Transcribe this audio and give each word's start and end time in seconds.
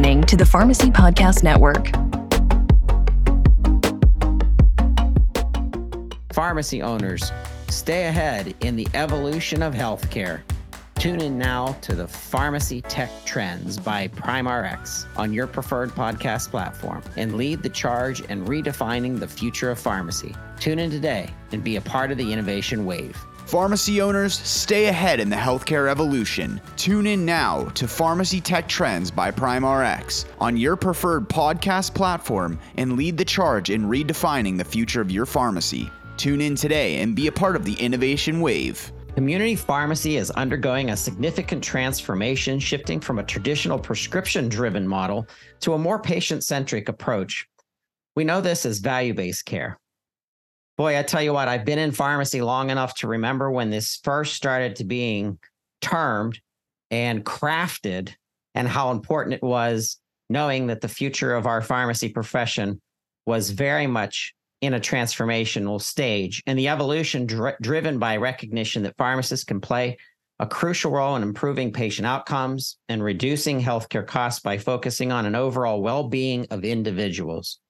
listening 0.00 0.22
to 0.22 0.34
the 0.34 0.46
Pharmacy 0.46 0.90
Podcast 0.90 1.42
Network. 1.42 1.90
Pharmacy 6.32 6.80
owners, 6.80 7.30
stay 7.68 8.06
ahead 8.06 8.54
in 8.60 8.76
the 8.76 8.88
evolution 8.94 9.62
of 9.62 9.74
healthcare. 9.74 10.40
Tune 10.94 11.20
in 11.20 11.36
now 11.36 11.76
to 11.82 11.94
the 11.94 12.08
Pharmacy 12.08 12.80
Tech 12.80 13.10
Trends 13.26 13.76
by 13.76 14.08
PrimeRx 14.08 15.04
on 15.18 15.34
your 15.34 15.46
preferred 15.46 15.90
podcast 15.90 16.48
platform 16.48 17.02
and 17.18 17.36
lead 17.36 17.62
the 17.62 17.68
charge 17.68 18.22
in 18.22 18.46
redefining 18.46 19.20
the 19.20 19.28
future 19.28 19.70
of 19.70 19.78
pharmacy. 19.78 20.34
Tune 20.58 20.78
in 20.78 20.90
today 20.90 21.28
and 21.52 21.62
be 21.62 21.76
a 21.76 21.80
part 21.82 22.10
of 22.10 22.16
the 22.16 22.32
innovation 22.32 22.86
wave. 22.86 23.22
Pharmacy 23.50 24.00
owners, 24.00 24.38
stay 24.38 24.86
ahead 24.86 25.18
in 25.18 25.28
the 25.28 25.34
healthcare 25.34 25.90
evolution. 25.90 26.60
Tune 26.76 27.04
in 27.08 27.26
now 27.26 27.64
to 27.70 27.88
Pharmacy 27.88 28.40
Tech 28.40 28.68
Trends 28.68 29.10
by 29.10 29.32
PrimeRx 29.32 30.24
on 30.38 30.56
your 30.56 30.76
preferred 30.76 31.28
podcast 31.28 31.92
platform 31.92 32.60
and 32.76 32.92
lead 32.92 33.16
the 33.18 33.24
charge 33.24 33.70
in 33.70 33.86
redefining 33.86 34.56
the 34.56 34.62
future 34.62 35.00
of 35.00 35.10
your 35.10 35.26
pharmacy. 35.26 35.90
Tune 36.16 36.40
in 36.40 36.54
today 36.54 37.00
and 37.00 37.16
be 37.16 37.26
a 37.26 37.32
part 37.32 37.56
of 37.56 37.64
the 37.64 37.74
innovation 37.74 38.40
wave. 38.40 38.92
Community 39.16 39.56
pharmacy 39.56 40.16
is 40.16 40.30
undergoing 40.30 40.90
a 40.90 40.96
significant 40.96 41.64
transformation, 41.64 42.60
shifting 42.60 43.00
from 43.00 43.18
a 43.18 43.24
traditional 43.24 43.80
prescription 43.80 44.48
driven 44.48 44.86
model 44.86 45.26
to 45.58 45.72
a 45.72 45.78
more 45.78 45.98
patient 45.98 46.44
centric 46.44 46.88
approach. 46.88 47.44
We 48.14 48.22
know 48.22 48.40
this 48.40 48.64
as 48.64 48.78
value 48.78 49.12
based 49.12 49.44
care. 49.44 49.79
Boy, 50.80 50.98
I 50.98 51.02
tell 51.02 51.22
you 51.22 51.34
what, 51.34 51.46
I've 51.46 51.66
been 51.66 51.78
in 51.78 51.92
pharmacy 51.92 52.40
long 52.40 52.70
enough 52.70 52.94
to 53.00 53.06
remember 53.06 53.50
when 53.50 53.68
this 53.68 54.00
first 54.02 54.32
started 54.32 54.76
to 54.76 54.84
being 54.84 55.38
termed 55.82 56.40
and 56.90 57.22
crafted, 57.22 58.14
and 58.54 58.66
how 58.66 58.90
important 58.90 59.34
it 59.34 59.42
was 59.42 59.98
knowing 60.30 60.68
that 60.68 60.80
the 60.80 60.88
future 60.88 61.34
of 61.34 61.46
our 61.46 61.60
pharmacy 61.60 62.08
profession 62.08 62.80
was 63.26 63.50
very 63.50 63.86
much 63.86 64.32
in 64.62 64.72
a 64.72 64.80
transformational 64.80 65.82
stage. 65.82 66.42
And 66.46 66.58
the 66.58 66.68
evolution 66.68 67.26
dri- 67.26 67.52
driven 67.60 67.98
by 67.98 68.16
recognition 68.16 68.82
that 68.84 68.96
pharmacists 68.96 69.44
can 69.44 69.60
play 69.60 69.98
a 70.38 70.46
crucial 70.46 70.92
role 70.92 71.14
in 71.14 71.22
improving 71.22 71.74
patient 71.74 72.06
outcomes 72.06 72.78
and 72.88 73.04
reducing 73.04 73.60
healthcare 73.60 74.06
costs 74.06 74.40
by 74.40 74.56
focusing 74.56 75.12
on 75.12 75.26
an 75.26 75.34
overall 75.34 75.82
well-being 75.82 76.46
of 76.50 76.64
individuals 76.64 77.60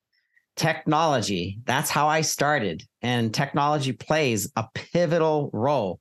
technology. 0.61 1.59
That's 1.65 1.89
how 1.89 2.07
i 2.07 2.21
started. 2.21 2.85
And 3.01 3.33
technology 3.33 3.93
plays 3.93 4.53
a 4.57 4.67
pivotal 4.75 5.49
role 5.55 6.01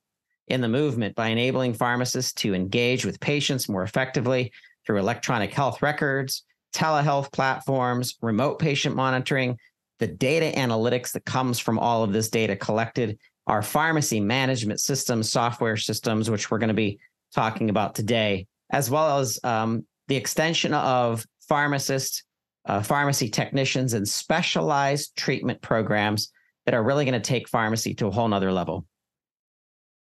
in 0.49 0.59
the 0.59 0.67
movement 0.67 1.15
by 1.15 1.29
enabling 1.29 1.75
pharmacists 1.75 2.33
to 2.33 2.53
engage 2.53 3.05
with 3.05 3.21
patients 3.21 3.69
more 3.69 3.83
effectively 3.83 4.51
through 4.85 4.97
electronic 4.97 5.53
health 5.53 5.81
records 5.81 6.43
telehealth 6.73 7.31
platforms 7.31 8.17
remote 8.21 8.59
patient 8.59 8.95
monitoring. 8.95 9.57
The 9.99 10.07
data 10.07 10.57
analytics 10.57 11.13
that 11.13 11.25
comes 11.25 11.59
from 11.59 11.79
all 11.79 12.03
of 12.03 12.13
this 12.13 12.29
data 12.29 12.55
collected, 12.55 13.17
our 13.47 13.61
pharmacy 13.61 14.19
management 14.19 14.79
systems, 14.79 15.31
software 15.31 15.77
systems, 15.77 16.29
which 16.29 16.51
we're 16.51 16.59
going 16.59 16.67
to 16.67 16.73
be 16.73 16.99
talking 17.33 17.69
about 17.69 17.95
today, 17.95 18.47
as 18.71 18.89
well 18.89 19.19
as 19.19 19.39
um, 19.43 19.85
the 20.07 20.15
extension 20.15 20.73
of 20.73 21.25
pharmacists, 21.47 22.23
uh, 22.69 22.83
pharmacy 22.83 23.27
technicians, 23.27 23.95
and 23.95 24.07
specialized 24.07 25.15
treatment 25.17 25.59
programs 25.59 26.31
that 26.65 26.75
are 26.75 26.83
really 26.83 27.03
going 27.03 27.19
to 27.19 27.27
take 27.27 27.49
pharmacy 27.49 27.95
to 27.95 28.05
a 28.05 28.11
whole 28.11 28.27
nother 28.27 28.51
level. 28.51 28.85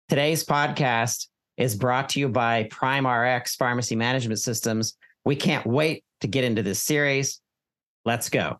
Today's 0.09 0.43
podcast 0.43 1.27
is 1.55 1.77
brought 1.77 2.09
to 2.09 2.19
you 2.19 2.27
by 2.27 2.65
PrimeRx 2.65 3.55
Pharmacy 3.55 3.95
Management 3.95 4.41
Systems. 4.41 4.97
We 5.23 5.37
can't 5.37 5.65
wait 5.65 6.03
to 6.19 6.27
get 6.27 6.43
into 6.43 6.61
this 6.61 6.83
series. 6.83 7.39
Let's 8.03 8.27
go. 8.27 8.57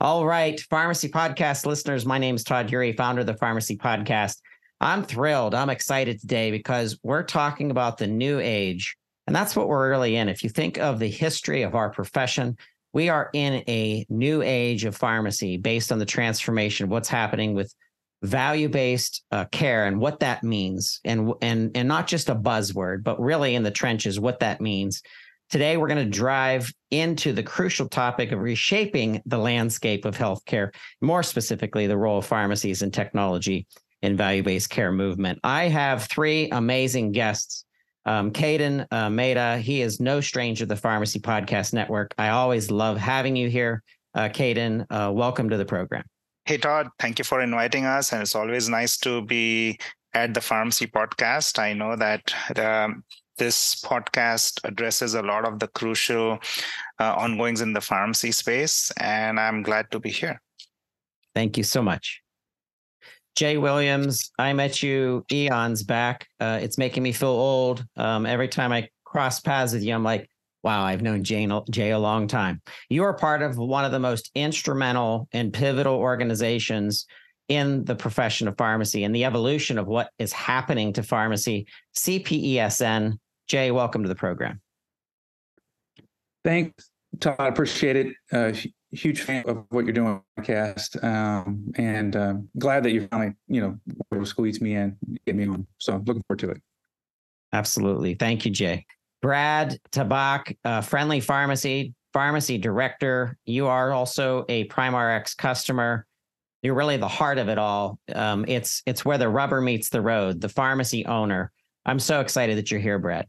All 0.00 0.26
right, 0.26 0.60
Pharmacy 0.70 1.08
Podcast 1.08 1.66
listeners, 1.66 2.04
my 2.04 2.18
name 2.18 2.34
is 2.34 2.42
Todd 2.42 2.68
Eury, 2.68 2.96
founder 2.96 3.20
of 3.20 3.28
the 3.28 3.34
Pharmacy 3.34 3.76
Podcast. 3.76 4.38
I'm 4.80 5.04
thrilled. 5.04 5.54
I'm 5.54 5.70
excited 5.70 6.20
today 6.20 6.50
because 6.50 6.98
we're 7.04 7.22
talking 7.22 7.70
about 7.70 7.98
the 7.98 8.08
new 8.08 8.40
age. 8.40 8.96
And 9.28 9.36
that's 9.36 9.54
what 9.54 9.68
we're 9.68 9.90
really 9.90 10.16
in. 10.16 10.30
If 10.30 10.42
you 10.42 10.48
think 10.48 10.78
of 10.78 10.98
the 10.98 11.10
history 11.10 11.60
of 11.60 11.74
our 11.74 11.90
profession, 11.90 12.56
we 12.94 13.10
are 13.10 13.28
in 13.34 13.62
a 13.68 14.06
new 14.08 14.40
age 14.40 14.86
of 14.86 14.96
pharmacy 14.96 15.58
based 15.58 15.92
on 15.92 15.98
the 15.98 16.06
transformation 16.06 16.84
of 16.84 16.90
what's 16.90 17.10
happening 17.10 17.52
with 17.52 17.74
value-based 18.22 19.22
uh, 19.30 19.44
care 19.52 19.84
and 19.84 20.00
what 20.00 20.20
that 20.20 20.42
means 20.42 20.98
and 21.04 21.34
and 21.42 21.76
and 21.76 21.86
not 21.86 22.08
just 22.08 22.28
a 22.28 22.34
buzzword 22.34 23.04
but 23.04 23.20
really 23.20 23.54
in 23.54 23.62
the 23.62 23.70
trenches 23.70 24.18
what 24.18 24.40
that 24.40 24.60
means 24.60 25.02
Today, 25.50 25.78
we're 25.78 25.88
going 25.88 26.04
to 26.04 26.18
drive 26.18 26.70
into 26.90 27.32
the 27.32 27.42
crucial 27.42 27.88
topic 27.88 28.32
of 28.32 28.38
reshaping 28.38 29.22
the 29.24 29.38
landscape 29.38 30.04
of 30.04 30.14
healthcare, 30.14 30.74
more 31.00 31.22
specifically, 31.22 31.86
the 31.86 31.96
role 31.96 32.18
of 32.18 32.26
pharmacies 32.26 32.82
and 32.82 32.92
technology 32.92 33.66
in 34.02 34.14
value 34.14 34.42
based 34.42 34.68
care 34.68 34.92
movement. 34.92 35.38
I 35.42 35.68
have 35.68 36.04
three 36.04 36.50
amazing 36.50 37.12
guests. 37.12 37.64
Um, 38.08 38.30
Ketan 38.30 38.86
uh, 38.90 39.10
Mehta, 39.10 39.58
he 39.58 39.82
is 39.82 40.00
no 40.00 40.22
stranger 40.22 40.60
to 40.60 40.66
the 40.66 40.76
Pharmacy 40.76 41.20
Podcast 41.20 41.74
Network. 41.74 42.14
I 42.16 42.30
always 42.30 42.70
love 42.70 42.96
having 42.96 43.36
you 43.36 43.50
here. 43.50 43.82
Uh, 44.14 44.30
Ketan, 44.30 44.86
uh, 44.88 45.12
welcome 45.12 45.50
to 45.50 45.58
the 45.58 45.66
program. 45.66 46.04
Hey, 46.46 46.56
Todd, 46.56 46.88
thank 46.98 47.18
you 47.18 47.24
for 47.26 47.42
inviting 47.42 47.84
us. 47.84 48.10
And 48.14 48.22
it's 48.22 48.34
always 48.34 48.66
nice 48.66 48.96
to 49.00 49.20
be 49.20 49.78
at 50.14 50.32
the 50.32 50.40
Pharmacy 50.40 50.86
Podcast. 50.86 51.58
I 51.58 51.74
know 51.74 51.96
that 51.96 52.32
um, 52.58 53.04
this 53.36 53.74
podcast 53.82 54.60
addresses 54.64 55.12
a 55.12 55.20
lot 55.20 55.46
of 55.46 55.58
the 55.58 55.68
crucial 55.68 56.38
uh, 56.98 57.14
ongoings 57.14 57.60
in 57.60 57.74
the 57.74 57.82
pharmacy 57.82 58.32
space, 58.32 58.90
and 58.92 59.38
I'm 59.38 59.62
glad 59.62 59.90
to 59.90 60.00
be 60.00 60.08
here. 60.08 60.40
Thank 61.34 61.58
you 61.58 61.62
so 61.62 61.82
much. 61.82 62.22
Jay 63.38 63.56
Williams, 63.56 64.32
I 64.36 64.52
met 64.52 64.82
you 64.82 65.24
eons 65.30 65.84
back. 65.84 66.26
Uh, 66.40 66.58
it's 66.60 66.76
making 66.76 67.04
me 67.04 67.12
feel 67.12 67.28
old. 67.28 67.86
Um, 67.96 68.26
every 68.26 68.48
time 68.48 68.72
I 68.72 68.88
cross 69.04 69.38
paths 69.38 69.72
with 69.72 69.84
you, 69.84 69.94
I'm 69.94 70.02
like, 70.02 70.28
wow, 70.64 70.82
I've 70.82 71.02
known 71.02 71.22
Jay, 71.22 71.48
Jay 71.70 71.90
a 71.92 71.98
long 72.00 72.26
time. 72.26 72.60
You 72.88 73.04
are 73.04 73.14
part 73.14 73.42
of 73.42 73.56
one 73.56 73.84
of 73.84 73.92
the 73.92 74.00
most 74.00 74.32
instrumental 74.34 75.28
and 75.30 75.52
pivotal 75.52 75.94
organizations 75.94 77.06
in 77.48 77.84
the 77.84 77.94
profession 77.94 78.48
of 78.48 78.58
pharmacy 78.58 79.04
and 79.04 79.14
the 79.14 79.24
evolution 79.24 79.78
of 79.78 79.86
what 79.86 80.10
is 80.18 80.32
happening 80.32 80.92
to 80.94 81.04
pharmacy. 81.04 81.68
CPESN 81.96 83.18
Jay, 83.46 83.70
welcome 83.70 84.02
to 84.02 84.08
the 84.08 84.16
program. 84.16 84.60
Thanks, 86.42 86.90
Todd. 87.20 87.36
I 87.38 87.46
appreciate 87.46 87.94
it. 87.94 88.16
Uh, 88.32 88.52
huge 88.96 89.22
fan 89.22 89.44
of 89.46 89.64
what 89.70 89.84
you're 89.84 89.92
doing 89.92 90.22
podcast, 90.38 91.02
um, 91.04 91.72
and 91.76 92.16
uh, 92.16 92.34
glad 92.58 92.82
that 92.84 92.92
you 92.92 93.06
finally, 93.08 93.34
you 93.46 93.60
know, 93.60 93.78
were 94.10 94.24
squeeze 94.24 94.60
me 94.60 94.74
in, 94.74 94.96
get 95.26 95.36
me 95.36 95.46
on. 95.46 95.66
So 95.78 96.02
looking 96.06 96.22
forward 96.28 96.38
to 96.40 96.50
it. 96.50 96.62
Absolutely. 97.52 98.14
Thank 98.14 98.44
you, 98.44 98.50
Jay. 98.50 98.86
Brad 99.20 99.78
Tabaac, 99.90 100.56
uh, 100.64 100.80
Friendly 100.80 101.20
Pharmacy 101.20 101.94
Pharmacy 102.12 102.58
Director. 102.58 103.36
You 103.44 103.66
are 103.66 103.92
also 103.92 104.44
a 104.48 104.66
PrimeRx 104.68 105.36
customer. 105.36 106.06
You're 106.62 106.74
really 106.74 106.96
the 106.96 107.08
heart 107.08 107.38
of 107.38 107.48
it 107.48 107.58
all. 107.58 107.98
Um, 108.14 108.44
it's 108.48 108.82
it's 108.86 109.04
where 109.04 109.18
the 109.18 109.28
rubber 109.28 109.60
meets 109.60 109.90
the 109.90 110.00
road. 110.00 110.40
The 110.40 110.48
pharmacy 110.48 111.06
owner. 111.06 111.52
I'm 111.86 111.98
so 111.98 112.20
excited 112.20 112.58
that 112.58 112.70
you're 112.70 112.80
here, 112.80 112.98
Brad. 112.98 113.26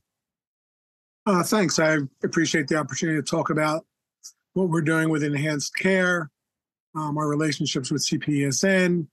Uh, 1.25 1.43
thanks. 1.43 1.77
I 1.79 1.97
appreciate 2.23 2.67
the 2.67 2.75
opportunity 2.75 3.21
to 3.21 3.23
talk 3.23 3.49
about 3.49 3.85
what 4.53 4.69
we're 4.69 4.81
doing 4.81 5.09
with 5.09 5.23
enhanced 5.23 5.75
care, 5.75 6.29
um, 6.95 7.17
our 7.17 7.27
relationships 7.27 7.91
with 7.91 8.05
CPSN, 8.05 9.07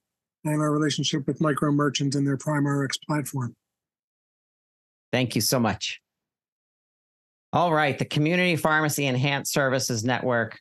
and 0.45 0.61
our 0.61 0.71
relationship 0.71 1.27
with 1.27 1.41
micro 1.41 1.71
merchants 1.71 2.16
and 2.16 2.27
their 2.27 2.37
PrimeRx 2.37 2.91
platform. 3.07 3.55
Thank 5.13 5.34
you 5.34 5.41
so 5.41 5.59
much. 5.59 6.01
All 7.53 7.72
right, 7.72 7.99
the 7.99 8.05
Community 8.05 8.57
Pharmacy 8.57 9.07
Enhanced 9.07 9.53
Services 9.53 10.05
Network, 10.05 10.59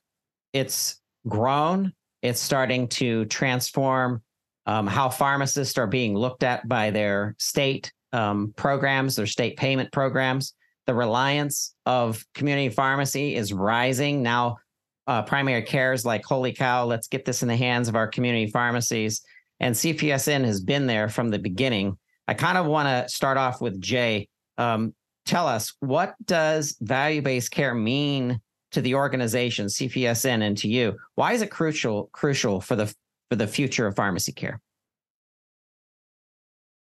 it's 0.54 1.02
grown. 1.28 1.94
It's 2.22 2.40
starting 2.40 2.88
to 2.90 3.26
transform 3.26 4.22
um, 4.66 4.88
how 4.88 5.10
pharmacists 5.10 5.78
are 5.78 5.88
being 5.88 6.16
looked 6.16 6.44
at 6.44 6.68
by 6.68 6.92
their 6.92 7.36
state 7.38 7.92
um, 8.14 8.54
programs, 8.56 9.16
their 9.16 9.28
state 9.28 9.58
payment 9.58 9.92
programs 9.92 10.54
the 10.86 10.94
reliance 10.94 11.74
of 11.86 12.24
community 12.34 12.70
pharmacy 12.70 13.36
is 13.36 13.52
rising. 13.52 14.22
Now, 14.22 14.58
uh, 15.08 15.22
primary 15.24 15.62
care 15.62 15.94
is 15.94 16.06
like, 16.06 16.24
holy 16.26 16.54
cow, 16.54 16.86
let's 16.86 17.08
get 17.08 17.26
this 17.26 17.42
in 17.42 17.48
the 17.48 17.56
hands 17.56 17.88
of 17.88 17.96
our 17.96 18.08
community 18.08 18.48
pharmacies. 18.48 19.22
And 19.60 19.76
CPSN 19.76 20.44
has 20.46 20.62
been 20.62 20.88
there 20.88 21.10
from 21.10 21.30
the 21.30 21.40
beginning. 21.40 21.98
I 22.28 22.34
kind 22.34 22.58
of 22.58 22.66
want 22.66 22.88
to 22.88 23.14
start 23.14 23.38
off 23.38 23.62
with 23.62 23.80
Jay. 23.80 24.28
Um, 24.58 24.94
tell 25.26 25.48
us, 25.48 25.74
what 25.80 26.16
does 26.26 26.76
value 26.82 27.22
based 27.22 27.52
care 27.52 27.74
mean 27.74 28.42
to 28.72 28.82
the 28.82 28.96
organization, 28.96 29.68
CPSN, 29.68 30.42
and 30.42 30.58
to 30.58 30.68
you? 30.68 30.98
Why 31.16 31.34
is 31.34 31.42
it 31.42 31.52
crucial 31.52 32.10
crucial 32.12 32.60
for 32.60 32.76
the 32.76 32.94
for 33.30 33.36
the 33.36 33.48
future 33.48 33.88
of 33.88 33.96
pharmacy 33.96 34.32
care? 34.32 34.60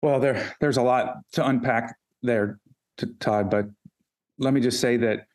Well, 0.02 0.20
there 0.20 0.56
there's 0.62 0.78
a 0.78 0.82
lot 0.82 1.18
to 1.34 1.46
unpack 1.46 1.96
there, 2.22 2.60
Todd, 3.20 3.50
but 3.50 3.66
let 4.38 4.54
me 4.54 4.62
just 4.62 4.80
say 4.80 4.98
that 4.98 5.26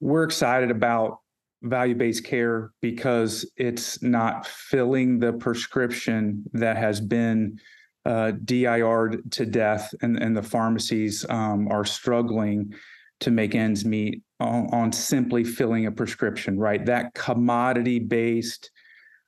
we're 0.00 0.24
excited 0.24 0.70
about 0.70 1.21
value-based 1.62 2.24
care 2.24 2.72
because 2.80 3.50
it's 3.56 4.02
not 4.02 4.46
filling 4.46 5.18
the 5.18 5.32
prescription 5.32 6.44
that 6.52 6.76
has 6.76 7.00
been 7.00 7.58
uh, 8.04 8.32
DIR'd 8.44 9.30
to 9.32 9.46
death, 9.46 9.94
and, 10.02 10.20
and 10.20 10.36
the 10.36 10.42
pharmacies 10.42 11.24
um, 11.30 11.68
are 11.68 11.84
struggling 11.84 12.72
to 13.20 13.30
make 13.30 13.54
ends 13.54 13.84
meet 13.84 14.22
on, 14.40 14.68
on 14.72 14.92
simply 14.92 15.44
filling 15.44 15.86
a 15.86 15.92
prescription, 15.92 16.58
right? 16.58 16.84
That 16.84 17.14
commodity-based 17.14 18.70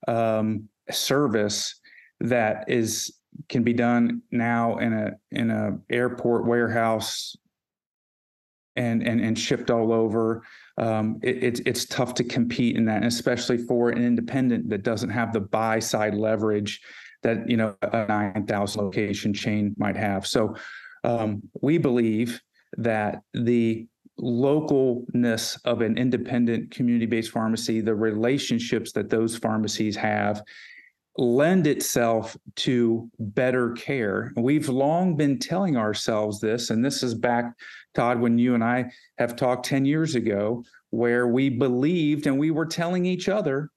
um, 0.08 0.68
service 0.90 1.80
that 2.20 2.64
is 2.68 3.14
can 3.48 3.62
be 3.62 3.72
done 3.72 4.22
now 4.30 4.76
in 4.78 4.92
a 4.92 5.10
in 5.30 5.50
a 5.50 5.78
airport 5.90 6.46
warehouse 6.46 7.36
and 8.76 9.06
and 9.06 9.20
and 9.20 9.38
shipped 9.38 9.70
all 9.70 9.92
over. 9.92 10.42
Um, 10.76 11.20
it, 11.22 11.42
it's 11.42 11.60
it's 11.66 11.84
tough 11.84 12.14
to 12.14 12.24
compete 12.24 12.76
in 12.76 12.84
that, 12.86 12.96
and 12.96 13.06
especially 13.06 13.58
for 13.58 13.90
an 13.90 14.04
independent 14.04 14.68
that 14.70 14.82
doesn't 14.82 15.10
have 15.10 15.32
the 15.32 15.40
buy 15.40 15.78
side 15.78 16.14
leverage 16.14 16.80
that 17.22 17.48
you 17.48 17.56
know 17.56 17.76
a 17.82 18.06
nine 18.06 18.46
thousand 18.46 18.82
location 18.82 19.32
chain 19.32 19.74
might 19.78 19.96
have. 19.96 20.26
So 20.26 20.56
um, 21.04 21.42
we 21.60 21.78
believe 21.78 22.40
that 22.76 23.20
the 23.32 23.86
localness 24.20 25.58
of 25.64 25.80
an 25.80 25.98
independent 25.98 26.70
community-based 26.70 27.30
pharmacy, 27.30 27.80
the 27.80 27.94
relationships 27.94 28.92
that 28.92 29.10
those 29.10 29.36
pharmacies 29.36 29.96
have, 29.96 30.42
lend 31.16 31.66
itself 31.66 32.36
to 32.56 33.10
better 33.18 33.72
care. 33.72 34.32
We've 34.36 34.68
long 34.68 35.16
been 35.16 35.38
telling 35.38 35.76
ourselves 35.76 36.40
this, 36.40 36.70
and 36.70 36.84
this 36.84 37.02
is 37.02 37.14
back, 37.14 37.52
Todd, 37.94 38.20
when 38.20 38.38
you 38.38 38.54
and 38.54 38.64
I 38.64 38.90
have 39.18 39.36
talked 39.36 39.66
10 39.66 39.84
years 39.84 40.14
ago, 40.14 40.64
where 40.90 41.26
we 41.28 41.48
believed 41.48 42.26
and 42.26 42.38
we 42.38 42.50
were 42.50 42.66
telling 42.66 43.04
each 43.04 43.28
other 43.28 43.70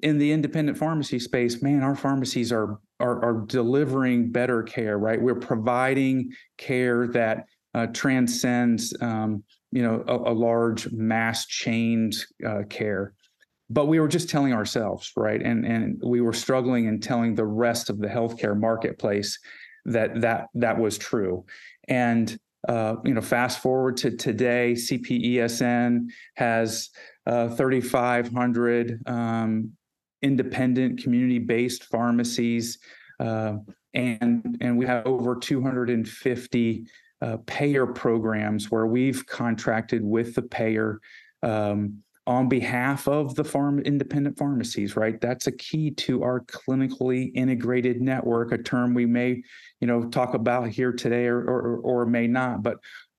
in 0.00 0.18
the 0.18 0.32
independent 0.32 0.76
pharmacy 0.76 1.18
space, 1.18 1.62
man, 1.62 1.82
our 1.82 1.96
pharmacies 1.96 2.52
are 2.52 2.78
are, 3.00 3.24
are 3.24 3.44
delivering 3.46 4.30
better 4.30 4.62
care, 4.62 4.98
right? 4.98 5.20
We're 5.20 5.34
providing 5.34 6.32
care 6.58 7.08
that 7.08 7.44
uh, 7.74 7.88
transcends, 7.88 8.94
um, 9.00 9.42
you 9.72 9.82
know, 9.82 10.04
a, 10.06 10.30
a 10.30 10.32
large 10.32 10.90
mass 10.92 11.46
chained 11.46 12.14
uh, 12.46 12.62
care 12.70 13.14
but 13.70 13.86
we 13.86 13.98
were 13.98 14.08
just 14.08 14.28
telling 14.28 14.52
ourselves, 14.52 15.12
right? 15.16 15.40
And 15.40 15.64
and 15.64 16.00
we 16.04 16.20
were 16.20 16.32
struggling 16.32 16.86
and 16.86 17.02
telling 17.02 17.34
the 17.34 17.46
rest 17.46 17.90
of 17.90 17.98
the 17.98 18.08
healthcare 18.08 18.58
marketplace 18.58 19.38
that 19.86 20.20
that 20.20 20.48
that 20.54 20.78
was 20.78 20.98
true. 20.98 21.44
And 21.88 22.38
uh, 22.68 22.96
you 23.04 23.14
know, 23.14 23.20
fast 23.20 23.60
forward 23.60 23.96
to 23.98 24.10
today, 24.16 24.72
CPESN 24.72 26.08
has 26.36 26.90
uh, 27.26 27.48
3,500 27.48 29.02
um, 29.06 29.72
independent 30.22 31.02
community-based 31.02 31.84
pharmacies, 31.84 32.78
uh, 33.20 33.56
and 33.92 34.56
and 34.60 34.76
we 34.76 34.86
have 34.86 35.06
over 35.06 35.36
250 35.36 36.86
uh, 37.20 37.36
payer 37.46 37.86
programs 37.86 38.70
where 38.70 38.86
we've 38.86 39.24
contracted 39.26 40.02
with 40.02 40.34
the 40.34 40.42
payer. 40.42 41.00
Um, 41.42 42.02
on 42.26 42.48
behalf 42.48 43.06
of 43.06 43.34
the 43.34 43.44
farm 43.44 43.80
independent 43.80 44.38
pharmacies 44.38 44.96
right 44.96 45.20
that's 45.20 45.46
a 45.46 45.52
key 45.52 45.90
to 45.90 46.22
our 46.22 46.40
clinically 46.40 47.30
integrated 47.34 48.00
network 48.00 48.50
a 48.50 48.56
term 48.56 48.94
we 48.94 49.04
may 49.04 49.42
you 49.84 49.88
know 49.88 50.02
talk 50.08 50.32
about 50.32 50.66
here 50.66 50.92
today 50.92 51.26
or 51.26 51.40
or, 51.40 51.76
or 51.80 52.06
may 52.06 52.26
not 52.26 52.62
but 52.62 52.78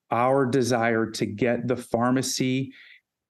our 0.10 0.48
desire 0.48 1.06
to 1.06 1.28
get 1.28 1.68
the 1.68 1.76
pharmacy 1.76 2.74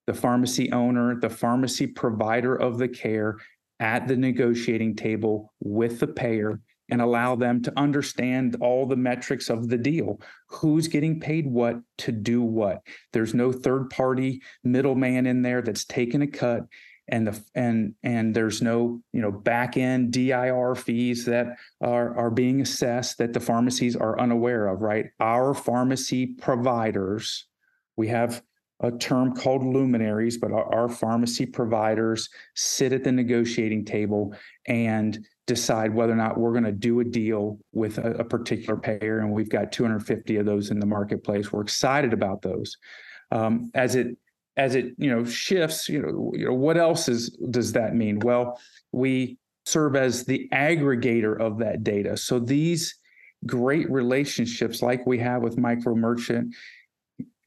the 0.08 0.14
pharmacy 0.14 0.72
owner 0.72 1.20
the 1.20 1.30
pharmacy 1.30 1.86
provider 1.86 2.56
of 2.56 2.78
the 2.78 2.88
care 2.88 3.36
at 3.82 4.08
the 4.08 4.16
negotiating 4.16 4.96
table 4.96 5.54
with 5.60 6.00
the 6.00 6.08
payer 6.08 6.62
and 6.90 7.02
allow 7.02 7.36
them 7.36 7.62
to 7.62 7.74
understand 7.78 8.56
all 8.62 8.86
the 8.86 8.96
metrics 8.96 9.50
of 9.50 9.68
the 9.68 9.78
deal. 9.78 10.22
Who's 10.48 10.88
getting 10.88 11.20
paid 11.20 11.48
what 11.48 11.82
to 11.98 12.12
do 12.12 12.44
what? 12.44 12.84
There's 13.12 13.34
no 13.34 13.52
third 13.52 13.90
party 13.90 14.44
middleman 14.64 15.26
in 15.26 15.42
there 15.42 15.64
that's 15.64 15.84
taking 15.84 16.22
a 16.22 16.28
cut 16.28 16.62
and 17.08 17.28
the 17.28 17.44
and 17.54 17.94
and 18.04 18.36
there's 18.36 18.62
no 18.62 19.02
you 19.14 19.22
know 19.22 19.32
back 19.32 19.78
end 19.78 20.12
dir 20.12 20.76
fees 20.76 21.26
that 21.26 21.48
are 21.82 22.16
are 22.18 22.32
being 22.32 22.62
assessed 22.62 23.18
that 23.18 23.34
the 23.34 23.40
pharmacies 23.40 23.96
are 23.96 24.20
unaware 24.20 24.68
of 24.68 24.82
right 24.82 25.08
our 25.20 25.54
pharmacy 25.54 26.26
providers 26.26 27.48
we 27.96 28.08
have 28.08 28.42
a 28.82 28.92
term 28.92 29.34
called 29.34 29.64
luminaries, 29.64 30.38
but 30.38 30.52
our, 30.52 30.74
our, 30.74 30.90
pharmacy 30.90 31.46
providers 31.46 32.30
sit 32.56 32.92
at 32.92 33.04
the 33.04 33.12
negotiating 33.12 33.86
table 33.86 34.34
and 34.68 35.26
decide 35.48 35.94
whether 35.94 36.12
or 36.12 36.18
not 36.18 36.38
we're 36.38 36.52
going 36.52 36.66
to 36.66 36.72
do 36.72 37.00
a 37.00 37.04
deal 37.04 37.58
with 37.72 37.98
a, 38.00 38.12
a, 38.16 38.24
particular 38.24 38.78
payer. 38.78 39.20
And 39.20 39.32
we've 39.32 39.50
got 39.50 39.72
250 39.72 40.36
of 40.38 40.46
those 40.46 40.72
in 40.72 40.80
the 40.80 40.86
marketplace. 40.86 41.54
We're 41.54 41.62
excited 41.62 42.12
about 42.12 42.42
those. 42.42 42.76
Um, 43.32 43.72
as 43.74 43.96
it 43.96 44.18
as 44.58 44.76
it 44.76 44.94
you 44.98 45.10
know 45.10 45.26
shifts, 45.26 45.90
you 45.90 46.02
know, 46.02 46.32
you 46.36 46.46
know 46.46 46.54
what 46.54 46.78
else 46.78 47.10
is 47.10 47.30
does 47.50 47.74
that 47.74 47.96
mean? 47.96 48.20
Well, 48.20 48.60
we 48.92 49.38
serve 49.66 49.96
as 49.96 50.26
the 50.26 50.48
aggregator 50.54 51.40
of 51.40 51.58
that 51.60 51.84
data. 51.84 52.16
So 52.18 52.40
these 52.40 52.96
great 53.46 53.90
relationships 53.92 54.82
like 54.82 55.06
we 55.06 55.20
have 55.20 55.42
with 55.42 55.58
micro 55.58 55.96
merchant 55.96 56.54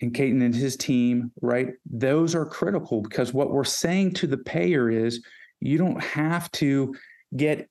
and 0.00 0.12
Ketan 0.12 0.44
and 0.44 0.54
his 0.54 0.76
team, 0.76 1.32
right? 1.42 1.70
Those 1.90 2.34
are 2.34 2.46
critical 2.46 3.02
because 3.02 3.32
what 3.32 3.50
we're 3.50 3.64
saying 3.64 4.14
to 4.14 4.26
the 4.26 4.38
payer 4.38 4.90
is 4.90 5.24
you 5.60 5.78
don't 5.78 6.02
have 6.02 6.50
to 6.52 6.94
get 7.36 7.68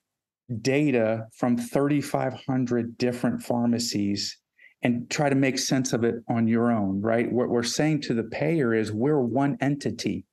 data 0.62 1.28
from 1.34 1.58
3,500 1.58 2.98
different 2.98 3.42
pharmacies 3.42 4.38
and 4.84 5.10
try 5.10 5.30
to 5.30 5.36
make 5.36 5.58
sense 5.58 5.94
of 5.94 6.04
it 6.04 6.16
on 6.28 6.48
your 6.48 6.72
own, 6.72 7.02
right? 7.02 7.32
What 7.32 7.50
we're 7.50 7.64
saying 7.64 8.02
to 8.02 8.14
the 8.14 8.24
payer 8.24 8.74
is 8.74 8.92
we're 8.92 9.20
one 9.20 9.58
entity. 9.60 10.26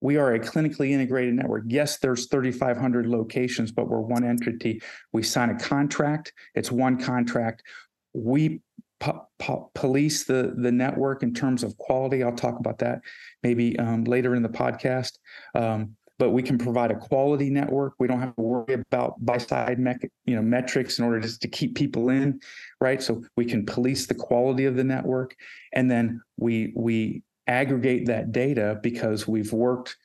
We 0.00 0.16
are 0.16 0.34
a 0.34 0.40
clinically 0.40 0.90
integrated 0.90 1.34
network. 1.34 1.64
Yes, 1.68 1.98
there's 1.98 2.26
3,500 2.26 3.06
locations, 3.06 3.70
but 3.70 3.88
we're 3.88 4.00
one 4.00 4.24
entity. 4.24 4.82
We 5.12 5.22
sign 5.22 5.50
a 5.50 5.58
contract. 5.58 6.32
It's 6.56 6.72
one 6.72 7.00
contract. 7.00 7.62
We 8.12 8.60
po- 9.02 9.28
po- 9.38 9.70
police 9.74 10.24
the 10.24 10.54
the 10.56 10.72
network 10.72 11.22
in 11.22 11.34
terms 11.34 11.62
of 11.62 11.76
quality. 11.76 12.22
I'll 12.22 12.34
talk 12.34 12.58
about 12.58 12.78
that 12.78 13.00
maybe 13.42 13.78
um, 13.78 14.04
later 14.04 14.34
in 14.34 14.42
the 14.42 14.48
podcast. 14.48 15.18
Um, 15.54 15.96
but 16.22 16.30
we 16.30 16.40
can 16.40 16.56
provide 16.56 16.92
a 16.92 16.96
quality 16.96 17.50
network. 17.50 17.94
We 17.98 18.06
don't 18.06 18.20
have 18.20 18.36
to 18.36 18.42
worry 18.42 18.74
about 18.74 19.16
buy 19.26 19.38
side 19.38 19.80
you 20.24 20.36
know 20.36 20.40
metrics 20.40 21.00
in 21.00 21.04
order 21.04 21.18
just 21.18 21.42
to 21.42 21.48
keep 21.48 21.74
people 21.74 22.10
in, 22.10 22.38
right? 22.80 23.02
So 23.02 23.24
we 23.36 23.44
can 23.44 23.66
police 23.66 24.06
the 24.06 24.14
quality 24.14 24.66
of 24.66 24.76
the 24.76 24.84
network, 24.84 25.34
and 25.72 25.90
then 25.90 26.22
we 26.36 26.74
we 26.76 27.24
aggregate 27.48 28.06
that 28.06 28.30
data 28.30 28.78
because 28.84 29.26
we've 29.26 29.52
worked 29.52 29.96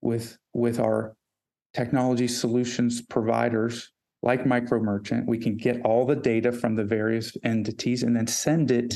with 0.00 0.38
with 0.54 0.80
our 0.80 1.14
technology 1.74 2.28
solutions 2.28 3.02
providers 3.02 3.92
like 4.22 4.46
micro 4.46 4.80
merchant 4.80 5.28
we 5.28 5.36
can 5.36 5.54
get 5.54 5.82
all 5.84 6.06
the 6.06 6.16
data 6.16 6.50
from 6.50 6.76
the 6.76 6.82
various 6.82 7.36
entities 7.44 8.02
and 8.02 8.16
then 8.16 8.26
send 8.26 8.70
it 8.70 8.94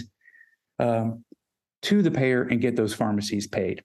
um, 0.79 1.23
to 1.83 2.00
the 2.00 2.11
payer 2.11 2.45
and 2.45 2.62
get 2.62 2.76
those 2.76 2.95
pharmacies 2.95 3.47
paid 3.47 3.85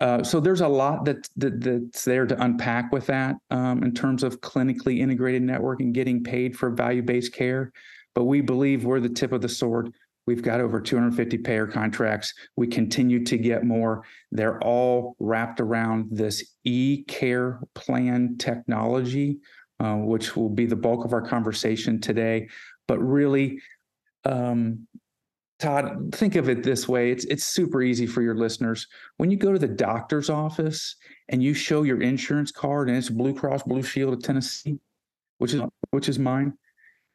uh, 0.00 0.22
so 0.22 0.38
there's 0.38 0.60
a 0.60 0.68
lot 0.68 1.04
that, 1.04 1.28
that, 1.36 1.60
that's 1.60 2.04
there 2.04 2.26
to 2.26 2.40
unpack 2.42 2.92
with 2.92 3.06
that 3.06 3.36
um, 3.50 3.82
in 3.82 3.92
terms 3.92 4.22
of 4.22 4.40
clinically 4.40 4.98
integrated 4.98 5.42
network 5.42 5.80
and 5.80 5.92
getting 5.92 6.22
paid 6.22 6.56
for 6.56 6.70
value-based 6.70 7.32
care. 7.32 7.72
But 8.14 8.24
we 8.24 8.40
believe 8.40 8.84
we're 8.84 9.00
the 9.00 9.08
tip 9.08 9.32
of 9.32 9.40
the 9.40 9.48
sword. 9.48 9.92
We've 10.26 10.42
got 10.42 10.60
over 10.60 10.80
250 10.80 11.38
payer 11.38 11.66
contracts. 11.66 12.32
We 12.56 12.66
continue 12.66 13.24
to 13.24 13.38
get 13.38 13.64
more. 13.64 14.04
They're 14.30 14.62
all 14.62 15.16
wrapped 15.18 15.58
around 15.58 16.08
this 16.10 16.54
e-care 16.64 17.60
plan 17.74 18.36
technology, 18.38 19.38
uh, 19.80 19.94
which 19.96 20.36
will 20.36 20.50
be 20.50 20.66
the 20.66 20.76
bulk 20.76 21.04
of 21.04 21.12
our 21.12 21.22
conversation 21.22 22.00
today. 22.00 22.48
But 22.86 22.98
really, 22.98 23.60
um, 24.24 24.86
Todd, 25.58 26.14
think 26.14 26.36
of 26.36 26.48
it 26.48 26.62
this 26.62 26.88
way. 26.88 27.10
It's 27.10 27.24
it's 27.24 27.44
super 27.44 27.82
easy 27.82 28.06
for 28.06 28.22
your 28.22 28.36
listeners. 28.36 28.86
When 29.16 29.30
you 29.30 29.36
go 29.36 29.52
to 29.52 29.58
the 29.58 29.66
doctor's 29.66 30.30
office 30.30 30.96
and 31.28 31.42
you 31.42 31.52
show 31.52 31.82
your 31.82 32.00
insurance 32.00 32.52
card 32.52 32.88
and 32.88 32.96
it's 32.96 33.08
Blue 33.08 33.34
Cross 33.34 33.64
Blue 33.64 33.82
Shield 33.82 34.14
of 34.14 34.22
Tennessee, 34.22 34.78
which 35.38 35.54
is 35.54 35.62
which 35.90 36.08
is 36.08 36.18
mine, 36.18 36.54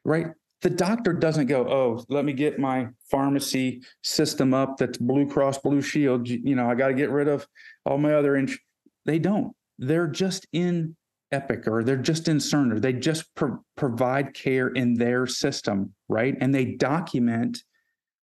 right? 0.04 0.26
The 0.60 0.70
doctor 0.70 1.14
doesn't 1.14 1.46
go, 1.46 1.66
"Oh, 1.66 2.04
let 2.10 2.26
me 2.26 2.34
get 2.34 2.58
my 2.58 2.88
pharmacy 3.10 3.82
system 4.02 4.52
up 4.52 4.76
that's 4.76 4.98
Blue 4.98 5.26
Cross 5.26 5.58
Blue 5.58 5.80
Shield, 5.80 6.28
you 6.28 6.54
know, 6.54 6.68
I 6.68 6.74
got 6.74 6.88
to 6.88 6.94
get 6.94 7.10
rid 7.10 7.28
of 7.28 7.46
all 7.86 7.96
my 7.96 8.12
other 8.14 8.36
ins." 8.36 8.58
They 9.06 9.18
don't. 9.18 9.54
They're 9.78 10.06
just 10.06 10.46
in 10.52 10.96
Epic 11.32 11.66
or 11.66 11.82
they're 11.82 11.96
just 11.96 12.28
in 12.28 12.38
Cerner. 12.38 12.80
They 12.80 12.92
just 12.92 13.34
pro- 13.34 13.64
provide 13.76 14.34
care 14.34 14.68
in 14.68 14.94
their 14.94 15.26
system, 15.26 15.94
right? 16.08 16.36
And 16.40 16.54
they 16.54 16.64
document 16.64 17.64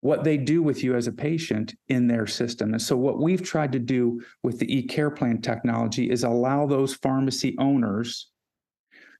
what 0.02 0.24
they 0.24 0.36
do 0.36 0.62
with 0.62 0.82
you 0.82 0.96
as 0.96 1.06
a 1.06 1.12
patient 1.12 1.74
in 1.88 2.08
their 2.08 2.26
system. 2.26 2.72
And 2.72 2.82
so, 2.82 2.96
what 2.96 3.20
we've 3.20 3.42
tried 3.42 3.72
to 3.72 3.78
do 3.78 4.20
with 4.42 4.58
the 4.58 4.76
e 4.76 4.82
care 4.82 5.10
plan 5.10 5.40
technology 5.40 6.10
is 6.10 6.24
allow 6.24 6.66
those 6.66 6.94
pharmacy 6.94 7.56
owners 7.58 8.28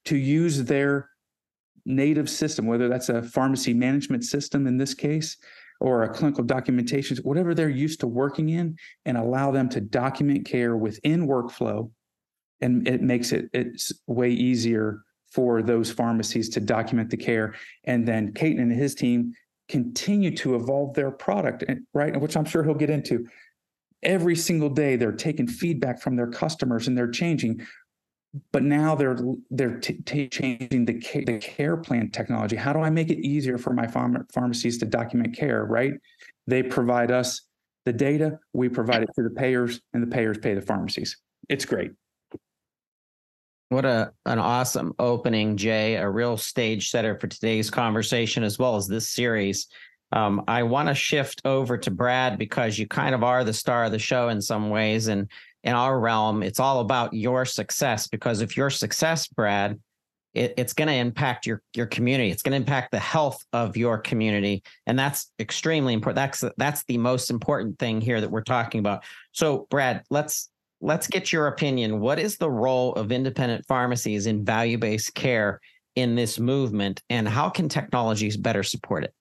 to 0.05 0.17
use 0.17 0.65
their 0.65 1.09
native 1.87 2.29
system, 2.29 2.67
whether 2.67 2.89
that's 2.89 3.09
a 3.09 3.23
pharmacy 3.23 3.73
management 3.73 4.25
system 4.25 4.67
in 4.67 4.77
this 4.77 4.93
case, 4.93 5.37
or 5.81 6.03
a 6.03 6.13
clinical 6.13 6.43
documentation, 6.43 7.17
whatever 7.19 7.55
they're 7.55 7.69
used 7.69 8.01
to 8.01 8.09
working 8.09 8.49
in, 8.49 8.77
and 9.05 9.17
allow 9.17 9.53
them 9.53 9.69
to 9.69 9.81
document 9.81 10.45
care 10.45 10.77
within 10.77 11.29
workflow. 11.29 11.91
And 12.61 12.89
it 12.89 13.03
makes 13.03 13.31
it 13.31 13.49
it's 13.53 13.93
way 14.09 14.31
easier 14.31 15.03
for 15.31 15.63
those 15.63 15.93
pharmacies 15.93 16.49
to 16.51 16.61
document 16.61 17.09
the 17.09 17.17
care. 17.17 17.55
And 17.85 18.07
then 18.07 18.33
Ketan 18.33 18.61
and 18.61 18.73
his 18.73 18.97
team 18.97 19.33
continue 19.69 20.35
to 20.37 20.55
evolve 20.55 20.95
their 20.95 21.11
product, 21.11 21.65
right? 21.95 22.19
Which 22.21 22.37
I'm 22.37 22.45
sure 22.45 22.63
he'll 22.63 22.75
get 22.75 22.91
into. 22.91 23.27
Every 24.03 24.37
single 24.37 24.69
day, 24.69 24.97
they're 24.97 25.13
taking 25.13 25.47
feedback 25.47 26.01
from 26.01 26.17
their 26.17 26.27
customers 26.27 26.89
and 26.89 26.99
they're 26.99 27.11
changing. 27.11 27.65
But 28.51 28.63
now 28.63 28.95
they're 28.95 29.19
they're 29.51 29.79
t- 29.79 30.01
t- 30.07 30.29
changing 30.29 30.87
the 30.87 30.95
care, 30.95 31.23
the 31.25 31.39
care 31.39 31.77
plan 31.77 32.11
technology. 32.11 32.57
How 32.57 32.73
do 32.73 32.81
I 32.81 32.89
make 32.89 33.11
it 33.11 33.19
easier 33.19 33.59
for 33.59 33.75
my 33.75 33.87
pharma- 33.87 34.25
pharmacies 34.33 34.79
to 34.79 34.87
document 34.87 35.37
care? 35.37 35.65
Right? 35.67 35.93
They 36.47 36.63
provide 36.63 37.11
us 37.11 37.43
the 37.85 37.93
data, 37.93 38.39
we 38.53 38.69
provide 38.69 39.03
it 39.03 39.11
to 39.17 39.23
the 39.23 39.31
payers, 39.31 39.81
and 39.93 40.03
the 40.03 40.07
payers 40.07 40.39
pay 40.39 40.55
the 40.55 40.63
pharmacies. 40.63 41.19
It's 41.49 41.65
great. 41.65 41.93
What 43.73 43.87
a 43.87 44.13
an 44.27 44.39
awesome 44.39 44.93
opening, 44.99 45.57
Jay. 45.57 45.97
A 45.97 46.07
real 46.07 46.37
stage 46.37 46.91
setter 46.91 47.19
for 47.19 47.27
today's 47.27 47.71
conversation 47.71 48.45
as 48.45 48.59
well 48.59 48.77
as 48.77 48.87
this 48.87 49.09
series. 49.09 49.67
Um, 50.13 50.45
I 50.47 50.63
want 50.65 50.89
to 50.89 50.95
shift 50.95 51.41
over 51.47 51.79
to 51.79 51.91
Brad 51.91 52.39
because 52.39 52.79
you 52.79 52.87
kind 52.87 53.15
of 53.15 53.25
are 53.25 53.45
the 53.45 53.55
star 53.55 53.85
of 53.85 53.93
the 53.93 53.99
show 53.99 54.29
in 54.29 54.43
some 54.43 54.69
ways, 54.69 55.07
and 55.09 55.27
in 55.65 55.73
our 55.73 55.99
realm, 55.99 56.43
it's 56.43 56.61
all 56.61 56.81
about 56.81 57.15
your 57.15 57.47
success. 57.47 58.09
Because 58.09 58.43
if 58.43 58.59
your 58.59 58.69
success, 58.69 59.27
Brad, 59.27 59.81
it, 60.35 60.53
it's 60.59 60.75
going 60.75 60.89
to 60.89 60.95
impact 60.95 61.47
your 61.47 61.63
your 61.75 61.87
community. 61.87 62.31
It's 62.31 62.43
going 62.43 62.53
to 62.53 62.57
impact 62.57 62.91
the 62.91 62.99
health 62.99 63.43
of 63.55 63.75
your 63.79 63.97
community, 63.97 64.63
and 64.87 64.99
that's 64.99 65.33
extremely 65.39 65.95
important. 65.95 66.17
That's 66.17 66.45
that's 66.59 66.85
the 66.85 66.99
most 66.99 67.31
important 67.31 67.79
thing 67.79 68.03
here 68.03 68.21
that 68.21 68.31
we're 68.31 68.43
talking 68.43 68.81
about. 68.81 69.05
So, 69.33 69.67
Brad, 69.71 70.03
let's 70.11 70.51
let's 70.83 71.07
get 71.07 71.33
your 71.33 71.47
opinion. 71.47 72.01
What 72.01 72.19
is 72.19 72.37
the 72.37 72.51
role 72.51 72.93
of 72.95 73.13
independent 73.13 73.65
pharmacies 73.67 74.27
in 74.27 74.45
value 74.45 74.77
based 74.77 75.15
care 75.15 75.61
in 75.95 76.15
this 76.15 76.39
movement, 76.39 77.03
and 77.09 77.29
how 77.29 77.49
can 77.49 77.69
technologies 77.69 78.37
better 78.37 78.63
support 78.63 79.05
it? 79.05 79.15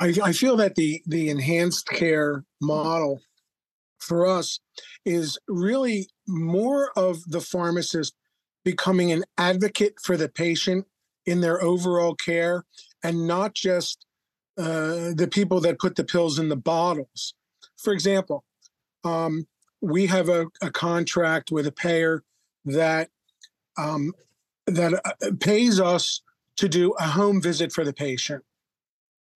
I, 0.00 0.14
I 0.22 0.32
feel 0.32 0.56
that 0.56 0.74
the 0.74 1.02
the 1.06 1.28
enhanced 1.28 1.86
care 1.86 2.44
model 2.60 3.20
for 4.00 4.26
us 4.26 4.58
is 5.04 5.38
really 5.48 6.08
more 6.26 6.90
of 6.96 7.22
the 7.26 7.40
pharmacist 7.40 8.14
becoming 8.64 9.12
an 9.12 9.24
advocate 9.38 9.94
for 10.02 10.16
the 10.16 10.28
patient 10.28 10.86
in 11.26 11.40
their 11.40 11.62
overall 11.62 12.14
care 12.14 12.64
and 13.02 13.26
not 13.26 13.54
just 13.54 14.06
uh, 14.58 15.12
the 15.14 15.28
people 15.30 15.60
that 15.60 15.78
put 15.78 15.96
the 15.96 16.04
pills 16.04 16.38
in 16.38 16.48
the 16.48 16.56
bottles. 16.56 17.34
For 17.76 17.92
example, 17.92 18.44
um, 19.04 19.46
we 19.84 20.06
have 20.06 20.28
a, 20.28 20.46
a 20.62 20.70
contract 20.70 21.52
with 21.52 21.66
a 21.66 21.72
payer 21.72 22.22
that 22.64 23.10
um, 23.76 24.12
that 24.66 24.94
uh, 25.04 25.30
pays 25.40 25.78
us 25.78 26.22
to 26.56 26.68
do 26.68 26.92
a 26.92 27.02
home 27.02 27.42
visit 27.42 27.72
for 27.72 27.84
the 27.84 27.92
patient, 27.92 28.42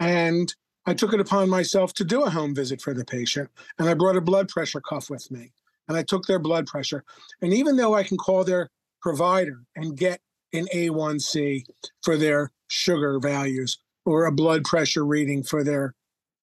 and 0.01 0.55
I 0.87 0.95
took 0.95 1.13
it 1.13 1.21
upon 1.21 1.51
myself 1.51 1.93
to 1.95 2.05
do 2.05 2.23
a 2.23 2.31
home 2.31 2.55
visit 2.55 2.81
for 2.81 2.95
the 2.95 3.05
patient, 3.05 3.51
and 3.79 3.89
I 3.89 3.95
brought 3.95 4.17
a 4.17 4.23
blood 4.23 4.49
pressure 4.49 4.81
cuff 4.81 5.11
with 5.11 5.31
me, 5.31 5.53
and 5.87 5.97
I 5.97 6.03
took 6.03 6.27
their 6.27 6.39
blood 6.39 6.67
pressure, 6.67 7.05
and 7.43 7.53
even 7.53 7.77
though 7.77 7.95
I 7.95 8.05
can 8.05 8.17
call 8.17 8.45
their 8.45 8.71
provider 9.03 9.63
and 9.77 9.97
get 9.97 10.21
an 10.55 10.67
A1C 10.75 11.65
for 12.03 12.17
their 12.17 12.51
sugar 12.69 13.19
values 13.21 13.79
or 14.07 14.25
a 14.25 14.33
blood 14.33 14.65
pressure 14.65 15.05
reading 15.05 15.43
for 15.43 15.63
their 15.63 15.95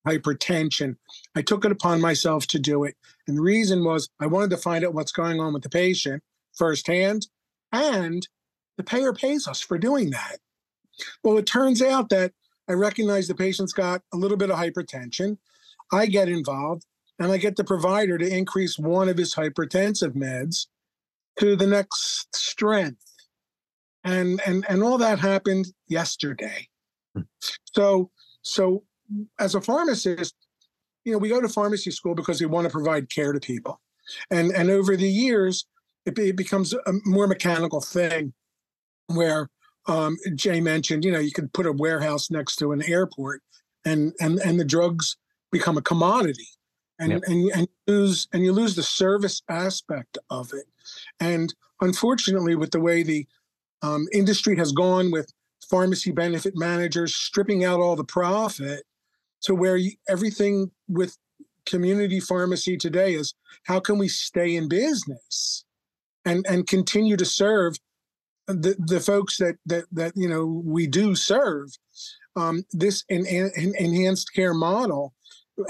hypertension. 0.05 0.97
I 1.35 1.41
took 1.41 1.65
it 1.65 1.71
upon 1.71 2.01
myself 2.01 2.47
to 2.47 2.59
do 2.59 2.83
it. 2.83 2.95
And 3.27 3.37
the 3.37 3.41
reason 3.41 3.83
was 3.83 4.09
I 4.19 4.27
wanted 4.27 4.51
to 4.51 4.57
find 4.57 4.85
out 4.85 4.93
what's 4.93 5.11
going 5.11 5.39
on 5.39 5.53
with 5.53 5.63
the 5.63 5.69
patient 5.69 6.23
firsthand, 6.53 7.27
and 7.71 8.27
the 8.77 8.83
payer 8.83 9.13
pays 9.13 9.47
us 9.47 9.61
for 9.61 9.77
doing 9.77 10.11
that. 10.11 10.37
Well, 11.23 11.37
it 11.37 11.45
turns 11.45 11.81
out 11.81 12.09
that 12.09 12.31
I 12.67 12.73
recognize 12.73 13.27
the 13.27 13.35
patient's 13.35 13.73
got 13.73 14.01
a 14.13 14.17
little 14.17 14.37
bit 14.37 14.49
of 14.49 14.57
hypertension. 14.57 15.37
I 15.91 16.07
get 16.07 16.29
involved 16.29 16.85
and 17.19 17.31
I 17.31 17.37
get 17.37 17.55
the 17.55 17.63
provider 17.63 18.17
to 18.17 18.27
increase 18.27 18.79
one 18.79 19.09
of 19.09 19.17
his 19.17 19.35
hypertensive 19.35 20.15
meds 20.15 20.67
to 21.39 21.55
the 21.55 21.67
next 21.67 22.35
strength. 22.35 23.01
And 24.03 24.39
and 24.45 24.65
and 24.69 24.83
all 24.83 24.97
that 24.99 25.19
happened 25.19 25.67
yesterday. 25.87 26.67
Hmm. 27.15 27.21
So 27.73 28.11
so 28.41 28.83
as 29.39 29.55
a 29.55 29.61
pharmacist, 29.61 30.35
you 31.03 31.11
know, 31.11 31.17
we 31.17 31.29
go 31.29 31.41
to 31.41 31.49
pharmacy 31.49 31.91
school 31.91 32.15
because 32.15 32.39
we 32.39 32.47
want 32.47 32.65
to 32.65 32.71
provide 32.71 33.09
care 33.09 33.33
to 33.33 33.39
people. 33.39 33.79
And 34.29 34.51
and 34.51 34.69
over 34.69 34.95
the 34.95 35.09
years, 35.09 35.65
it, 36.05 36.17
it 36.19 36.35
becomes 36.35 36.73
a 36.73 36.93
more 37.05 37.27
mechanical 37.27 37.81
thing 37.81 38.33
where 39.07 39.49
um, 39.87 40.17
Jay 40.35 40.61
mentioned, 40.61 41.05
you 41.05 41.11
know, 41.11 41.19
you 41.19 41.31
could 41.31 41.53
put 41.53 41.65
a 41.65 41.71
warehouse 41.71 42.31
next 42.31 42.55
to 42.57 42.71
an 42.71 42.81
airport 42.83 43.41
and 43.85 44.13
and 44.19 44.39
and 44.39 44.59
the 44.59 44.65
drugs 44.65 45.17
become 45.51 45.77
a 45.77 45.81
commodity. 45.81 46.47
And, 46.97 47.11
yep. 47.11 47.23
and 47.27 47.51
and 47.51 47.67
lose 47.87 48.29
and 48.31 48.45
you 48.45 48.53
lose 48.53 48.77
the 48.77 48.83
service 48.83 49.41
aspect 49.49 50.17
of 50.29 50.53
it, 50.53 50.65
and 51.19 51.53
unfortunately, 51.81 52.55
with 52.55 52.71
the 52.71 52.79
way 52.79 53.03
the 53.03 53.27
um, 53.81 54.07
industry 54.13 54.55
has 54.55 54.71
gone 54.71 55.11
with 55.11 55.29
pharmacy 55.69 56.11
benefit 56.11 56.55
managers 56.55 57.13
stripping 57.13 57.65
out 57.65 57.81
all 57.81 57.97
the 57.97 58.05
profit, 58.05 58.83
to 59.45 59.55
where 59.55 59.79
everything 60.09 60.71
with 60.87 61.17
community 61.65 62.19
pharmacy 62.19 62.77
today 62.77 63.13
is 63.13 63.33
how 63.63 63.79
can 63.79 63.97
we 63.97 64.07
stay 64.07 64.55
in 64.55 64.67
business 64.67 65.65
and 66.25 66.45
and 66.47 66.67
continue 66.67 67.17
to 67.17 67.25
serve 67.25 67.75
the 68.47 68.75
the 68.87 68.99
folks 68.99 69.37
that 69.37 69.55
that 69.65 69.85
that 69.91 70.13
you 70.15 70.27
know 70.27 70.45
we 70.63 70.87
do 70.87 71.15
serve 71.15 71.69
um, 72.35 72.63
this 72.71 73.03
en- 73.09 73.25
en- 73.25 73.73
enhanced 73.79 74.33
care 74.33 74.53
model 74.53 75.13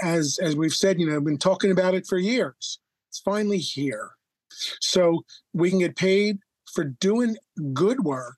as 0.02 0.38
as 0.42 0.56
we've 0.56 0.74
said 0.74 1.00
you 1.00 1.08
know 1.08 1.20
been 1.20 1.38
talking 1.38 1.70
about 1.70 1.94
it 1.94 2.06
for 2.06 2.18
years. 2.18 2.80
It's 3.08 3.20
finally 3.20 3.58
here. 3.58 4.10
So 4.80 5.24
we 5.52 5.70
can 5.70 5.78
get 5.78 5.96
paid 5.96 6.38
for 6.72 6.84
doing 6.84 7.36
good 7.72 8.00
work. 8.00 8.36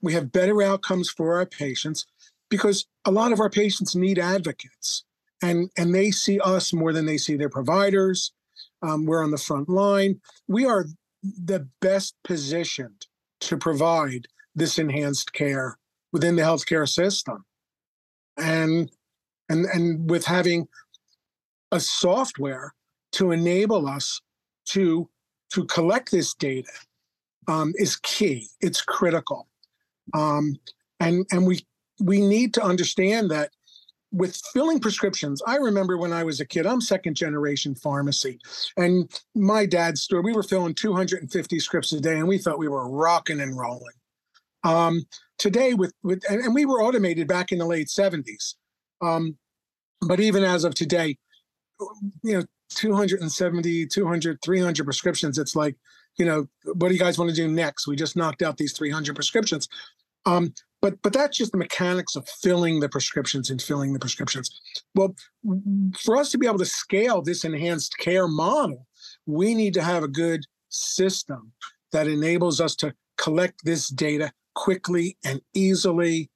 We 0.00 0.14
have 0.14 0.32
better 0.32 0.62
outcomes 0.62 1.10
for 1.10 1.36
our 1.36 1.46
patients 1.46 2.06
because 2.48 2.86
a 3.04 3.10
lot 3.10 3.32
of 3.32 3.40
our 3.40 3.50
patients 3.50 3.94
need 3.96 4.18
advocates 4.18 5.04
and 5.42 5.70
and 5.76 5.94
they 5.94 6.10
see 6.10 6.40
us 6.40 6.72
more 6.72 6.92
than 6.92 7.06
they 7.06 7.18
see 7.18 7.36
their 7.36 7.48
providers. 7.48 8.32
Um, 8.82 9.06
we're 9.06 9.22
on 9.22 9.30
the 9.30 9.38
front 9.38 9.68
line. 9.68 10.20
We 10.48 10.66
are 10.66 10.86
the 11.22 11.68
best 11.80 12.14
positioned 12.24 13.06
to 13.40 13.56
provide 13.56 14.26
this 14.54 14.78
enhanced 14.78 15.32
care 15.32 15.78
within 16.12 16.36
the 16.36 16.42
healthcare 16.42 16.88
system. 16.88 17.44
And 18.36 18.90
and 19.48 19.66
and 19.66 20.10
with 20.10 20.24
having 20.24 20.68
a 21.72 21.80
software 21.80 22.74
to 23.12 23.32
enable 23.32 23.86
us 23.86 24.20
to 24.66 25.08
to 25.52 25.64
collect 25.66 26.10
this 26.10 26.34
data 26.34 26.72
um, 27.48 27.72
is 27.76 27.96
key. 27.96 28.48
It's 28.60 28.82
critical. 28.82 29.48
Um, 30.14 30.56
and 31.00 31.26
and 31.30 31.46
we 31.46 31.66
we 32.00 32.20
need 32.20 32.54
to 32.54 32.62
understand 32.62 33.30
that 33.30 33.50
with 34.12 34.40
filling 34.52 34.80
prescriptions, 34.80 35.42
I 35.46 35.56
remember 35.56 35.98
when 35.98 36.12
I 36.12 36.24
was 36.24 36.40
a 36.40 36.46
kid, 36.46 36.66
I'm 36.66 36.80
second 36.80 37.14
generation 37.14 37.74
pharmacy. 37.74 38.38
And 38.76 39.10
my 39.34 39.66
dad's 39.66 40.02
store, 40.02 40.22
we 40.22 40.32
were 40.32 40.42
filling 40.42 40.74
250 40.74 41.58
scripts 41.60 41.92
a 41.92 42.00
day 42.00 42.18
and 42.18 42.28
we 42.28 42.38
thought 42.38 42.58
we 42.58 42.68
were 42.68 42.88
rocking 42.88 43.40
and 43.40 43.56
rolling. 43.58 43.94
Um, 44.64 45.04
today, 45.38 45.74
with, 45.74 45.92
with 46.02 46.22
and, 46.30 46.40
and, 46.40 46.54
we 46.54 46.66
were 46.66 46.82
automated 46.82 47.28
back 47.28 47.52
in 47.52 47.58
the 47.58 47.66
late 47.66 47.88
70s. 47.88 48.54
Um, 49.00 49.36
but 50.00 50.18
even 50.18 50.42
as 50.42 50.64
of 50.64 50.74
today, 50.74 51.18
you 52.22 52.38
know, 52.38 52.44
270, 52.70 53.86
200, 53.86 54.38
300 54.42 54.84
prescriptions, 54.84 55.38
it's 55.38 55.54
like, 55.54 55.76
you 56.16 56.24
know, 56.24 56.48
what 56.64 56.88
do 56.88 56.94
you 56.94 57.00
guys 57.00 57.18
want 57.18 57.30
to 57.30 57.36
do 57.36 57.48
next? 57.48 57.86
We 57.86 57.96
just 57.96 58.16
knocked 58.16 58.42
out 58.42 58.56
these 58.56 58.72
300 58.72 59.14
prescriptions. 59.14 59.68
Um, 60.24 60.52
but 60.82 61.00
but 61.02 61.12
that's 61.12 61.38
just 61.38 61.52
the 61.52 61.58
mechanics 61.58 62.16
of 62.16 62.28
filling 62.28 62.80
the 62.80 62.88
prescriptions 62.88 63.50
and 63.50 63.60
filling 63.60 63.92
the 63.92 63.98
prescriptions. 63.98 64.50
Well, 64.94 65.14
for 65.98 66.16
us 66.16 66.30
to 66.30 66.38
be 66.38 66.46
able 66.46 66.58
to 66.58 66.64
scale 66.66 67.22
this 67.22 67.44
enhanced 67.44 67.96
care 67.98 68.28
model, 68.28 68.86
we 69.26 69.54
need 69.54 69.74
to 69.74 69.82
have 69.82 70.02
a 70.02 70.08
good 70.08 70.44
system 70.68 71.52
that 71.92 72.06
enables 72.06 72.60
us 72.60 72.74
to 72.76 72.94
collect 73.16 73.64
this 73.64 73.88
data 73.88 74.32
quickly 74.54 75.16
and 75.24 75.40
easily 75.54 76.30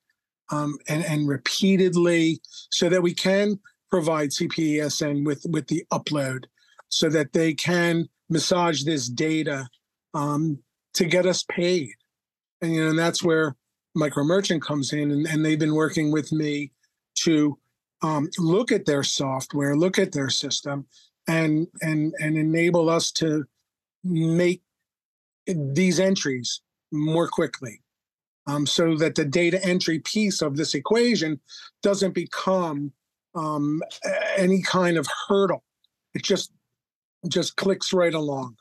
um, 0.51 0.79
and, 0.89 1.05
and 1.05 1.29
repeatedly 1.29 2.41
so 2.71 2.89
that 2.89 3.03
we 3.03 3.15
can 3.15 3.59
provide 3.91 4.31
CPESN 4.31 5.25
with, 5.25 5.45
with 5.49 5.67
the 5.67 5.85
upload 5.93 6.45
so 6.89 7.09
that 7.09 7.33
they 7.33 7.55
can 7.55 8.09
massage 8.29 8.85
this 8.85 9.09
data 9.09 9.69
um, 10.15 10.59
to 10.95 11.05
get 11.05 11.27
us 11.27 11.45
paid. 11.45 11.91
And, 12.63 12.75
you 12.75 12.83
know, 12.83 12.91
and 12.91 12.99
that's 12.99 13.23
where 13.23 13.57
Micro 13.95 14.25
Merchant 14.25 14.63
comes 14.63 14.93
in 14.93 15.11
and, 15.11 15.27
and 15.27 15.45
they've 15.45 15.59
been 15.59 15.75
working 15.75 16.11
with 16.11 16.33
me 16.33 16.73
to 17.17 17.59
um, 18.03 18.29
look 18.39 18.73
at 18.73 18.87
their 18.87 19.03
software, 19.03 19.77
look 19.77 19.99
at 19.99 20.13
their 20.13 20.31
system 20.31 20.87
and, 21.29 21.67
and, 21.83 22.15
and 22.21 22.37
enable 22.37 22.89
us 22.89 23.11
to 23.13 23.45
make 24.05 24.63
these 25.47 26.01
entries 26.01 26.63
more 26.93 27.29
quickly 27.29 27.83
um, 28.47 28.67
so 28.67 28.97
that 28.97 29.15
the 29.15 29.25
data 29.25 29.63
entry 29.65 29.99
piece 30.01 30.43
of 30.43 30.57
this 30.57 30.75
equation 30.75 31.41
doesn't 31.83 32.15
become 32.15 32.93
um, 33.35 33.83
any 34.37 34.63
kind 34.63 34.97
of 34.97 35.07
hurdle. 35.29 35.63
It 36.15 36.23
just 36.23 36.53
just 37.29 37.57
clicks 37.57 37.93
right 37.93 38.15
along, 38.15 38.57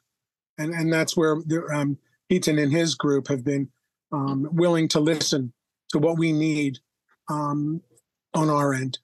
and 0.57 0.73
and 0.73 0.91
that's 0.91 1.17
where 1.17 1.37
the, 1.45 1.65
um, 1.73 1.97
Ketan 2.29 2.61
and 2.61 2.71
his 2.71 2.93
group 2.93 3.27
have 3.27 3.43
been 3.43 3.69
um, 4.11 4.47
willing 4.51 4.87
to 4.89 4.99
listen 4.99 5.53
to 5.89 5.99
what 5.99 6.17
we 6.17 6.31
need 6.31 6.79
um, 7.29 7.81
on 8.33 8.49
our 8.49 8.73
end. 8.73 8.99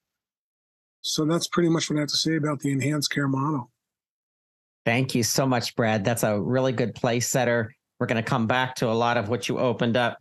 So 1.01 1.25
that's 1.25 1.47
pretty 1.47 1.69
much 1.69 1.89
what 1.89 1.97
I 1.97 2.01
have 2.01 2.09
to 2.09 2.17
say 2.17 2.35
about 2.35 2.59
the 2.59 2.71
enhanced 2.71 3.11
care 3.11 3.27
model. 3.27 3.71
Thank 4.85 5.15
you 5.15 5.23
so 5.23 5.45
much, 5.45 5.75
Brad. 5.75 6.03
That's 6.03 6.23
a 6.23 6.39
really 6.39 6.71
good 6.71 6.93
place 6.95 7.27
setter. 7.27 7.73
We're 7.99 8.07
going 8.07 8.23
to 8.23 8.29
come 8.29 8.47
back 8.47 8.75
to 8.75 8.89
a 8.89 8.93
lot 8.93 9.17
of 9.17 9.29
what 9.29 9.47
you 9.47 9.57
opened 9.57 9.97
up. 9.97 10.17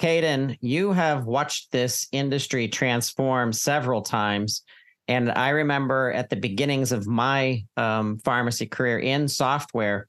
Ketan, 0.00 0.56
you 0.60 0.92
have 0.92 1.24
watched 1.24 1.72
this 1.72 2.06
industry 2.12 2.68
transform 2.68 3.52
several 3.52 4.02
times. 4.02 4.62
And 5.08 5.30
I 5.30 5.50
remember 5.50 6.12
at 6.12 6.30
the 6.30 6.36
beginnings 6.36 6.92
of 6.92 7.06
my 7.06 7.64
um, 7.76 8.18
pharmacy 8.18 8.66
career 8.66 8.98
in 8.98 9.28
software, 9.28 10.08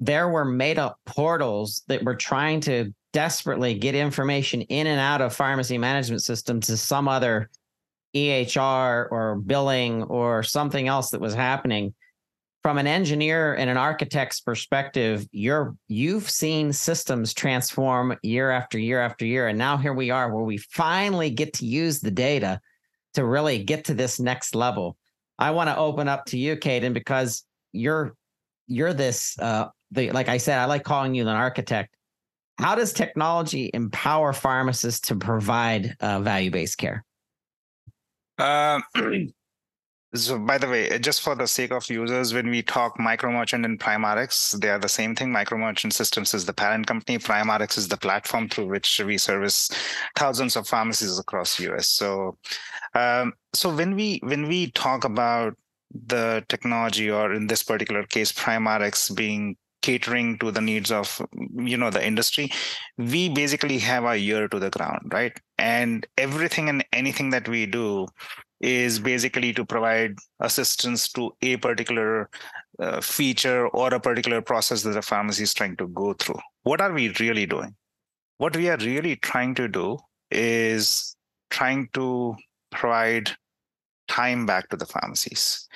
there 0.00 0.28
were 0.28 0.44
made 0.44 0.78
up 0.78 0.98
portals 1.06 1.82
that 1.86 2.02
were 2.02 2.16
trying 2.16 2.60
to 2.62 2.92
desperately 3.12 3.74
get 3.74 3.94
information 3.94 4.62
in 4.62 4.86
and 4.86 5.00
out 5.00 5.20
of 5.20 5.34
pharmacy 5.34 5.78
management 5.78 6.22
systems 6.22 6.66
to 6.66 6.76
some 6.76 7.08
other 7.08 7.50
EHR 8.14 9.08
or 9.10 9.36
billing 9.36 10.02
or 10.04 10.42
something 10.42 10.88
else 10.88 11.10
that 11.10 11.20
was 11.20 11.34
happening 11.34 11.94
from 12.62 12.78
an 12.78 12.86
engineer 12.86 13.54
and 13.54 13.68
an 13.68 13.76
architect's 13.76 14.40
perspective, 14.40 15.26
you're 15.32 15.76
you've 15.88 16.30
seen 16.30 16.72
systems 16.72 17.34
transform 17.34 18.16
year 18.22 18.50
after 18.50 18.78
year 18.78 19.00
after 19.00 19.26
year, 19.26 19.48
and 19.48 19.58
now 19.58 19.76
here 19.76 19.92
we 19.92 20.10
are, 20.10 20.32
where 20.32 20.44
we 20.44 20.58
finally 20.58 21.28
get 21.28 21.52
to 21.54 21.66
use 21.66 22.00
the 22.00 22.10
data 22.10 22.60
to 23.14 23.24
really 23.24 23.62
get 23.64 23.84
to 23.86 23.94
this 23.94 24.20
next 24.20 24.54
level. 24.54 24.96
I 25.38 25.50
want 25.50 25.68
to 25.70 25.76
open 25.76 26.06
up 26.06 26.24
to 26.26 26.38
you, 26.38 26.56
Ketan, 26.56 26.94
because 26.94 27.44
you're 27.72 28.14
you're 28.68 28.94
this 28.94 29.36
uh, 29.40 29.66
the 29.90 30.12
like 30.12 30.28
I 30.28 30.36
said, 30.36 30.58
I 30.58 30.66
like 30.66 30.84
calling 30.84 31.14
you 31.14 31.22
an 31.22 31.28
architect. 31.28 31.96
How 32.62 32.74
does 32.74 32.92
technology 32.92 33.70
empower 33.74 34.32
pharmacists 34.32 35.08
to 35.08 35.16
provide 35.16 35.96
uh, 36.00 36.20
value 36.20 36.50
based 36.50 36.78
care? 36.78 37.04
Um, 38.38 38.82
So, 40.14 40.38
by 40.38 40.58
the 40.58 40.68
way, 40.68 40.98
just 40.98 41.22
for 41.22 41.34
the 41.34 41.46
sake 41.46 41.72
of 41.72 41.88
users, 41.88 42.34
when 42.34 42.50
we 42.50 42.60
talk 42.60 42.98
MicroMerchant 42.98 43.64
and 43.64 43.80
PrimeRx, 43.80 44.60
they 44.60 44.68
are 44.68 44.78
the 44.78 44.88
same 44.88 45.14
thing. 45.14 45.32
MicroMerchant 45.32 45.94
Systems 45.94 46.34
is 46.34 46.44
the 46.44 46.52
parent 46.52 46.86
company. 46.86 47.16
PrimeRx 47.16 47.78
is 47.78 47.88
the 47.88 47.96
platform 47.96 48.50
through 48.50 48.66
which 48.66 49.00
we 49.00 49.16
service 49.16 49.70
thousands 50.14 50.54
of 50.54 50.68
pharmacies 50.68 51.18
across 51.18 51.56
the 51.56 51.72
US. 51.72 51.88
So, 51.88 52.36
um, 52.94 53.32
so 53.54 53.74
when 53.74 53.96
we 53.96 54.20
when 54.22 54.48
we 54.48 54.70
talk 54.72 55.04
about 55.04 55.56
the 55.90 56.44
technology, 56.50 57.10
or 57.10 57.32
in 57.32 57.46
this 57.46 57.62
particular 57.62 58.04
case, 58.04 58.32
PrimeRx 58.32 59.16
being 59.16 59.56
catering 59.82 60.38
to 60.38 60.50
the 60.50 60.60
needs 60.60 60.90
of 60.90 61.20
you 61.54 61.76
know 61.76 61.90
the 61.90 62.04
industry 62.06 62.50
we 62.96 63.28
basically 63.28 63.78
have 63.78 64.04
our 64.04 64.16
ear 64.16 64.48
to 64.48 64.58
the 64.58 64.70
ground 64.70 65.10
right 65.12 65.40
and 65.58 66.06
everything 66.18 66.68
and 66.68 66.84
anything 66.92 67.30
that 67.30 67.48
we 67.48 67.66
do 67.66 68.06
is 68.62 69.00
basically 69.00 69.52
to 69.52 69.64
provide 69.64 70.16
assistance 70.40 71.10
to 71.12 71.32
a 71.42 71.56
particular 71.56 72.30
uh, 72.78 73.00
feature 73.00 73.66
or 73.68 73.92
a 73.92 74.00
particular 74.00 74.40
process 74.40 74.82
that 74.82 74.96
a 74.96 75.02
pharmacy 75.02 75.42
is 75.42 75.52
trying 75.52 75.76
to 75.76 75.88
go 75.88 76.14
through. 76.14 76.38
What 76.62 76.80
are 76.80 76.92
we 76.92 77.08
really 77.18 77.44
doing? 77.44 77.74
What 78.38 78.56
we 78.56 78.68
are 78.68 78.76
really 78.78 79.16
trying 79.16 79.54
to 79.56 79.68
do 79.68 79.98
is 80.30 81.16
trying 81.50 81.88
to 81.94 82.36
provide 82.70 83.30
time 84.08 84.46
back 84.46 84.68
to 84.68 84.76
the 84.76 84.86
pharmacies. 84.86 85.68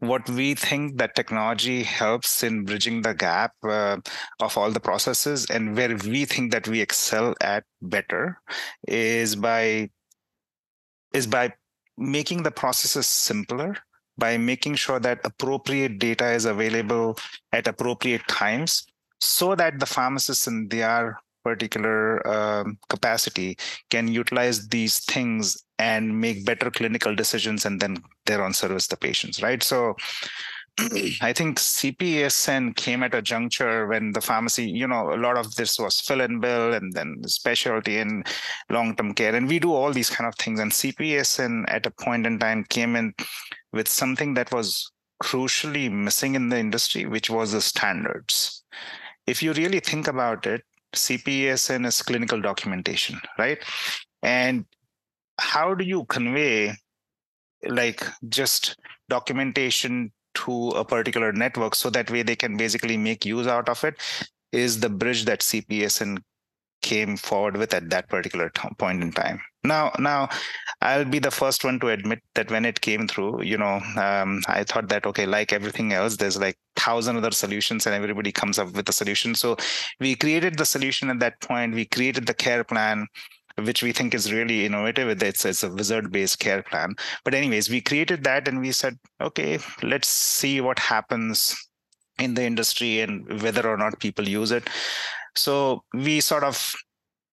What 0.00 0.28
we 0.28 0.54
think 0.54 0.98
that 0.98 1.14
technology 1.14 1.82
helps 1.82 2.42
in 2.42 2.64
bridging 2.64 3.02
the 3.02 3.14
gap 3.14 3.52
uh, 3.62 3.98
of 4.40 4.56
all 4.56 4.70
the 4.70 4.80
processes, 4.80 5.46
and 5.50 5.76
where 5.76 5.96
we 5.96 6.24
think 6.24 6.52
that 6.52 6.66
we 6.66 6.80
excel 6.80 7.34
at 7.40 7.64
better, 7.82 8.40
is 8.88 9.36
by 9.36 9.90
is 11.12 11.26
by 11.26 11.52
making 11.98 12.42
the 12.42 12.50
processes 12.50 13.06
simpler 13.06 13.76
by 14.20 14.36
making 14.36 14.74
sure 14.74 15.00
that 15.00 15.18
appropriate 15.24 15.98
data 15.98 16.30
is 16.30 16.44
available 16.44 17.18
at 17.52 17.66
appropriate 17.66 18.26
times 18.28 18.86
so 19.18 19.54
that 19.54 19.80
the 19.80 19.86
pharmacists 19.86 20.46
in 20.46 20.68
their 20.68 21.18
particular 21.42 22.26
um, 22.28 22.78
capacity 22.88 23.56
can 23.88 24.06
utilize 24.06 24.68
these 24.68 24.98
things 25.06 25.64
and 25.80 26.20
make 26.20 26.44
better 26.44 26.70
clinical 26.70 27.14
decisions 27.14 27.64
and 27.64 27.80
then 27.80 27.96
thereon 28.26 28.52
service 28.52 28.86
the 28.86 28.96
patients 28.96 29.42
right 29.42 29.62
so 29.62 29.96
I 31.20 31.32
think 31.32 31.58
CPSN 31.58 32.76
came 32.76 33.02
at 33.02 33.14
a 33.14 33.22
juncture 33.22 33.86
when 33.86 34.12
the 34.12 34.20
pharmacy, 34.20 34.64
you 34.64 34.86
know, 34.86 35.12
a 35.12 35.16
lot 35.16 35.36
of 35.36 35.54
this 35.56 35.78
was 35.78 36.00
fill 36.00 36.20
and 36.20 36.40
bill 36.40 36.74
and 36.74 36.92
then 36.92 37.16
specialty 37.26 37.98
and 37.98 38.26
long-term 38.70 39.14
care. 39.14 39.34
And 39.34 39.48
we 39.48 39.58
do 39.58 39.72
all 39.72 39.92
these 39.92 40.10
kind 40.10 40.28
of 40.28 40.34
things. 40.36 40.60
And 40.60 40.70
CPSN 40.70 41.64
at 41.68 41.86
a 41.86 41.90
point 41.90 42.26
in 42.26 42.38
time 42.38 42.64
came 42.64 42.96
in 42.96 43.12
with 43.72 43.88
something 43.88 44.34
that 44.34 44.52
was 44.52 44.90
crucially 45.22 45.90
missing 45.90 46.34
in 46.34 46.48
the 46.48 46.58
industry, 46.58 47.04
which 47.04 47.28
was 47.28 47.52
the 47.52 47.60
standards. 47.60 48.64
If 49.26 49.42
you 49.42 49.52
really 49.52 49.80
think 49.80 50.08
about 50.08 50.46
it, 50.46 50.62
CPSN 50.94 51.86
is 51.86 52.02
clinical 52.02 52.40
documentation, 52.40 53.20
right? 53.38 53.58
And 54.22 54.64
how 55.40 55.74
do 55.74 55.84
you 55.84 56.04
convey 56.04 56.72
like 57.66 58.04
just 58.28 58.76
documentation 59.08 60.12
to 60.34 60.70
a 60.70 60.84
particular 60.84 61.32
network 61.32 61.74
so 61.74 61.90
that 61.90 62.10
way 62.10 62.22
they 62.22 62.36
can 62.36 62.56
basically 62.56 62.96
make 62.96 63.24
use 63.24 63.46
out 63.46 63.68
of 63.68 63.82
it 63.84 63.94
is 64.52 64.80
the 64.80 64.88
bridge 64.88 65.24
that 65.24 65.40
cpsn 65.40 66.18
came 66.82 67.16
forward 67.16 67.56
with 67.56 67.74
at 67.74 67.90
that 67.90 68.08
particular 68.08 68.50
t- 68.50 68.68
point 68.78 69.02
in 69.02 69.12
time. 69.12 69.40
Now, 69.62 69.92
now, 69.98 70.28
I'll 70.80 71.04
be 71.04 71.18
the 71.18 71.30
first 71.30 71.64
one 71.64 71.78
to 71.80 71.88
admit 71.88 72.20
that 72.34 72.50
when 72.50 72.64
it 72.64 72.80
came 72.80 73.06
through, 73.06 73.42
you 73.42 73.58
know, 73.58 73.80
um, 73.96 74.40
I 74.48 74.64
thought 74.64 74.88
that 74.88 75.04
okay, 75.06 75.26
like 75.26 75.52
everything 75.52 75.92
else, 75.92 76.16
there's 76.16 76.40
like 76.40 76.56
thousand 76.76 77.18
other 77.18 77.30
solutions, 77.30 77.86
and 77.86 77.94
everybody 77.94 78.32
comes 78.32 78.58
up 78.58 78.72
with 78.72 78.88
a 78.88 78.92
solution. 78.92 79.34
So 79.34 79.56
we 80.00 80.14
created 80.14 80.56
the 80.56 80.64
solution 80.64 81.10
at 81.10 81.18
that 81.20 81.40
point. 81.40 81.74
We 81.74 81.84
created 81.84 82.26
the 82.26 82.34
care 82.34 82.64
plan 82.64 83.06
which 83.58 83.82
we 83.82 83.92
think 83.92 84.14
is 84.14 84.32
really 84.32 84.64
innovative. 84.64 85.22
It's, 85.22 85.44
it's 85.44 85.62
a 85.62 85.70
wizard-based 85.70 86.38
care 86.38 86.62
plan. 86.62 86.94
But 87.24 87.34
anyways, 87.34 87.68
we 87.70 87.80
created 87.80 88.24
that 88.24 88.48
and 88.48 88.60
we 88.60 88.72
said, 88.72 88.98
okay, 89.20 89.58
let's 89.82 90.08
see 90.08 90.60
what 90.60 90.78
happens 90.78 91.54
in 92.18 92.34
the 92.34 92.44
industry 92.44 93.00
and 93.00 93.42
whether 93.42 93.66
or 93.68 93.76
not 93.76 94.00
people 94.00 94.28
use 94.28 94.50
it. 94.50 94.68
So 95.36 95.84
we 95.94 96.20
sort 96.20 96.44
of 96.44 96.74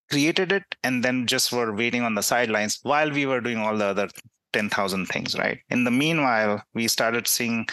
created 0.09 0.51
it 0.51 0.63
and 0.83 1.03
then 1.03 1.27
just 1.27 1.51
were 1.51 1.75
waiting 1.75 2.03
on 2.03 2.15
the 2.15 2.23
sidelines 2.23 2.79
while 2.83 3.11
we 3.11 3.25
were 3.25 3.41
doing 3.41 3.57
all 3.57 3.77
the 3.77 3.85
other 3.85 4.09
10,000 4.53 5.05
things, 5.07 5.37
right? 5.37 5.59
In 5.69 5.83
the 5.83 5.91
meanwhile, 5.91 6.63
we 6.73 6.87
started 6.87 7.27
seeing 7.27 7.67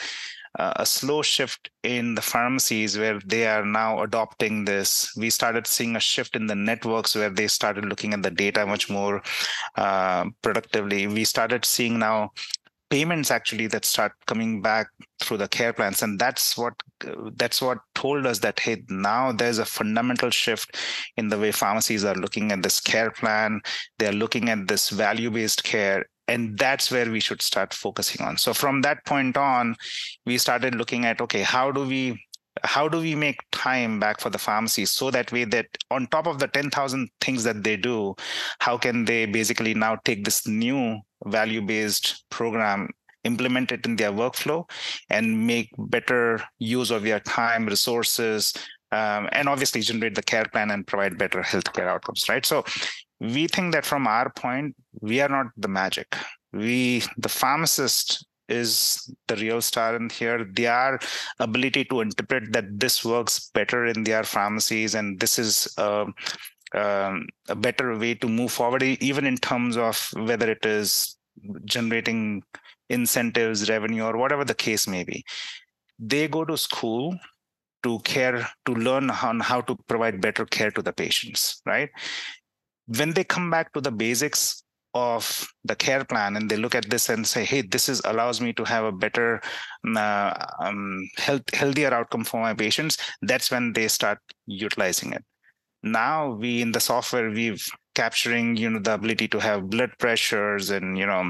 uh, 0.58 0.72
a 0.76 0.86
slow 0.86 1.22
shift 1.22 1.70
in 1.82 2.14
the 2.14 2.22
pharmacies 2.22 2.96
where 2.96 3.18
they 3.26 3.46
are 3.46 3.64
now 3.64 4.02
adopting 4.02 4.64
this. 4.64 5.12
We 5.16 5.30
started 5.30 5.66
seeing 5.66 5.96
a 5.96 6.00
shift 6.00 6.36
in 6.36 6.46
the 6.46 6.54
networks 6.54 7.14
where 7.14 7.30
they 7.30 7.48
started 7.48 7.84
looking 7.84 8.14
at 8.14 8.22
the 8.22 8.30
data 8.30 8.64
much 8.64 8.88
more 8.88 9.22
uh, 9.76 10.26
productively. 10.42 11.06
We 11.06 11.24
started 11.24 11.64
seeing 11.64 11.98
now 11.98 12.30
payments 12.90 13.30
actually 13.30 13.66
that 13.66 13.84
start 13.84 14.12
coming 14.26 14.62
back 14.62 14.86
through 15.20 15.38
the 15.38 15.48
care 15.48 15.72
plans 15.72 16.02
and 16.02 16.18
that's 16.18 16.56
what 16.56 16.74
that's 17.36 17.60
what 17.60 17.78
told 17.94 18.26
us 18.26 18.38
that 18.38 18.60
hey 18.60 18.84
now 18.88 19.32
there's 19.32 19.58
a 19.58 19.64
fundamental 19.64 20.30
shift 20.30 20.76
in 21.16 21.28
the 21.28 21.38
way 21.38 21.50
pharmacies 21.50 22.04
are 22.04 22.14
looking 22.14 22.52
at 22.52 22.62
this 22.62 22.78
care 22.78 23.10
plan 23.10 23.60
they're 23.98 24.12
looking 24.12 24.48
at 24.48 24.68
this 24.68 24.90
value 24.90 25.30
based 25.30 25.64
care 25.64 26.04
and 26.28 26.58
that's 26.58 26.90
where 26.90 27.10
we 27.10 27.20
should 27.20 27.42
start 27.42 27.74
focusing 27.74 28.24
on. 28.26 28.36
So 28.38 28.54
from 28.54 28.82
that 28.82 29.04
point 29.04 29.36
on 29.36 29.76
we 30.26 30.38
started 30.38 30.74
looking 30.74 31.04
at 31.04 31.20
okay 31.20 31.42
how 31.42 31.70
do 31.70 31.86
we 31.86 32.18
how 32.62 32.88
do 32.88 32.98
we 33.00 33.14
make 33.14 33.38
time 33.50 33.98
back 33.98 34.20
for 34.20 34.30
the 34.30 34.38
pharmacy 34.38 34.84
so 34.84 35.10
that 35.10 35.32
way 35.32 35.44
that 35.44 35.66
on 35.90 36.06
top 36.06 36.26
of 36.26 36.38
the 36.38 36.46
10,000 36.46 37.08
things 37.20 37.42
that 37.44 37.64
they 37.64 37.76
do, 37.76 38.14
how 38.60 38.78
can 38.78 39.04
they 39.04 39.26
basically 39.26 39.74
now 39.74 39.96
take 40.04 40.24
this 40.24 40.46
new 40.46 41.00
value 41.26 41.60
based 41.60 42.24
program 42.30 42.88
implement 43.24 43.72
it 43.72 43.84
in 43.86 43.96
their 43.96 44.12
workflow 44.12 44.68
and 45.10 45.46
make 45.46 45.70
better 45.78 46.38
use 46.58 46.90
of 46.90 47.02
their 47.02 47.20
time 47.20 47.66
resources 47.66 48.52
um, 48.92 49.28
and 49.32 49.48
obviously 49.48 49.80
generate 49.80 50.14
the 50.14 50.22
care 50.22 50.44
plan 50.44 50.70
and 50.70 50.86
provide 50.86 51.18
better 51.18 51.40
healthcare 51.40 51.88
outcomes 51.88 52.28
right? 52.28 52.46
So 52.46 52.64
we 53.32 53.46
think 53.46 53.72
that 53.72 53.86
from 53.86 54.06
our 54.06 54.30
point 54.30 54.74
we 55.00 55.20
are 55.20 55.28
not 55.28 55.46
the 55.56 55.68
magic. 55.68 56.16
We 56.52 57.02
the 57.16 57.28
pharmacist 57.28 58.26
is 58.48 59.10
the 59.28 59.36
real 59.36 59.62
star 59.62 59.96
in 59.96 60.10
here. 60.10 60.44
Their 60.44 60.98
ability 61.38 61.84
to 61.86 62.00
interpret 62.02 62.52
that 62.52 62.78
this 62.78 63.04
works 63.04 63.50
better 63.54 63.86
in 63.86 64.04
their 64.04 64.24
pharmacies 64.24 64.94
and 64.94 65.18
this 65.18 65.38
is 65.38 65.72
uh, 65.78 66.06
um, 66.74 67.26
a 67.48 67.54
better 67.54 67.96
way 67.96 68.14
to 68.14 68.28
move 68.28 68.52
forward 68.52 68.82
even 68.82 69.24
in 69.26 69.36
terms 69.36 69.76
of 69.76 70.10
whether 70.14 70.50
it 70.50 70.66
is 70.66 71.16
generating 71.64 72.42
incentives 72.90 73.70
revenue 73.70 74.04
or 74.04 74.16
whatever 74.16 74.44
the 74.44 74.54
case 74.54 74.86
may 74.86 75.04
be. 75.04 75.24
They 75.98 76.28
go 76.28 76.44
to 76.44 76.58
school 76.58 77.16
to 77.84 77.98
care 78.00 78.46
to 78.66 78.72
learn 78.72 79.10
on 79.10 79.40
how 79.40 79.60
to 79.62 79.76
provide 79.88 80.20
better 80.20 80.44
care 80.44 80.70
to 80.70 80.82
the 80.82 80.92
patients 80.92 81.62
right 81.66 81.90
when 82.86 83.12
they 83.12 83.24
come 83.24 83.50
back 83.50 83.72
to 83.72 83.80
the 83.80 83.90
basics 83.90 84.62
of 84.94 85.46
the 85.64 85.74
care 85.74 86.04
plan 86.04 86.36
and 86.36 86.48
they 86.48 86.56
look 86.56 86.74
at 86.74 86.88
this 86.88 87.08
and 87.08 87.26
say 87.26 87.44
hey 87.44 87.62
this 87.62 87.88
is 87.88 88.00
allows 88.04 88.40
me 88.40 88.52
to 88.52 88.62
have 88.64 88.84
a 88.84 88.92
better 88.92 89.40
uh, 89.96 90.46
um, 90.60 91.08
health, 91.16 91.42
healthier 91.52 91.92
outcome 91.92 92.22
for 92.22 92.40
my 92.40 92.54
patients 92.54 92.96
that's 93.22 93.50
when 93.50 93.72
they 93.72 93.88
start 93.88 94.18
utilizing 94.46 95.12
it 95.12 95.24
now 95.82 96.30
we 96.30 96.62
in 96.62 96.70
the 96.70 96.80
software 96.80 97.30
we've 97.30 97.66
capturing 97.94 98.56
you 98.56 98.70
know 98.70 98.78
the 98.78 98.94
ability 98.94 99.26
to 99.26 99.40
have 99.40 99.68
blood 99.68 99.90
pressures 99.98 100.70
and 100.70 100.96
you 100.96 101.06
know 101.06 101.28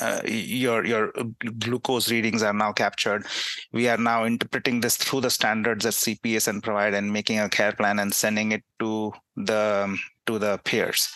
uh, 0.00 0.20
your 0.24 0.84
your 0.86 1.12
glucose 1.58 2.10
readings 2.10 2.42
are 2.42 2.54
now 2.54 2.72
captured. 2.72 3.26
We 3.72 3.88
are 3.88 3.98
now 3.98 4.24
interpreting 4.24 4.80
this 4.80 4.96
through 4.96 5.20
the 5.20 5.30
standards 5.30 5.84
that 5.84 5.92
CPESN 5.92 6.62
provide 6.62 6.94
and 6.94 7.12
making 7.12 7.38
a 7.38 7.50
care 7.50 7.72
plan 7.72 7.98
and 7.98 8.12
sending 8.12 8.52
it 8.52 8.64
to 8.80 9.12
the 9.36 9.94
to 10.26 10.38
the 10.38 10.58
peers. 10.64 11.08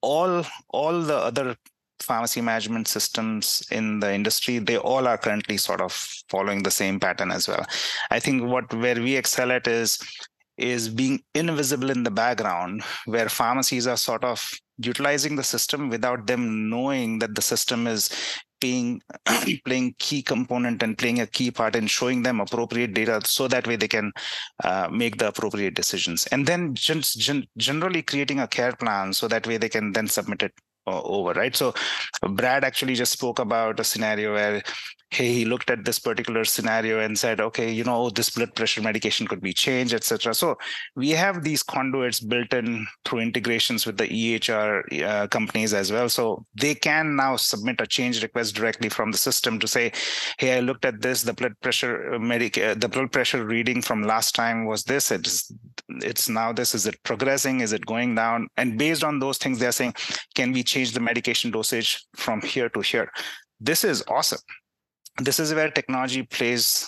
All 0.00 0.44
all 0.70 1.00
the 1.00 1.16
other 1.16 1.56
pharmacy 2.00 2.40
management 2.40 2.88
systems 2.88 3.62
in 3.70 4.00
the 4.00 4.12
industry 4.12 4.58
they 4.58 4.76
all 4.76 5.06
are 5.06 5.16
currently 5.16 5.56
sort 5.56 5.80
of 5.80 5.92
following 6.28 6.62
the 6.62 6.70
same 6.70 6.98
pattern 6.98 7.30
as 7.30 7.46
well. 7.46 7.64
I 8.10 8.18
think 8.18 8.42
what 8.42 8.72
where 8.74 8.96
we 8.96 9.16
excel 9.16 9.52
at 9.52 9.66
is 9.68 9.98
is 10.58 10.88
being 10.88 11.20
invisible 11.34 11.90
in 11.90 12.02
the 12.02 12.10
background 12.10 12.82
where 13.06 13.28
pharmacies 13.28 13.86
are 13.86 13.96
sort 13.96 14.22
of 14.22 14.50
utilizing 14.78 15.36
the 15.36 15.42
system 15.42 15.88
without 15.88 16.26
them 16.26 16.68
knowing 16.68 17.18
that 17.20 17.34
the 17.34 17.42
system 17.42 17.86
is 17.86 18.10
being 18.62 19.02
playing 19.66 19.94
key 19.98 20.22
component 20.22 20.82
and 20.82 20.96
playing 20.96 21.20
a 21.20 21.26
key 21.26 21.50
part 21.50 21.76
in 21.76 21.86
showing 21.86 22.22
them 22.22 22.40
appropriate 22.40 22.94
data 22.94 23.20
so 23.24 23.48
that 23.48 23.66
way 23.66 23.76
they 23.76 23.88
can 23.88 24.12
uh, 24.64 24.88
make 24.90 25.18
the 25.18 25.28
appropriate 25.28 25.74
decisions. 25.74 26.26
And 26.28 26.46
then 26.46 26.74
just 26.74 27.18
gen- 27.18 27.46
generally 27.58 28.02
creating 28.02 28.40
a 28.40 28.48
care 28.48 28.72
plan 28.72 29.12
so 29.12 29.28
that 29.28 29.46
way 29.46 29.58
they 29.58 29.68
can 29.68 29.92
then 29.92 30.08
submit 30.08 30.42
it 30.42 30.52
uh, 30.86 31.02
over 31.02 31.32
right? 31.32 31.54
So 31.54 31.74
brad 32.30 32.64
actually 32.64 32.94
just 32.94 33.12
spoke 33.12 33.38
about 33.38 33.80
a 33.80 33.84
scenario 33.84 34.32
where 34.34 34.62
hey 35.12 35.32
he 35.32 35.44
looked 35.44 35.70
at 35.70 35.84
this 35.84 35.98
particular 35.98 36.44
scenario 36.44 37.00
and 37.00 37.18
said 37.18 37.40
okay 37.40 37.70
you 37.70 37.84
know 37.84 38.10
this 38.10 38.30
blood 38.30 38.54
pressure 38.54 38.82
medication 38.82 39.26
could 39.26 39.40
be 39.40 39.52
changed 39.52 39.94
etc 39.94 40.34
so 40.34 40.56
we 40.96 41.10
have 41.10 41.42
these 41.42 41.62
conduits 41.62 42.20
built 42.20 42.52
in 42.52 42.86
through 43.04 43.20
integrations 43.20 43.86
with 43.86 43.96
the 43.96 44.08
ehr 44.12 44.82
uh, 45.04 45.26
companies 45.28 45.74
as 45.74 45.92
well. 45.92 46.08
So 46.08 46.44
they 46.54 46.74
can 46.74 47.16
now 47.16 47.36
submit 47.36 47.80
a 47.80 47.86
change 47.86 48.22
request 48.22 48.54
directly 48.54 48.88
from 48.88 49.10
the 49.10 49.18
system 49.18 49.58
to 49.58 49.68
say 49.68 49.92
hey 50.38 50.56
i 50.56 50.60
looked 50.60 50.84
at 50.84 51.00
this 51.00 51.22
the 51.22 51.32
blood 51.32 51.54
pressure 51.60 52.14
uh, 52.14 52.18
medic 52.18 52.58
uh, 52.58 52.74
the 52.74 52.88
blood 52.88 53.12
pressure 53.12 53.44
reading 53.44 53.82
from 53.82 54.02
last 54.02 54.34
time 54.34 54.66
was 54.66 54.84
this. 54.84 55.10
It's 55.10 55.52
it's 55.88 56.28
now 56.28 56.52
this. 56.52 56.74
Is 56.74 56.86
it 56.86 57.02
progressing? 57.02 57.60
Is 57.60 57.72
it 57.72 57.86
going 57.86 58.14
down? 58.14 58.48
And 58.56 58.78
based 58.78 59.04
on 59.04 59.18
those 59.18 59.38
things 59.38 59.58
they're 59.58 59.72
saying 59.72 59.94
can 60.34 60.52
we 60.52 60.62
change 60.62 60.92
the 60.92 61.00
medication 61.00 61.50
dosage 61.50 62.04
from 62.16 62.40
here 62.42 62.68
to 62.70 62.80
here? 62.80 63.10
This 63.60 63.84
is 63.84 64.02
awesome 64.08 64.40
this 65.18 65.38
is 65.38 65.54
where 65.54 65.70
technology 65.70 66.22
plays 66.22 66.86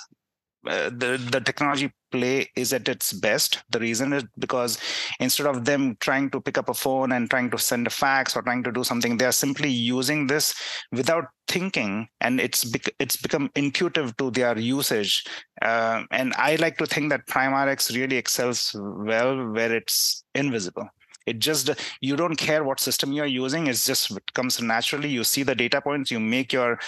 uh, 0.67 0.89
the 0.89 1.19
the 1.31 1.41
technology 1.41 1.93
play 2.11 2.49
is 2.57 2.73
at 2.73 2.89
its 2.89 3.13
best. 3.13 3.63
The 3.71 3.81
reason 3.81 4.13
is 4.13 4.25
because 4.39 4.79
instead 5.21 5.47
of 5.47 5.65
them 5.65 5.97
trying 6.01 6.31
to 6.31 6.41
pick 6.41 6.57
up 6.57 6.69
a 6.69 6.75
phone 6.75 7.13
and 7.13 7.29
trying 7.29 7.51
to 7.51 7.59
send 7.59 7.87
a 7.87 7.91
fax 7.91 8.37
or 8.37 8.43
trying 8.43 8.63
to 8.65 8.73
do 8.73 8.85
something 8.85 9.17
they 9.17 9.27
are 9.27 9.33
simply 9.33 9.69
using 9.69 10.27
this 10.27 10.55
without 10.93 11.27
thinking 11.49 12.09
and 12.21 12.41
it's 12.41 12.65
bec- 12.65 12.95
it's 12.99 13.17
become 13.17 13.51
intuitive 13.57 14.17
to 14.17 14.31
their 14.31 14.57
usage. 14.59 15.25
Uh, 15.61 16.05
and 16.11 16.33
i 16.37 16.57
like 16.57 16.77
to 16.79 16.87
think 16.87 17.11
that 17.11 17.27
primerx 17.27 17.95
really 17.95 18.17
excels 18.17 18.75
well 18.75 19.51
where 19.53 19.73
it's 19.75 20.25
invisible 20.35 20.89
it 21.27 21.39
just 21.39 21.71
you 22.01 22.17
don't 22.17 22.37
care 22.37 22.65
what 22.65 22.81
system 22.81 23.13
you're 23.13 23.27
using. 23.27 23.67
It's 23.67 23.87
just 23.87 24.11
it 24.11 24.33
comes 24.35 24.61
naturally. 24.61 25.09
You 25.09 25.25
see 25.25 25.43
the 25.43 25.55
data 25.55 25.81
points 25.81 26.11
you 26.11 26.21
make 26.21 26.53
your 26.53 26.79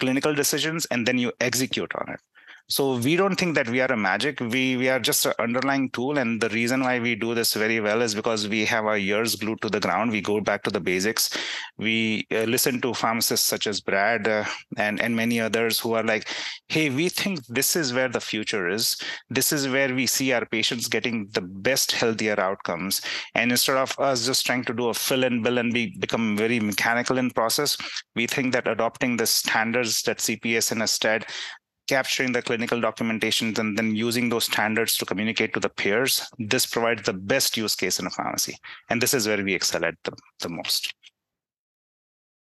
clinical 0.00 0.34
decisions 0.34 0.86
and 0.86 1.06
then 1.06 1.18
you 1.18 1.32
execute 1.40 1.92
on 1.96 2.12
it 2.14 2.20
so 2.68 2.96
we 2.96 3.14
don't 3.14 3.36
think 3.36 3.54
that 3.54 3.68
we 3.68 3.80
are 3.80 3.92
a 3.92 3.96
magic. 3.96 4.40
We 4.40 4.76
we 4.76 4.88
are 4.88 4.98
just 4.98 5.24
an 5.24 5.34
underlying 5.38 5.88
tool, 5.90 6.18
and 6.18 6.40
the 6.40 6.48
reason 6.48 6.80
why 6.82 6.98
we 6.98 7.14
do 7.14 7.32
this 7.32 7.54
very 7.54 7.78
well 7.78 8.02
is 8.02 8.12
because 8.12 8.48
we 8.48 8.64
have 8.64 8.86
our 8.86 8.98
ears 8.98 9.36
glued 9.36 9.60
to 9.62 9.68
the 9.68 9.78
ground. 9.78 10.10
We 10.10 10.20
go 10.20 10.40
back 10.40 10.64
to 10.64 10.70
the 10.70 10.80
basics. 10.80 11.30
We 11.78 12.26
uh, 12.32 12.42
listen 12.42 12.80
to 12.80 12.92
pharmacists 12.92 13.46
such 13.46 13.68
as 13.68 13.80
Brad 13.80 14.26
uh, 14.26 14.44
and 14.76 15.00
and 15.00 15.14
many 15.14 15.38
others 15.38 15.78
who 15.78 15.94
are 15.94 16.02
like, 16.02 16.28
"Hey, 16.66 16.90
we 16.90 17.08
think 17.08 17.46
this 17.46 17.76
is 17.76 17.92
where 17.92 18.08
the 18.08 18.20
future 18.20 18.68
is. 18.68 18.96
This 19.30 19.52
is 19.52 19.68
where 19.68 19.94
we 19.94 20.06
see 20.06 20.32
our 20.32 20.44
patients 20.44 20.88
getting 20.88 21.28
the 21.34 21.42
best, 21.42 21.92
healthier 21.92 22.40
outcomes." 22.40 23.00
And 23.36 23.52
instead 23.52 23.76
of 23.76 23.96
us 24.00 24.26
just 24.26 24.44
trying 24.44 24.64
to 24.64 24.74
do 24.74 24.88
a 24.88 24.94
fill 24.94 25.22
and 25.22 25.44
bill 25.44 25.58
and 25.58 25.72
be 25.72 25.96
become 26.00 26.36
very 26.36 26.58
mechanical 26.58 27.16
in 27.16 27.30
process, 27.30 27.76
we 28.16 28.26
think 28.26 28.52
that 28.54 28.66
adopting 28.66 29.16
the 29.16 29.26
standards 29.26 30.02
that 30.02 30.18
CPESN 30.18 30.80
has 30.80 30.90
said 30.90 31.26
capturing 31.86 32.32
the 32.32 32.42
clinical 32.42 32.80
documentations 32.80 33.58
and 33.58 33.76
then 33.78 33.94
using 33.94 34.28
those 34.28 34.44
standards 34.44 34.96
to 34.96 35.04
communicate 35.04 35.54
to 35.54 35.60
the 35.60 35.68
peers, 35.68 36.22
this 36.38 36.66
provides 36.66 37.02
the 37.02 37.12
best 37.12 37.56
use 37.56 37.74
case 37.74 37.98
in 37.98 38.06
a 38.06 38.10
pharmacy. 38.10 38.56
And 38.90 39.00
this 39.00 39.14
is 39.14 39.26
where 39.26 39.42
we 39.42 39.54
excel 39.54 39.84
at 39.84 39.94
the, 40.04 40.12
the 40.40 40.48
most. 40.48 40.92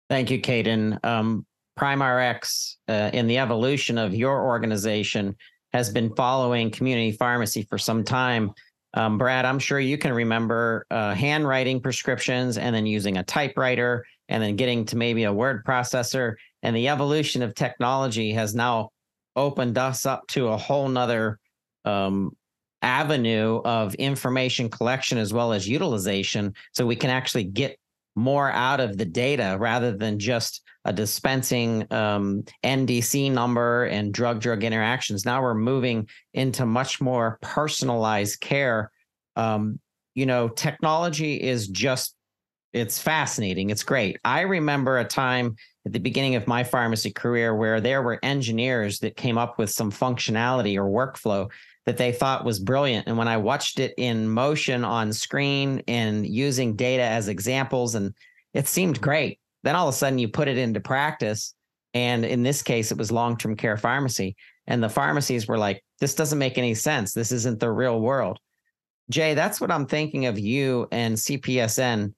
Thank 0.09 0.29
you, 0.29 0.41
Ketan. 0.41 1.03
Um, 1.03 1.45
PrimeRx, 1.79 2.75
uh, 2.87 3.09
in 3.13 3.27
the 3.27 3.39
evolution 3.39 3.97
of 3.97 4.13
your 4.13 4.45
organization, 4.45 5.35
has 5.73 5.89
been 5.89 6.13
following 6.15 6.69
community 6.69 7.11
pharmacy 7.11 7.63
for 7.63 7.79
some 7.79 8.03
time. 8.03 8.51
Um, 8.93 9.17
Brad, 9.17 9.45
I'm 9.45 9.57
sure 9.57 9.79
you 9.79 9.97
can 9.97 10.13
remember 10.13 10.85
uh, 10.91 11.15
handwriting 11.15 11.81
prescriptions 11.81 12.59
and 12.59 12.75
then 12.75 12.85
using 12.85 13.17
a 13.17 13.23
typewriter 13.23 14.05
and 14.29 14.41
then 14.41 14.55
getting 14.55 14.85
to 14.85 14.95
maybe 14.95 15.23
a 15.23 15.33
word 15.33 15.65
processor. 15.65 16.35
And 16.61 16.75
the 16.75 16.89
evolution 16.89 17.41
of 17.41 17.55
technology 17.55 18.31
has 18.33 18.53
now 18.53 18.91
opened 19.35 19.77
us 19.77 20.05
up 20.05 20.27
to 20.27 20.47
a 20.47 20.57
whole 20.57 20.87
nother 20.87 21.39
um, 21.85 22.31
avenue 22.81 23.61
of 23.63 23.95
information 23.95 24.69
collection 24.69 25.17
as 25.17 25.33
well 25.33 25.53
as 25.53 25.67
utilization 25.67 26.53
so 26.73 26.85
we 26.85 26.95
can 26.95 27.09
actually 27.09 27.45
get 27.45 27.77
more 28.15 28.51
out 28.51 28.79
of 28.79 28.97
the 28.97 29.05
data 29.05 29.57
rather 29.59 29.91
than 29.95 30.19
just 30.19 30.61
a 30.85 30.93
dispensing 30.93 31.87
um, 31.91 32.43
NDC 32.63 33.31
number 33.31 33.85
and 33.85 34.13
drug 34.13 34.41
drug 34.41 34.63
interactions. 34.63 35.25
Now 35.25 35.41
we're 35.41 35.53
moving 35.53 36.07
into 36.33 36.65
much 36.65 36.99
more 36.99 37.39
personalized 37.41 38.41
care. 38.41 38.91
Um, 39.35 39.79
you 40.13 40.25
know, 40.25 40.49
technology 40.49 41.41
is 41.41 41.67
just, 41.69 42.15
it's 42.73 42.99
fascinating. 42.99 43.69
It's 43.69 43.83
great. 43.83 44.17
I 44.23 44.41
remember 44.41 44.99
a 44.99 45.05
time 45.05 45.55
at 45.85 45.91
the 45.91 45.99
beginning 45.99 46.35
of 46.35 46.47
my 46.47 46.63
pharmacy 46.63 47.11
career 47.11 47.55
where 47.55 47.81
there 47.81 48.01
were 48.01 48.19
engineers 48.23 48.99
that 48.99 49.17
came 49.17 49.37
up 49.37 49.57
with 49.57 49.69
some 49.69 49.91
functionality 49.91 50.77
or 50.77 50.85
workflow 50.85 51.49
that 51.85 51.97
they 51.97 52.11
thought 52.11 52.45
was 52.45 52.59
brilliant. 52.59 53.07
And 53.07 53.17
when 53.17 53.27
I 53.27 53.37
watched 53.37 53.79
it 53.79 53.93
in 53.97 54.29
motion 54.29 54.85
on 54.85 55.11
screen 55.11 55.83
and 55.87 56.25
using 56.25 56.75
data 56.75 57.03
as 57.03 57.27
examples, 57.27 57.95
and 57.95 58.13
it 58.53 58.67
seemed 58.67 59.01
great. 59.01 59.39
Then 59.63 59.75
all 59.75 59.87
of 59.87 59.93
a 59.93 59.97
sudden 59.97 60.19
you 60.19 60.29
put 60.29 60.47
it 60.47 60.57
into 60.57 60.79
practice. 60.79 61.53
And 61.93 62.25
in 62.25 62.43
this 62.43 62.63
case, 62.63 62.91
it 62.91 62.97
was 62.97 63.11
long 63.11 63.37
term 63.37 63.55
care 63.55 63.77
pharmacy. 63.77 64.35
And 64.67 64.81
the 64.81 64.89
pharmacies 64.89 65.47
were 65.47 65.57
like, 65.57 65.83
this 65.99 66.15
doesn't 66.15 66.39
make 66.39 66.57
any 66.57 66.73
sense. 66.73 67.13
This 67.13 67.31
isn't 67.31 67.59
the 67.59 67.71
real 67.71 67.99
world. 67.99 68.39
Jay, 69.09 69.33
that's 69.33 69.59
what 69.59 69.71
I'm 69.71 69.85
thinking 69.85 70.25
of 70.25 70.39
you 70.39 70.87
and 70.91 71.15
CPSN 71.15 72.13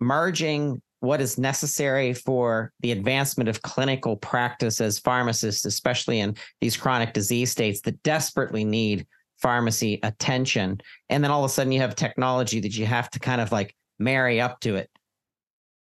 merging 0.00 0.80
what 1.00 1.20
is 1.20 1.38
necessary 1.38 2.12
for 2.12 2.72
the 2.80 2.92
advancement 2.92 3.48
of 3.48 3.62
clinical 3.62 4.16
practice 4.16 4.80
as 4.80 4.98
pharmacists, 4.98 5.64
especially 5.64 6.20
in 6.20 6.36
these 6.60 6.76
chronic 6.76 7.12
disease 7.12 7.50
states 7.50 7.80
that 7.82 8.02
desperately 8.02 8.64
need 8.64 9.06
pharmacy 9.36 10.00
attention. 10.02 10.80
And 11.08 11.22
then 11.22 11.30
all 11.30 11.44
of 11.44 11.50
a 11.50 11.54
sudden 11.54 11.72
you 11.72 11.80
have 11.80 11.94
technology 11.94 12.60
that 12.60 12.76
you 12.76 12.86
have 12.86 13.10
to 13.10 13.20
kind 13.20 13.40
of 13.40 13.52
like 13.52 13.74
marry 13.98 14.40
up 14.40 14.60
to 14.60 14.76
it. 14.76 14.90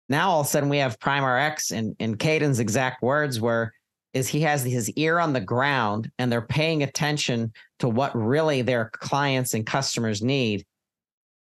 Now 0.07 0.31
all 0.31 0.41
of 0.41 0.47
a 0.47 0.49
sudden 0.49 0.69
we 0.69 0.77
have 0.77 0.99
PrimeRx 0.99 1.71
and 1.71 1.95
in 1.99 2.15
Ketan's 2.15 2.59
exact 2.59 3.01
words 3.01 3.39
where 3.39 3.73
is 4.13 4.27
he 4.27 4.41
has 4.41 4.63
his 4.63 4.89
ear 4.91 5.19
on 5.19 5.33
the 5.33 5.41
ground 5.41 6.11
and 6.17 6.31
they're 6.31 6.41
paying 6.41 6.81
attention 6.83 7.53
to 7.79 7.87
what 7.87 8.15
really 8.15 8.61
their 8.61 8.89
clients 8.93 9.53
and 9.53 9.65
customers 9.65 10.21
need. 10.21 10.65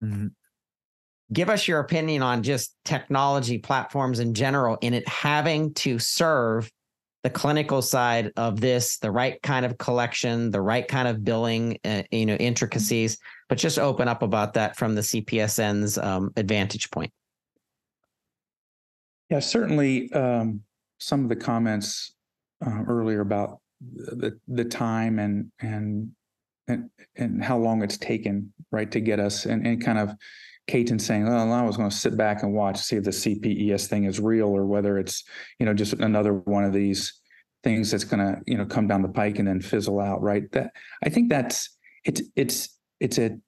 Mm-hmm. 0.02 0.28
Give 1.32 1.48
us 1.48 1.68
your 1.68 1.80
opinion 1.80 2.22
on 2.22 2.42
just 2.42 2.74
technology 2.84 3.58
platforms 3.58 4.18
in 4.18 4.34
general 4.34 4.78
in 4.80 4.94
it 4.94 5.06
having 5.08 5.72
to 5.74 5.98
serve 5.98 6.70
the 7.22 7.30
clinical 7.30 7.82
side 7.82 8.32
of 8.36 8.60
this, 8.60 8.98
the 8.98 9.10
right 9.10 9.40
kind 9.42 9.66
of 9.66 9.76
collection, 9.78 10.50
the 10.50 10.60
right 10.60 10.88
kind 10.88 11.06
of 11.06 11.22
billing, 11.22 11.78
uh, 11.84 12.02
you 12.10 12.26
know, 12.26 12.34
intricacies, 12.36 13.18
but 13.48 13.58
just 13.58 13.78
open 13.78 14.08
up 14.08 14.22
about 14.22 14.54
that 14.54 14.76
from 14.76 14.94
the 14.94 15.02
cpsn's 15.02 15.98
um, 15.98 16.30
advantage 16.36 16.90
point. 16.90 17.12
Yeah, 19.28 19.40
certainly 19.40 20.10
um, 20.12 20.62
some 20.98 21.22
of 21.22 21.28
the 21.28 21.36
comments 21.36 22.14
uh, 22.66 22.82
earlier 22.88 23.20
about 23.20 23.60
the 23.80 24.38
the 24.48 24.64
time 24.64 25.18
and 25.18 25.50
and 25.60 26.10
and 26.68 26.90
and 27.16 27.42
how 27.44 27.56
long 27.56 27.82
it's 27.82 27.96
taken, 27.96 28.52
right, 28.72 28.90
to 28.90 29.00
get 29.00 29.20
us 29.20 29.46
and, 29.46 29.66
and 29.66 29.84
kind 29.84 29.98
of 29.98 30.10
Ketan 30.68 31.00
saying, 31.00 31.28
"Oh, 31.28 31.50
I 31.50 31.62
was 31.62 31.76
going 31.76 31.90
to 31.90 31.96
sit 31.96 32.16
back 32.16 32.42
and 32.42 32.52
watch, 32.52 32.78
see 32.78 32.96
if 32.96 33.04
the 33.04 33.10
CPES 33.10 33.88
thing 33.88 34.04
is 34.04 34.20
real 34.20 34.48
or 34.48 34.66
whether 34.66 34.98
it's 34.98 35.24
you 35.58 35.66
know 35.66 35.74
just 35.74 35.94
another 35.94 36.34
one 36.34 36.64
of 36.64 36.72
these 36.72 37.20
things 37.62 37.90
that's 37.90 38.04
going 38.04 38.20
to 38.20 38.40
you 38.46 38.56
know 38.56 38.66
come 38.66 38.86
down 38.86 39.02
the 39.02 39.08
pike 39.08 39.38
and 39.38 39.48
then 39.48 39.60
fizzle 39.60 40.00
out." 40.00 40.22
Right? 40.22 40.50
That 40.52 40.72
I 41.04 41.08
think 41.08 41.28
that's 41.28 41.76
it's 42.04 42.22
it's 42.36 42.78
it's 43.00 43.18
a 43.18 43.38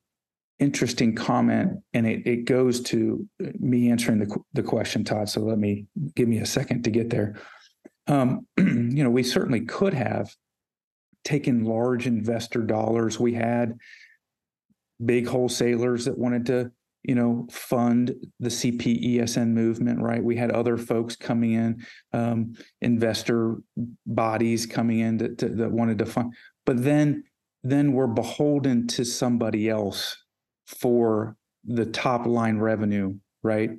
interesting 0.59 1.15
comment 1.15 1.73
and 1.93 2.07
it, 2.07 2.25
it 2.25 2.45
goes 2.45 2.81
to 2.81 3.27
me 3.59 3.91
answering 3.91 4.21
the, 4.21 4.37
the 4.53 4.63
question 4.63 5.03
todd 5.03 5.29
so 5.29 5.41
let 5.41 5.59
me 5.59 5.87
give 6.15 6.29
me 6.29 6.39
a 6.39 6.47
second 6.47 6.85
to 6.85 6.91
get 6.91 7.11
there 7.11 7.35
um, 8.07 8.47
you 8.59 9.03
know 9.03 9.11
we 9.11 9.25
certainly 9.25 9.63
could 9.63 9.93
have 9.93 10.33
taken 11.25 11.65
large 11.65 12.07
investor 12.07 12.61
dollars 12.61 13.19
we 13.19 13.35
had 13.35 13.77
big 15.05 15.27
wholesalers 15.27 16.05
that 16.05 16.17
wanted 16.17 16.47
to 16.47 16.71
you 17.05 17.15
know, 17.15 17.47
fund 17.51 18.15
the 18.39 18.49
CPESN 18.49 19.49
movement, 19.49 20.01
right? 20.01 20.23
We 20.23 20.37
had 20.37 20.51
other 20.51 20.77
folks 20.77 21.17
coming 21.17 21.53
in, 21.53 21.85
um, 22.13 22.55
investor 22.81 23.57
bodies 24.07 24.67
coming 24.67 25.01
in 25.01 25.37
to, 25.37 25.49
that 25.49 25.73
wanted 25.73 25.99
to 25.99 26.07
fund, 26.07 26.35
but 26.65 26.83
then 26.83 27.25
then 27.65 27.93
we're 27.93 28.09
beholden 28.09 28.89
to 28.89 29.05
somebody 29.05 29.69
else 29.69 30.17
for 30.67 31.37
the 31.65 31.87
top 31.87 32.27
line 32.27 32.59
revenue, 32.59 33.15
right? 33.43 33.71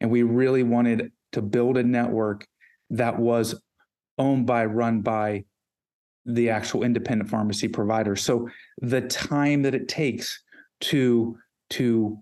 And 0.00 0.10
we 0.10 0.22
really 0.24 0.64
wanted 0.64 1.12
to 1.32 1.42
build 1.42 1.76
a 1.76 1.82
network 1.82 2.46
that 2.90 3.18
was 3.18 3.60
owned 4.18 4.46
by, 4.46 4.64
run 4.64 5.02
by 5.02 5.44
the 6.26 6.50
actual 6.50 6.82
independent 6.82 7.30
pharmacy 7.30 7.68
provider. 7.68 8.16
So 8.16 8.48
the 8.78 9.02
time 9.02 9.62
that 9.62 9.74
it 9.74 9.88
takes 9.88 10.42
to 10.80 11.36
to 11.70 12.18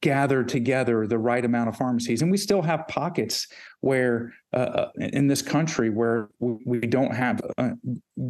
gather 0.00 0.42
together 0.42 1.06
the 1.06 1.18
right 1.18 1.44
amount 1.44 1.68
of 1.68 1.76
pharmacies. 1.76 2.22
And 2.22 2.30
we 2.30 2.36
still 2.36 2.62
have 2.62 2.88
pockets 2.88 3.46
where 3.80 4.32
uh, 4.52 4.56
uh 4.56 4.88
in 4.98 5.26
this 5.26 5.42
country 5.42 5.90
where 5.90 6.28
we 6.38 6.80
don't 6.80 7.14
have 7.14 7.40
uh, 7.58 7.70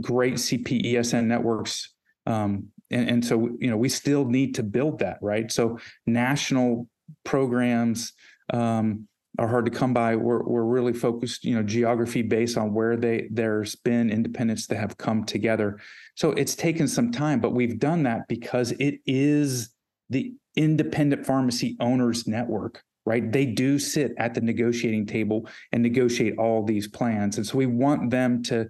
great 0.01 0.35
CPESN 0.35 1.27
networks. 1.27 1.95
Um, 2.27 2.69
and, 2.90 3.09
and 3.09 3.25
so, 3.25 3.51
you 3.61 3.71
know, 3.71 3.77
we 3.77 3.88
still 3.88 4.25
need 4.25 4.55
to 4.57 4.62
build 4.62 4.99
that, 4.99 5.19
right? 5.23 5.51
So 5.51 5.79
national 6.07 6.88
programs 7.25 8.12
um, 8.53 9.07
are 9.38 9.49
hard 9.49 9.64
to 9.64 9.71
come 9.71 9.95
by. 9.95 10.16
We're, 10.16 10.43
we're 10.43 10.64
really 10.64 10.93
focused, 10.93 11.45
you 11.45 11.55
know, 11.55 11.62
geography 11.62 12.23
based 12.23 12.59
on 12.59 12.75
where 12.75 12.97
they 12.97 13.29
there's 13.31 13.77
been 13.77 14.11
independents 14.11 14.66
that 14.66 14.77
have 14.77 14.99
come 14.99 15.25
together. 15.25 15.79
So 16.16 16.33
it's 16.33 16.55
taken 16.55 16.88
some 16.88 17.12
time, 17.12 17.40
but 17.40 17.53
we've 17.53 17.79
done 17.79 18.03
that 18.05 18.27
because 18.29 18.73
it 18.73 19.01
is 19.07 19.71
the 20.11 20.35
independent 20.57 21.25
pharmacy 21.27 21.77
owners 21.81 22.27
network 22.27 22.83
right? 23.07 23.33
They 23.33 23.47
do 23.47 23.79
sit 23.79 24.13
at 24.19 24.35
the 24.35 24.41
negotiating 24.41 25.07
table 25.07 25.49
and 25.73 25.83
negotiate 25.83 26.39
all 26.39 26.63
these 26.63 26.87
plans. 26.87 27.39
And 27.39 27.47
so 27.47 27.59
we 27.59 27.67
want 27.67 28.11
them 28.11 28.43
to 28.45 28.69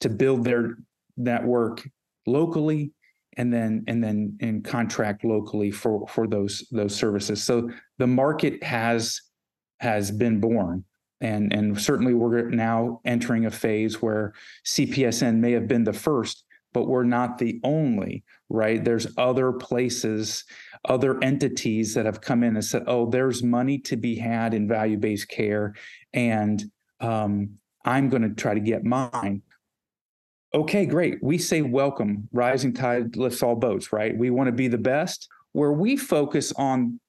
to 0.00 0.08
build 0.08 0.44
their 0.44 0.76
network 1.16 1.86
locally 2.26 2.92
and 3.36 3.52
then 3.52 3.84
and 3.86 4.02
then 4.02 4.36
and 4.40 4.64
contract 4.64 5.24
locally 5.24 5.70
for 5.70 6.06
for 6.08 6.26
those 6.26 6.66
those 6.70 6.94
services. 6.94 7.42
So 7.42 7.70
the 7.98 8.06
market 8.06 8.62
has 8.62 9.20
has 9.80 10.10
been 10.10 10.40
born. 10.40 10.84
And 11.20 11.52
and 11.52 11.80
certainly 11.80 12.14
we're 12.14 12.50
now 12.50 13.00
entering 13.04 13.46
a 13.46 13.50
phase 13.50 14.02
where 14.02 14.32
CPSN 14.64 15.36
may 15.36 15.52
have 15.52 15.68
been 15.68 15.84
the 15.84 15.92
first 15.92 16.44
but 16.74 16.88
we're 16.88 17.04
not 17.04 17.36
the 17.36 17.60
only 17.64 18.24
right? 18.52 18.84
There's 18.84 19.06
other 19.16 19.50
places 19.50 20.44
other 20.84 21.22
entities 21.22 21.94
that 21.94 22.06
have 22.06 22.20
come 22.20 22.42
in 22.42 22.56
and 22.56 22.64
said, 22.64 22.84
oh, 22.86 23.08
there's 23.08 23.42
money 23.42 23.78
to 23.78 23.96
be 23.96 24.16
had 24.16 24.52
in 24.54 24.66
value 24.66 24.96
based 24.96 25.28
care, 25.28 25.74
and 26.12 26.64
um, 27.00 27.50
I'm 27.84 28.08
going 28.08 28.22
to 28.22 28.30
try 28.30 28.54
to 28.54 28.60
get 28.60 28.84
mine. 28.84 29.42
Okay, 30.54 30.84
great. 30.84 31.22
We 31.22 31.38
say 31.38 31.62
welcome. 31.62 32.28
Rising 32.32 32.74
tide 32.74 33.16
lifts 33.16 33.42
all 33.42 33.56
boats, 33.56 33.92
right? 33.92 34.16
We 34.16 34.30
want 34.30 34.48
to 34.48 34.52
be 34.52 34.68
the 34.68 34.78
best. 34.78 35.28
Where 35.52 35.72
we 35.72 35.96
focus 35.96 36.52
on, 36.52 37.00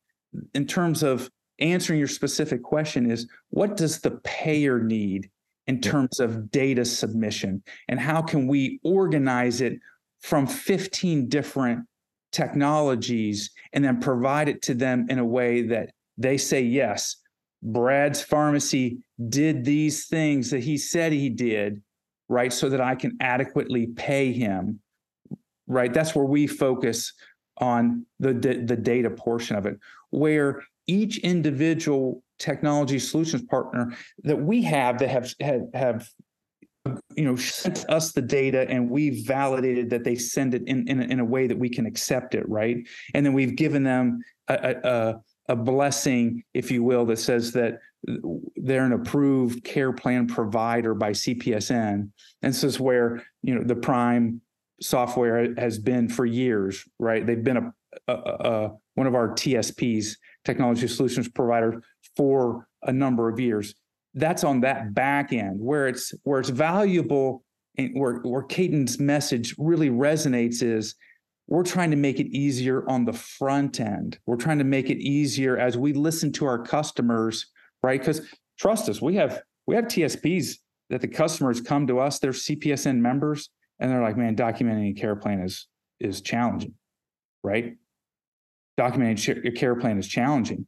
in 0.53 0.65
terms 0.65 1.03
of 1.03 1.29
answering 1.59 1.99
your 1.99 2.07
specific 2.07 2.63
question, 2.63 3.09
is 3.09 3.27
what 3.49 3.75
does 3.75 3.99
the 3.99 4.11
payer 4.23 4.79
need 4.79 5.29
in 5.67 5.81
terms 5.81 6.19
of 6.19 6.51
data 6.51 6.85
submission? 6.85 7.63
And 7.89 7.99
how 7.99 8.21
can 8.21 8.47
we 8.47 8.79
organize 8.83 9.61
it 9.61 9.79
from 10.21 10.47
15 10.47 11.27
different 11.27 11.85
technologies 12.33 13.51
and 13.71 13.85
then 13.85 14.01
provide 14.01 14.49
it 14.49 14.61
to 14.63 14.73
them 14.73 15.05
in 15.09 15.19
a 15.19 15.25
way 15.25 15.61
that 15.61 15.91
they 16.17 16.37
say, 16.37 16.61
yes, 16.61 17.17
Brad's 17.61 18.21
pharmacy 18.21 18.97
did 19.29 19.63
these 19.63 20.07
things 20.07 20.51
that 20.51 20.61
he 20.61 20.77
said 20.77 21.13
he 21.13 21.29
did, 21.29 21.81
right? 22.27 22.51
So 22.51 22.67
that 22.69 22.81
I 22.81 22.95
can 22.95 23.15
adequately 23.21 23.87
pay 23.87 24.33
him, 24.33 24.79
right? 25.67 25.93
That's 25.93 26.13
where 26.13 26.25
we 26.25 26.45
focus 26.47 27.13
on 27.59 28.05
the, 28.19 28.33
the, 28.33 28.55
the 28.55 28.75
data 28.75 29.09
portion 29.09 29.55
of 29.55 29.65
it, 29.65 29.79
where 30.09 30.61
each 30.87 31.19
individual 31.19 32.21
technology 32.39 32.99
solutions 32.99 33.43
partner 33.43 33.95
that 34.23 34.35
we 34.35 34.61
have 34.63 34.99
that 34.99 35.09
have 35.09 35.33
have, 35.39 35.61
have 35.73 36.09
you 37.15 37.23
know 37.23 37.35
sent 37.35 37.89
us 37.89 38.11
the 38.11 38.21
data 38.21 38.69
and 38.69 38.89
we've 38.89 39.25
validated 39.25 39.89
that 39.89 40.03
they 40.03 40.15
send 40.15 40.53
it 40.53 40.63
in 40.67 40.87
in, 40.87 41.01
in 41.01 41.19
a 41.19 41.25
way 41.25 41.47
that 41.47 41.57
we 41.57 41.69
can 41.69 41.85
accept 41.85 42.35
it 42.35 42.47
right? 42.49 42.77
And 43.13 43.25
then 43.25 43.33
we've 43.33 43.55
given 43.55 43.83
them 43.83 44.21
a, 44.49 44.75
a, 44.83 45.21
a 45.49 45.55
blessing 45.55 46.43
if 46.53 46.69
you 46.71 46.83
will 46.83 47.05
that 47.05 47.19
says 47.19 47.53
that 47.53 47.79
they're 48.57 48.85
an 48.85 48.91
approved 48.91 49.63
care 49.63 49.93
plan 49.93 50.27
provider 50.27 50.93
by 50.93 51.11
CPSN 51.11 52.09
and 52.41 52.53
this 52.53 52.63
is 52.63 52.79
where 52.79 53.23
you 53.43 53.55
know 53.55 53.63
the 53.63 53.75
prime 53.75 54.41
software 54.81 55.53
has 55.57 55.79
been 55.79 56.09
for 56.09 56.25
years 56.25 56.83
right? 56.99 57.25
They've 57.25 57.43
been 57.43 57.57
a, 57.57 57.73
a, 58.09 58.13
a 58.13 58.71
one 58.95 59.07
of 59.07 59.15
our 59.15 59.29
tsps 59.29 60.17
technology 60.43 60.89
solutions 60.89 61.29
provider 61.29 61.81
for 62.17 62.67
a 62.81 62.91
number 62.91 63.29
of 63.29 63.39
years 63.39 63.73
that's 64.13 64.43
on 64.43 64.61
that 64.61 64.93
back 64.93 65.33
end 65.33 65.59
where 65.59 65.87
it's 65.87 66.13
where 66.23 66.39
it's 66.39 66.49
valuable 66.49 67.43
and 67.77 67.91
where 67.93 68.15
where 68.19 68.43
Ketan's 68.43 68.99
message 68.99 69.55
really 69.57 69.89
resonates 69.89 70.61
is 70.61 70.95
we're 71.47 71.63
trying 71.63 71.91
to 71.91 71.97
make 71.97 72.19
it 72.19 72.27
easier 72.27 72.87
on 72.89 73.05
the 73.05 73.13
front 73.13 73.79
end. 73.79 74.17
We're 74.25 74.37
trying 74.37 74.59
to 74.59 74.63
make 74.63 74.89
it 74.89 74.97
easier 74.97 75.57
as 75.57 75.77
we 75.77 75.93
listen 75.93 76.31
to 76.33 76.45
our 76.45 76.63
customers, 76.63 77.47
right? 77.81 77.99
Because 77.99 78.21
trust 78.57 78.87
us, 78.87 79.01
we 79.01 79.15
have 79.15 79.41
we 79.65 79.75
have 79.75 79.85
TSPs 79.85 80.57
that 80.89 81.01
the 81.01 81.07
customers 81.07 81.59
come 81.59 81.87
to 81.87 81.99
us, 81.99 82.19
they're 82.19 82.31
CPSN 82.31 82.97
members, 82.97 83.49
and 83.79 83.91
they're 83.91 84.01
like, 84.01 84.17
man, 84.17 84.35
documenting 84.35 84.91
a 84.91 84.99
care 84.99 85.15
plan 85.15 85.41
is 85.41 85.67
is 85.99 86.21
challenging, 86.21 86.75
right? 87.43 87.73
Documenting 88.79 89.43
your 89.43 89.53
care 89.53 89.75
plan 89.75 89.97
is 89.97 90.07
challenging 90.07 90.67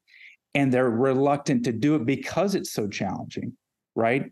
and 0.55 0.73
they're 0.73 0.89
reluctant 0.89 1.65
to 1.65 1.71
do 1.71 1.95
it 1.95 2.05
because 2.05 2.55
it's 2.55 2.71
so 2.71 2.87
challenging, 2.87 3.53
right? 3.95 4.31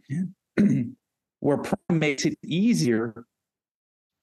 Where 1.40 1.58
Prime 1.58 2.00
makes 2.00 2.26
it 2.26 2.38
easier 2.44 3.26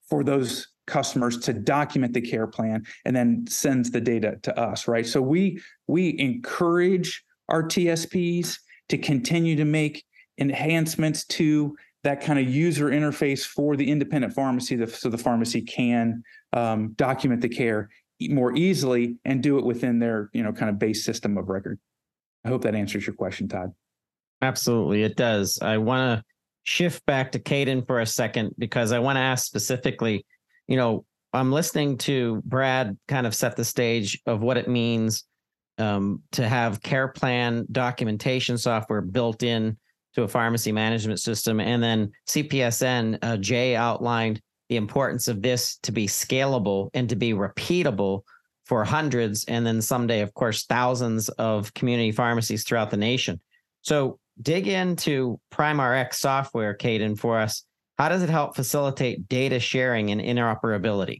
for 0.08 0.24
those 0.24 0.66
customers 0.86 1.38
to 1.38 1.52
document 1.52 2.14
the 2.14 2.20
care 2.20 2.46
plan 2.46 2.84
and 3.04 3.14
then 3.14 3.46
sends 3.46 3.90
the 3.90 4.00
data 4.00 4.38
to 4.42 4.58
us, 4.58 4.88
right? 4.88 5.06
So 5.06 5.22
we 5.22 5.60
we 5.86 6.18
encourage 6.18 7.22
our 7.48 7.62
TSPs 7.62 8.58
to 8.88 8.98
continue 8.98 9.54
to 9.56 9.64
make 9.64 10.04
enhancements 10.38 11.24
to 11.26 11.76
that 12.02 12.22
kind 12.22 12.38
of 12.38 12.48
user 12.48 12.86
interface 12.86 13.44
for 13.44 13.76
the 13.76 13.88
independent 13.88 14.32
pharmacy 14.32 14.84
so 14.86 15.10
the 15.10 15.18
pharmacy 15.18 15.60
can 15.60 16.22
um, 16.54 16.92
document 16.96 17.42
the 17.42 17.48
care 17.48 17.90
more 18.28 18.56
easily 18.56 19.16
and 19.24 19.42
do 19.42 19.58
it 19.58 19.64
within 19.64 19.98
their 19.98 20.30
you 20.32 20.42
know 20.42 20.52
kind 20.52 20.70
of 20.70 20.78
base 20.78 21.04
system 21.04 21.38
of 21.38 21.48
record 21.48 21.78
i 22.44 22.48
hope 22.48 22.62
that 22.62 22.74
answers 22.74 23.06
your 23.06 23.14
question 23.14 23.48
todd 23.48 23.72
absolutely 24.42 25.02
it 25.02 25.16
does 25.16 25.58
i 25.62 25.76
want 25.76 26.18
to 26.18 26.24
shift 26.62 27.04
back 27.06 27.32
to 27.32 27.38
Ketan 27.38 27.86
for 27.86 28.00
a 28.00 28.06
second 28.06 28.54
because 28.58 28.92
i 28.92 28.98
want 28.98 29.16
to 29.16 29.20
ask 29.20 29.46
specifically 29.46 30.24
you 30.66 30.76
know 30.76 31.04
i'm 31.32 31.52
listening 31.52 31.96
to 31.98 32.42
brad 32.44 32.96
kind 33.08 33.26
of 33.26 33.34
set 33.34 33.56
the 33.56 33.64
stage 33.64 34.20
of 34.26 34.40
what 34.40 34.56
it 34.56 34.68
means 34.68 35.24
um, 35.80 36.22
to 36.32 36.46
have 36.46 36.82
care 36.82 37.08
plan 37.08 37.66
documentation 37.72 38.58
software 38.58 39.00
built 39.00 39.42
in 39.42 39.76
to 40.14 40.22
a 40.22 40.28
pharmacy 40.28 40.72
management 40.72 41.20
system. 41.20 41.60
And 41.60 41.82
then 41.82 42.12
CPSN, 42.28 43.18
uh, 43.22 43.36
Jay 43.38 43.76
outlined 43.76 44.40
the 44.68 44.76
importance 44.76 45.28
of 45.28 45.42
this 45.42 45.78
to 45.82 45.92
be 45.92 46.06
scalable 46.06 46.90
and 46.94 47.08
to 47.08 47.16
be 47.16 47.32
repeatable 47.32 48.22
for 48.70 48.84
hundreds 48.84 49.44
and 49.46 49.66
then 49.66 49.82
someday, 49.82 50.20
of 50.20 50.32
course, 50.32 50.64
thousands 50.64 51.28
of 51.30 51.74
community 51.74 52.12
pharmacies 52.12 52.62
throughout 52.62 52.88
the 52.92 52.96
nation. 52.96 53.40
So 53.82 54.20
dig 54.40 54.68
into 54.68 55.40
PrimeRx 55.52 56.14
software, 56.14 56.76
Ketan, 56.76 57.18
for 57.18 57.40
us. 57.40 57.64
How 57.98 58.08
does 58.08 58.22
it 58.22 58.30
help 58.30 58.54
facilitate 58.54 59.28
data 59.28 59.58
sharing 59.58 60.12
and 60.12 60.20
interoperability? 60.20 61.18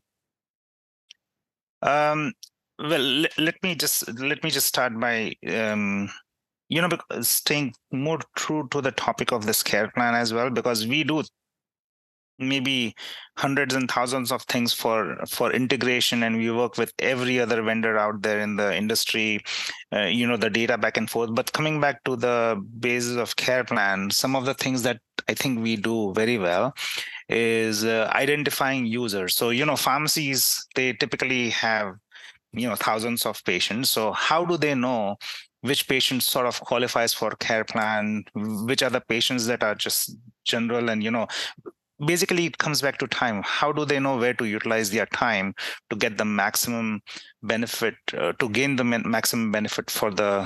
Um, 1.82 2.32
well, 2.78 3.00
let, 3.00 3.36
let, 3.36 3.62
me 3.64 3.74
just 3.74 4.06
let 4.20 4.44
me 4.44 4.50
just 4.50 4.68
start 4.68 4.92
by 5.00 5.34
um, 5.48 6.08
you 6.68 6.80
know 6.80 6.88
staying 7.20 7.74
more 7.90 8.20
true 8.36 8.68
to 8.70 8.80
the 8.80 8.92
topic 8.92 9.32
of 9.32 9.44
this 9.44 9.64
care 9.64 9.90
plan 9.90 10.14
as 10.14 10.32
well 10.32 10.50
because 10.50 10.86
we 10.86 11.02
do 11.02 11.24
maybe 12.40 12.94
hundreds 13.36 13.74
and 13.74 13.90
thousands 13.90 14.32
of 14.32 14.42
things 14.42 14.72
for 14.72 15.16
for 15.28 15.52
integration 15.52 16.22
and 16.22 16.36
we 16.36 16.50
work 16.50 16.76
with 16.76 16.92
every 16.98 17.40
other 17.40 17.62
vendor 17.62 17.96
out 17.98 18.22
there 18.22 18.40
in 18.40 18.56
the 18.56 18.74
industry 18.76 19.40
uh, 19.92 20.02
you 20.02 20.26
know 20.26 20.36
the 20.36 20.50
data 20.50 20.76
back 20.78 20.96
and 20.96 21.10
forth. 21.10 21.34
But 21.34 21.52
coming 21.52 21.80
back 21.80 22.02
to 22.04 22.16
the 22.16 22.62
basis 22.80 23.16
of 23.16 23.36
care 23.36 23.64
plan 23.64 24.10
some 24.10 24.34
of 24.36 24.44
the 24.44 24.54
things 24.54 24.82
that 24.82 25.00
i 25.28 25.34
think 25.34 25.60
we 25.60 25.76
do 25.76 26.12
very 26.14 26.38
well 26.38 26.74
is 27.28 27.84
uh, 27.84 28.10
identifying 28.14 28.86
users. 28.86 29.36
So 29.36 29.50
you 29.50 29.64
know 29.64 29.76
pharmacies 29.76 30.66
they 30.74 30.92
typically 30.92 31.50
have 31.50 31.94
you 32.52 32.68
know 32.68 32.74
thousands 32.74 33.26
of 33.26 33.42
patients. 33.44 33.90
So 33.90 34.12
how 34.12 34.44
do 34.44 34.56
they 34.56 34.74
know 34.74 35.16
which 35.62 35.88
patient 35.88 36.22
sort 36.22 36.46
of 36.46 36.60
qualifies 36.60 37.12
for 37.14 37.30
care 37.32 37.64
plan 37.64 38.24
which 38.34 38.82
are 38.82 38.90
the 38.90 39.00
patients 39.00 39.46
that 39.46 39.62
are 39.62 39.74
just 39.74 40.16
general 40.44 40.88
and 40.88 41.04
you 41.04 41.10
know 41.10 41.26
basically 42.04 42.46
it 42.46 42.58
comes 42.58 42.82
back 42.82 42.98
to 42.98 43.06
time. 43.06 43.42
How 43.44 43.72
do 43.72 43.84
they 43.84 44.00
know 44.00 44.16
where 44.16 44.34
to 44.34 44.44
utilize 44.44 44.90
their 44.90 45.06
time 45.06 45.54
to 45.90 45.96
get 45.96 46.18
the 46.18 46.24
maximum 46.24 47.02
benefit 47.42 47.94
uh, 48.16 48.32
to 48.34 48.48
gain 48.48 48.76
the 48.76 48.84
maximum 48.84 49.50
benefit 49.52 49.90
for 49.90 50.10
the 50.10 50.44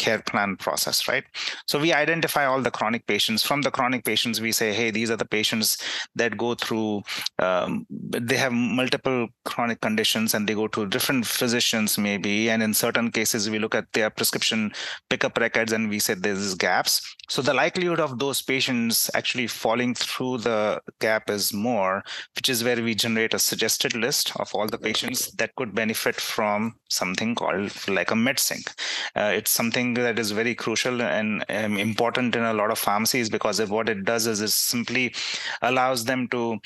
care 0.00 0.22
plan 0.30 0.56
process, 0.56 1.06
right? 1.06 1.24
So 1.66 1.78
we 1.78 1.92
identify 1.92 2.46
all 2.46 2.62
the 2.62 2.70
chronic 2.70 3.06
patients. 3.06 3.42
From 3.42 3.60
the 3.62 3.70
chronic 3.70 4.02
patients, 4.04 4.40
we 4.40 4.50
say, 4.50 4.72
hey, 4.72 4.90
these 4.90 5.10
are 5.10 5.16
the 5.16 5.30
patients 5.38 5.76
that 6.14 6.38
go 6.38 6.54
through, 6.54 7.02
um, 7.38 7.86
they 7.90 8.38
have 8.38 8.52
multiple 8.52 9.28
chronic 9.44 9.80
conditions 9.82 10.34
and 10.34 10.48
they 10.48 10.54
go 10.54 10.68
to 10.68 10.86
different 10.86 11.26
physicians, 11.26 11.98
maybe. 11.98 12.48
And 12.50 12.62
in 12.62 12.72
certain 12.72 13.10
cases, 13.10 13.50
we 13.50 13.58
look 13.58 13.74
at 13.74 13.92
their 13.92 14.08
prescription 14.08 14.72
pickup 15.10 15.36
records 15.36 15.72
and 15.72 15.90
we 15.90 15.98
say 15.98 16.14
there's 16.14 16.54
gaps. 16.54 17.02
So 17.28 17.42
the 17.42 17.54
likelihood 17.54 18.00
of 18.00 18.18
those 18.18 18.40
patients 18.42 19.10
actually 19.14 19.46
falling 19.46 19.94
through 19.94 20.38
the 20.38 20.80
gap 21.00 21.28
is 21.28 21.52
more, 21.52 22.02
which 22.36 22.48
is 22.48 22.64
where 22.64 22.82
we 22.82 22.94
generate 22.94 23.34
a 23.34 23.38
suggested 23.38 23.94
list 23.94 24.32
of 24.40 24.50
all 24.54 24.66
the 24.66 24.78
patients 24.78 25.30
that 25.32 25.54
could 25.56 25.74
benefit 25.74 26.16
from 26.20 26.74
something 26.88 27.34
called 27.34 27.70
like 27.88 28.10
a 28.10 28.14
MedSync. 28.14 28.66
Uh, 29.14 29.32
it's 29.34 29.50
something 29.50 29.89
that 29.94 30.18
is 30.18 30.30
very 30.30 30.54
crucial 30.54 31.02
and 31.02 31.44
um, 31.48 31.76
important 31.76 32.36
in 32.36 32.42
a 32.42 32.52
lot 32.52 32.70
of 32.70 32.78
pharmacies 32.78 33.30
because 33.30 33.60
what 33.68 33.88
it 33.88 34.04
does 34.04 34.26
is 34.26 34.40
it 34.40 34.50
simply 34.50 35.14
allows 35.62 36.04
them 36.04 36.28
to 36.28 36.58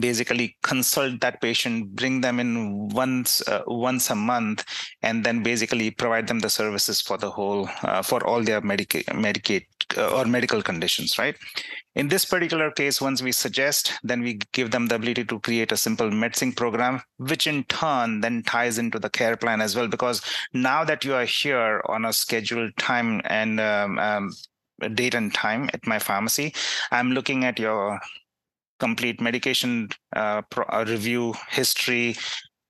basically 0.00 0.56
consult 0.62 1.20
that 1.20 1.40
patient 1.40 1.94
bring 1.94 2.20
them 2.20 2.40
in 2.40 2.88
once 2.88 3.46
uh, 3.48 3.62
once 3.66 4.10
a 4.10 4.14
month 4.14 4.64
and 5.02 5.24
then 5.24 5.42
basically 5.42 5.90
provide 5.90 6.26
them 6.26 6.40
the 6.40 6.50
services 6.50 7.00
for 7.00 7.16
the 7.16 7.30
whole 7.30 7.68
uh, 7.82 8.02
for 8.02 8.24
all 8.26 8.42
their 8.42 8.60
medicaid 8.60 9.04
medicaid 9.04 9.64
uh, 9.96 10.08
or 10.16 10.24
medical 10.24 10.62
conditions 10.62 11.18
right 11.18 11.36
in 11.94 12.08
this 12.08 12.24
particular 12.24 12.70
case, 12.70 13.00
once 13.00 13.22
we 13.22 13.30
suggest, 13.30 13.92
then 14.02 14.20
we 14.20 14.40
give 14.52 14.70
them 14.70 14.88
the 14.88 14.96
ability 14.96 15.24
to 15.26 15.38
create 15.40 15.70
a 15.70 15.76
simple 15.76 16.10
MedSync 16.10 16.56
program, 16.56 17.02
which 17.18 17.46
in 17.46 17.64
turn 17.64 18.20
then 18.20 18.42
ties 18.42 18.78
into 18.78 18.98
the 18.98 19.10
care 19.10 19.36
plan 19.36 19.60
as 19.60 19.76
well. 19.76 19.86
Because 19.86 20.20
now 20.52 20.84
that 20.84 21.04
you 21.04 21.14
are 21.14 21.24
here 21.24 21.82
on 21.86 22.04
a 22.04 22.12
scheduled 22.12 22.76
time 22.76 23.20
and 23.24 23.60
um, 23.60 23.98
um, 23.98 24.32
date 24.94 25.14
and 25.14 25.32
time 25.32 25.70
at 25.72 25.86
my 25.86 25.98
pharmacy, 25.98 26.52
I'm 26.90 27.12
looking 27.12 27.44
at 27.44 27.58
your 27.58 28.00
complete 28.80 29.20
medication 29.20 29.88
uh, 30.16 30.42
pro- 30.42 30.64
uh, 30.64 30.84
review 30.88 31.34
history 31.48 32.16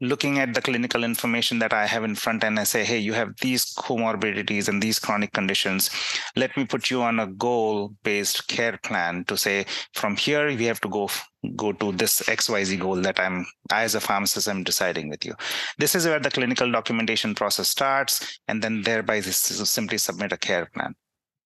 looking 0.00 0.38
at 0.38 0.54
the 0.54 0.60
clinical 0.60 1.04
information 1.04 1.58
that 1.60 1.72
I 1.72 1.86
have 1.86 2.04
in 2.04 2.14
front 2.14 2.44
and 2.44 2.58
I 2.58 2.64
say, 2.64 2.84
hey, 2.84 2.98
you 2.98 3.12
have 3.12 3.34
these 3.40 3.74
comorbidities 3.74 4.68
and 4.68 4.82
these 4.82 4.98
chronic 4.98 5.32
conditions. 5.32 5.90
Let 6.36 6.56
me 6.56 6.64
put 6.64 6.90
you 6.90 7.02
on 7.02 7.20
a 7.20 7.26
goal-based 7.26 8.48
care 8.48 8.78
plan 8.82 9.24
to 9.26 9.36
say, 9.36 9.66
from 9.94 10.16
here 10.16 10.46
we 10.46 10.64
have 10.64 10.80
to 10.82 10.88
go 10.88 11.08
go 11.56 11.72
to 11.72 11.92
this 11.92 12.22
XYZ 12.22 12.80
goal 12.80 12.96
that 13.02 13.20
I'm 13.20 13.44
i 13.70 13.82
as 13.82 13.94
a 13.94 14.00
pharmacist, 14.00 14.48
I'm 14.48 14.64
deciding 14.64 15.10
with 15.10 15.24
you. 15.26 15.34
This 15.78 15.94
is 15.94 16.06
where 16.06 16.18
the 16.18 16.30
clinical 16.30 16.70
documentation 16.72 17.34
process 17.34 17.68
starts, 17.68 18.38
and 18.48 18.62
then 18.62 18.82
thereby 18.82 19.20
this 19.20 19.36
simply 19.36 19.98
submit 19.98 20.32
a 20.32 20.38
care 20.38 20.66
plan. 20.72 20.94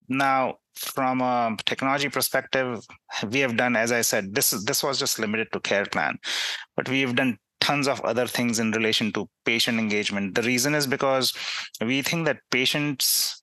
Now, 0.09 0.59
from 0.77 1.21
a 1.21 1.57
technology 1.67 2.09
perspective, 2.09 2.81
we 3.31 3.41
have 3.41 3.57
done, 3.57 3.77
as 3.77 3.91
I 3.91 4.03
said, 4.03 4.35
this 4.35 4.53
is 4.53 4.65
this 4.65 4.83
was 4.83 4.99
just 4.99 5.19
limited 5.19 5.49
to 5.53 5.61
care 5.61 5.85
plan, 5.85 6.17
but 6.77 6.89
we 6.89 7.01
have 7.01 7.17
done 7.17 7.37
tons 7.69 7.87
of 7.87 8.01
other 8.01 8.27
things 8.27 8.59
in 8.59 8.73
relation 8.73 9.13
to 9.13 9.29
patient 9.45 9.79
engagement. 9.79 10.35
The 10.35 10.43
reason 10.43 10.75
is 10.75 10.87
because 10.87 11.35
we 11.81 12.01
think 12.03 12.25
that 12.27 12.41
patients 12.51 13.38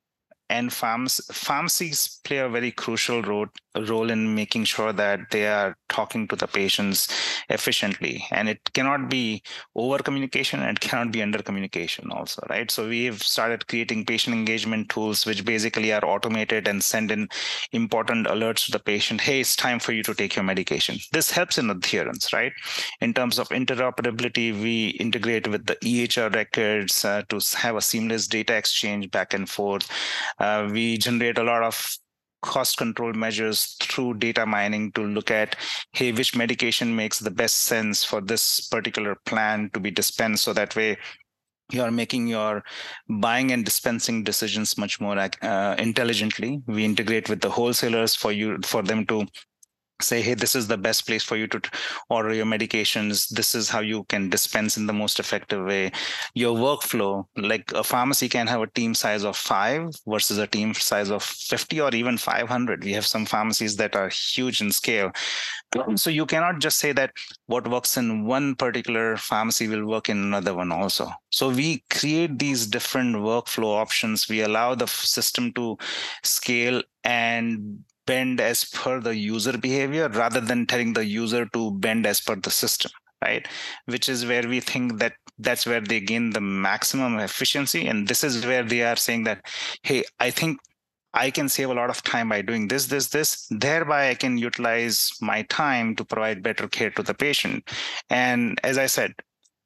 and 0.49 0.71
farms 0.71 1.21
pharmacies 1.31 2.19
play 2.23 2.37
a 2.37 2.49
very 2.49 2.71
crucial 2.71 3.21
role 3.23 3.47
role 3.87 4.09
in 4.09 4.33
making 4.35 4.63
sure 4.63 4.93
that 4.93 5.19
they 5.31 5.47
are 5.47 5.75
talking 5.89 6.27
to 6.27 6.35
the 6.35 6.47
patients 6.47 7.07
efficiently. 7.49 8.25
And 8.31 8.47
it 8.47 8.59
cannot 8.73 9.09
be 9.09 9.43
over 9.75 9.97
communication 9.99 10.61
and 10.61 10.79
cannot 10.79 11.11
be 11.11 11.21
under 11.21 11.41
communication 11.41 12.11
also 12.11 12.45
right? 12.49 12.69
So 12.71 12.87
we've 12.87 13.21
started 13.21 13.67
creating 13.67 14.05
patient 14.05 14.35
engagement 14.35 14.89
tools 14.89 15.25
which 15.25 15.43
basically 15.45 15.91
are 15.91 16.05
automated 16.05 16.67
and 16.67 16.83
send 16.83 17.11
in 17.11 17.27
important 17.71 18.27
alerts 18.27 18.65
to 18.65 18.71
the 18.71 18.79
patient. 18.79 19.21
Hey 19.21 19.41
it's 19.41 19.55
time 19.55 19.79
for 19.79 19.91
you 19.91 20.03
to 20.03 20.13
take 20.13 20.35
your 20.35 20.45
medication. 20.45 20.97
This 21.11 21.31
helps 21.31 21.57
in 21.57 21.69
adherence 21.69 22.31
right? 22.33 22.53
In 23.01 23.13
terms 23.13 23.39
of 23.39 23.49
interoperability 23.49 24.53
we 24.53 24.89
integrate 24.99 25.47
with 25.47 25.65
the 25.65 25.77
ehr 25.83 26.29
records 26.29 27.03
uh, 27.03 27.23
to 27.29 27.39
have 27.57 27.75
a 27.75 27.81
seamless 27.81 28.27
data 28.27 28.55
exchange 28.55 29.11
back 29.11 29.33
and 29.33 29.49
forth 29.49 29.89
uh, 30.39 30.67
we 30.71 30.97
generate 30.97 31.37
a 31.37 31.43
lot 31.43 31.63
of 31.63 31.97
cost 32.41 32.77
control 32.77 33.11
measures 33.13 33.75
through 33.81 34.13
data 34.13 34.45
mining 34.45 34.91
to 34.91 35.01
look 35.01 35.31
at 35.31 35.55
hey 35.93 36.11
which 36.11 36.35
medication 36.35 36.95
makes 36.95 37.17
the 37.17 37.31
best 37.31 37.63
sense 37.63 38.03
for 38.03 38.21
this 38.21 38.67
particular 38.67 39.15
plan 39.25 39.67
to 39.73 39.79
be 39.79 39.89
dispensed 39.89 40.43
so 40.43 40.53
that 40.53 40.75
way 40.75 40.95
you 41.71 41.81
are 41.81 41.91
making 41.91 42.27
your 42.27 42.63
buying 43.09 43.51
and 43.51 43.65
dispensing 43.65 44.23
decisions 44.23 44.77
much 44.77 45.01
more 45.01 45.17
uh, 45.17 45.75
intelligently. 45.79 46.61
We 46.67 46.85
integrate 46.85 47.29
with 47.29 47.41
the 47.41 47.49
wholesalers 47.49 48.15
for 48.15 48.31
you 48.31 48.59
for 48.63 48.83
them 48.83 49.05
to 49.07 49.25
say 50.01 50.21
hey 50.21 50.33
this 50.33 50.55
is 50.55 50.67
the 50.67 50.77
best 50.77 51.07
place 51.07 51.23
for 51.23 51.37
you 51.37 51.47
to 51.47 51.61
order 52.09 52.33
your 52.33 52.45
medications. 52.45 53.29
This 53.29 53.55
is 53.55 53.69
how 53.69 53.79
you 53.79 54.03
can 54.05 54.29
dispense 54.29 54.77
in 54.77 54.85
the 54.85 54.93
most 54.93 55.19
effective 55.19 55.65
way. 55.65 55.91
Your 56.33 56.55
workflow 56.55 57.25
like 57.37 57.71
a 57.73 57.83
pharmacy 57.83 58.29
can 58.29 58.47
have 58.47 58.61
a 58.61 58.67
team 58.67 58.93
size 58.93 59.23
of 59.23 59.37
5 59.37 59.95
versus 60.07 60.37
a 60.37 60.47
team 60.47 60.73
size 60.73 61.09
of 61.09 61.23
50 61.23 61.81
or 61.81 61.93
even 61.95 62.17
500 62.17 62.83
we 62.83 62.93
have 62.93 63.05
some 63.05 63.25
pharmacies 63.25 63.75
that 63.77 63.95
are 63.95 64.09
huge 64.09 64.61
in 64.61 64.71
scale. 64.71 65.11
Mm-hmm. 65.75 65.95
So 65.95 66.09
you 66.09 66.25
cannot 66.25 66.59
just 66.59 66.77
say 66.77 66.91
that 66.93 67.11
what 67.47 67.67
works 67.67 67.97
in 67.97 68.25
one 68.25 68.55
particular 68.55 69.17
pharmacy 69.17 69.67
will 69.67 69.85
work 69.85 70.09
in 70.09 70.17
another 70.17 70.53
one 70.53 70.71
also. 70.71 71.09
So 71.31 71.49
we 71.49 71.83
create 71.89 72.39
these 72.39 72.67
different 72.67 73.15
workflow 73.17 73.75
options. 73.75 74.29
We 74.29 74.41
allow 74.41 74.75
the 74.75 74.87
system 74.87 75.51
to 75.53 75.77
scale 76.23 76.81
and 77.03 77.83
bend 78.05 78.39
as 78.39 78.65
per 78.65 78.99
the 78.99 79.15
user 79.15 79.57
behavior 79.57 80.09
rather 80.09 80.39
than 80.39 80.65
telling 80.65 80.93
the 80.93 81.05
user 81.05 81.45
to 81.47 81.71
bend 81.71 82.05
as 82.05 82.21
per 82.21 82.35
the 82.35 82.51
system 82.51 82.91
right 83.23 83.47
which 83.85 84.09
is 84.09 84.25
where 84.25 84.47
we 84.47 84.59
think 84.59 84.99
that 84.99 85.13
that's 85.39 85.65
where 85.65 85.81
they 85.81 85.99
gain 85.99 86.29
the 86.31 86.41
maximum 86.41 87.19
efficiency 87.19 87.87
and 87.87 88.07
this 88.07 88.23
is 88.23 88.45
where 88.45 88.63
they 88.63 88.83
are 88.83 88.95
saying 88.95 89.23
that 89.23 89.41
hey 89.83 90.03
i 90.19 90.29
think 90.29 90.59
I 91.15 91.31
can 91.31 91.47
save 91.47 91.69
a 91.69 91.73
lot 91.73 91.89
of 91.89 92.03
time 92.03 92.27
by 92.27 92.41
doing 92.41 92.67
this, 92.67 92.87
this, 92.87 93.07
this. 93.07 93.47
Thereby, 93.49 94.09
I 94.09 94.15
can 94.15 94.37
utilize 94.37 95.11
my 95.21 95.43
time 95.43 95.95
to 95.95 96.03
provide 96.03 96.43
better 96.43 96.67
care 96.67 96.91
to 96.91 97.03
the 97.03 97.13
patient. 97.13 97.69
And 98.09 98.59
as 98.63 98.77
I 98.77 98.87
said, 98.87 99.13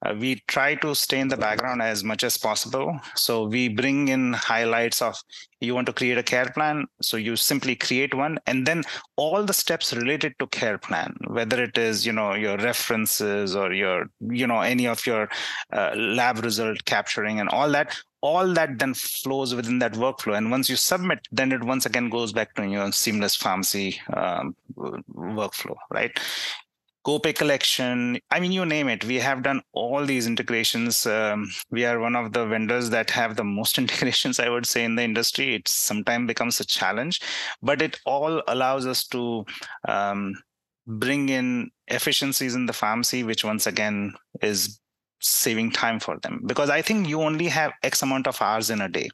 uh, 0.06 0.16
we 0.18 0.42
try 0.48 0.76
to 0.76 0.96
stay 0.96 1.20
in 1.20 1.28
the 1.28 1.38
background 1.38 1.82
as 1.82 2.04
much 2.04 2.24
as 2.24 2.38
possible. 2.38 3.00
So 3.16 3.46
we 3.46 3.68
bring 3.68 4.08
in 4.08 4.34
highlights 4.34 5.02
of 5.02 5.22
you 5.60 5.76
want 5.76 5.88
to 5.88 5.94
create 5.94 6.18
a 6.18 6.24
care 6.24 6.50
plan. 6.50 6.86
So 7.02 7.18
you 7.18 7.36
simply 7.36 7.76
create 7.76 8.14
one 8.14 8.40
and 8.48 8.66
then 8.66 8.84
all 9.18 9.44
the 9.44 9.54
steps 9.54 9.94
related 9.94 10.36
to 10.40 10.48
care 10.48 10.78
plan, 10.78 11.16
whether 11.28 11.62
it 11.62 11.78
is, 11.78 12.06
you 12.06 12.14
know, 12.14 12.34
your 12.34 12.58
references 12.58 13.56
or 13.56 13.74
your, 13.74 14.10
you 14.22 14.48
know, 14.48 14.62
any 14.62 14.88
of 14.88 15.06
your 15.06 15.30
uh, 15.74 15.94
lab 15.96 16.40
result 16.40 16.86
capturing 16.86 17.40
and 17.42 17.50
all 17.50 17.70
that, 17.72 17.98
all 18.22 18.54
that 18.54 18.80
then 18.80 18.94
flows 18.94 19.54
within 19.54 19.80
that 19.80 19.94
workflow. 19.94 20.38
And 20.38 20.50
once 20.50 20.70
you 20.70 20.78
submit, 20.78 21.28
then 21.32 21.52
it 21.52 21.64
once 21.64 21.86
again 21.86 22.10
goes 22.10 22.32
back 22.32 22.56
to 22.56 22.66
your 22.66 22.92
seamless 22.92 23.36
pharmacy 23.36 24.00
um, 24.14 24.56
workflow, 24.78 25.76
right? 25.92 26.18
Copay 27.06 27.34
collection 27.34 28.20
i 28.32 28.40
mean 28.40 28.52
you 28.52 28.66
name 28.66 28.88
it. 28.88 29.06
We 29.06 29.16
have 29.16 29.44
done 29.44 29.62
all 29.74 30.06
these 30.06 30.28
integrations. 30.28 31.06
Um, 31.06 31.50
we 31.72 31.86
are 31.86 32.00
one 32.00 32.16
of 32.16 32.34
the 32.34 32.46
vendors 32.46 32.90
that 32.90 33.10
have 33.12 33.36
the 33.36 33.44
most 33.44 33.78
integrations 33.84 34.40
i 34.40 34.50
would 34.50 34.66
say 34.66 34.84
in 34.84 34.96
the 34.96 35.04
industry. 35.04 35.56
It 35.56 35.68
sometimes 35.68 36.28
becomes 36.28 36.60
a 36.60 36.66
challenge 36.66 37.22
but 37.62 37.82
it 37.82 38.00
all 38.06 38.42
allows 38.48 38.86
us 38.86 39.08
to 39.08 39.46
um, 39.88 40.36
bring 40.88 41.30
in 41.30 41.70
efficiencies 41.88 42.56
in 42.56 42.66
the 42.66 42.74
pharmacy 42.74 43.24
which 43.24 43.44
once 43.44 43.68
again 43.68 44.14
is 44.42 44.80
saving 45.22 45.70
time 45.72 46.00
for 46.00 46.18
them. 46.20 46.42
Because 46.46 46.70
i 46.70 46.82
think 46.82 47.08
you 47.08 47.22
only 47.22 47.48
have 47.48 47.72
x 47.84 48.02
amount 48.02 48.28
of 48.28 48.42
hours 48.42 48.70
in 48.70 48.82
a 48.82 48.90
day. 48.90 49.10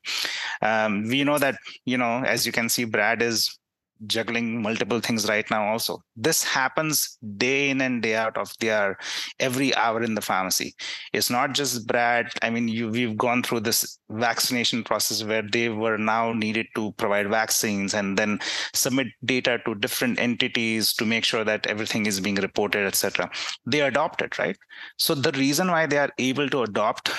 Um, 0.62 1.08
we 1.08 1.24
know 1.24 1.38
that 1.38 1.58
you 1.86 1.98
know 1.98 2.24
as 2.24 2.46
you 2.46 2.52
can 2.52 2.70
see 2.70 2.86
brad 2.86 3.22
is 3.22 3.60
juggling 4.08 4.62
multiple 4.62 5.00
things 5.00 5.28
right 5.28 5.50
now 5.50 5.68
also. 5.68 6.02
This 6.16 6.44
happens 6.44 7.18
day 7.38 7.70
in 7.70 7.82
and 7.82 8.02
day 8.02 8.16
out 8.16 8.38
of 8.38 8.52
their 8.60 8.98
every 9.40 9.74
hour 9.76 10.04
in 10.04 10.16
the 10.16 10.22
pharmacy. 10.22 10.76
It's 11.14 11.30
not 11.30 11.54
just 11.54 11.88
brad. 11.88 12.30
I 12.42 12.50
mean 12.50 12.68
you 12.68 12.90
we've 12.90 13.18
gone 13.18 13.44
through 13.44 13.62
this 13.62 14.00
vaccination 14.10 14.84
process 14.84 15.24
where 15.24 15.42
they 15.42 15.70
were 15.70 15.98
now 15.98 16.34
needed 16.34 16.68
to 16.76 16.92
provide 16.94 17.30
vaccines 17.30 17.94
and 17.94 18.18
then 18.18 18.40
submit 18.74 19.08
data 19.24 19.60
to 19.66 19.76
different 19.76 20.20
entities 20.20 20.94
to 20.94 21.06
make 21.06 21.24
sure 21.24 21.44
that 21.44 21.66
everything 21.68 22.06
is 22.06 22.20
being 22.20 22.36
reported 22.36 22.86
etc 22.86 23.30
they 23.66 23.82
adopt 23.82 24.22
it 24.22 24.38
right? 24.38 24.58
So 24.98 25.16
the 25.16 25.32
reason 25.32 25.72
why 25.72 25.86
they 25.86 25.98
are 25.98 26.12
able 26.18 26.50
to 26.50 26.64
adopt 26.64 27.12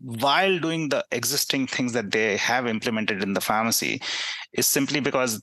while 0.00 0.58
doing 0.58 0.88
the 0.88 1.04
existing 1.12 1.66
things 1.66 1.92
that 1.92 2.10
they 2.10 2.36
have 2.36 2.66
implemented 2.66 3.22
in 3.22 3.34
the 3.34 3.40
pharmacy 3.40 4.00
is 4.52 4.66
simply 4.66 5.00
because 5.00 5.42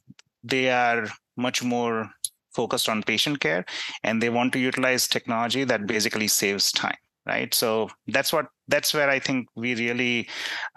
they 0.49 0.69
are 0.69 1.07
much 1.35 1.63
more 1.63 2.09
focused 2.53 2.89
on 2.89 3.03
patient 3.03 3.39
care 3.39 3.65
and 4.03 4.21
they 4.21 4.29
want 4.29 4.51
to 4.53 4.59
utilize 4.59 5.07
technology 5.07 5.63
that 5.63 5.85
basically 5.85 6.27
saves 6.27 6.71
time 6.71 6.97
right? 7.27 7.53
So 7.53 7.89
that's 8.07 8.31
what 8.31 8.47
that's 8.67 8.93
where 8.93 9.09
i 9.09 9.19
think 9.19 9.47
we 9.55 9.75
really 9.75 10.27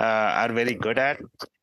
uh, 0.00 0.30
are 0.42 0.52
very 0.52 0.74
good 0.74 0.98
at 0.98 1.18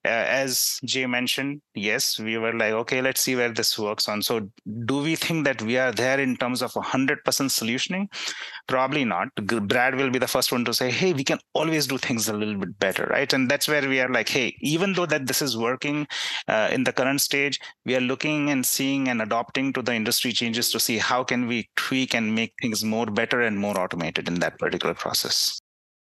uh, 0.07 0.25
as 0.43 0.80
Jay 0.86 1.05
mentioned, 1.05 1.61
yes, 1.75 2.17
we 2.17 2.38
were 2.38 2.53
like, 2.53 2.71
okay, 2.71 3.01
let's 3.01 3.19
see 3.19 3.36
where 3.36 3.51
this 3.51 3.78
works 3.78 4.07
on. 4.07 4.21
So, 4.21 4.49
do 4.86 5.01
we 5.01 5.15
think 5.17 5.43
that 5.43 5.61
we 5.61 5.78
are 5.78 5.91
there 5.91 6.17
in 6.17 6.38
terms 6.38 6.61
of 6.61 6.71
100% 6.71 7.23
solutioning? 7.23 8.07
Probably 8.67 9.03
not. 9.03 9.28
Brad 9.36 9.95
will 9.95 10.09
be 10.09 10.19
the 10.19 10.28
first 10.28 10.51
one 10.53 10.63
to 10.63 10.73
say, 10.73 10.91
hey, 10.91 11.11
we 11.11 11.25
can 11.25 11.39
always 11.53 11.88
do 11.88 11.97
things 11.97 12.30
a 12.30 12.34
little 12.34 12.55
bit 12.55 12.80
better, 12.80 13.05
right? 13.07 13.32
And 13.34 13.49
that's 13.51 13.67
where 13.67 13.88
we 13.88 13.99
are 13.99 14.09
like, 14.09 14.30
hey, 14.30 14.55
even 14.61 14.93
though 14.93 15.07
that 15.07 15.28
this 15.28 15.41
is 15.41 15.57
working 15.57 16.07
uh, 16.47 16.69
in 16.71 16.86
the 16.86 16.93
current 16.93 17.19
stage, 17.19 17.59
we 17.86 17.95
are 17.95 18.01
looking 18.01 18.49
and 18.49 18.65
seeing 18.65 19.09
and 19.09 19.21
adopting 19.21 19.73
to 19.73 19.82
the 19.82 19.93
industry 19.93 20.32
changes 20.32 20.71
to 20.71 20.80
see 20.80 20.99
how 20.99 21.23
can 21.25 21.47
we 21.47 21.69
tweak 21.75 22.15
and 22.15 22.34
make 22.34 22.53
things 22.61 22.82
more 22.82 23.07
better 23.07 23.41
and 23.41 23.59
more 23.59 23.78
automated 23.78 24.30
in 24.30 24.36
that 24.36 24.57
particular 24.57 24.93
process. 24.93 25.59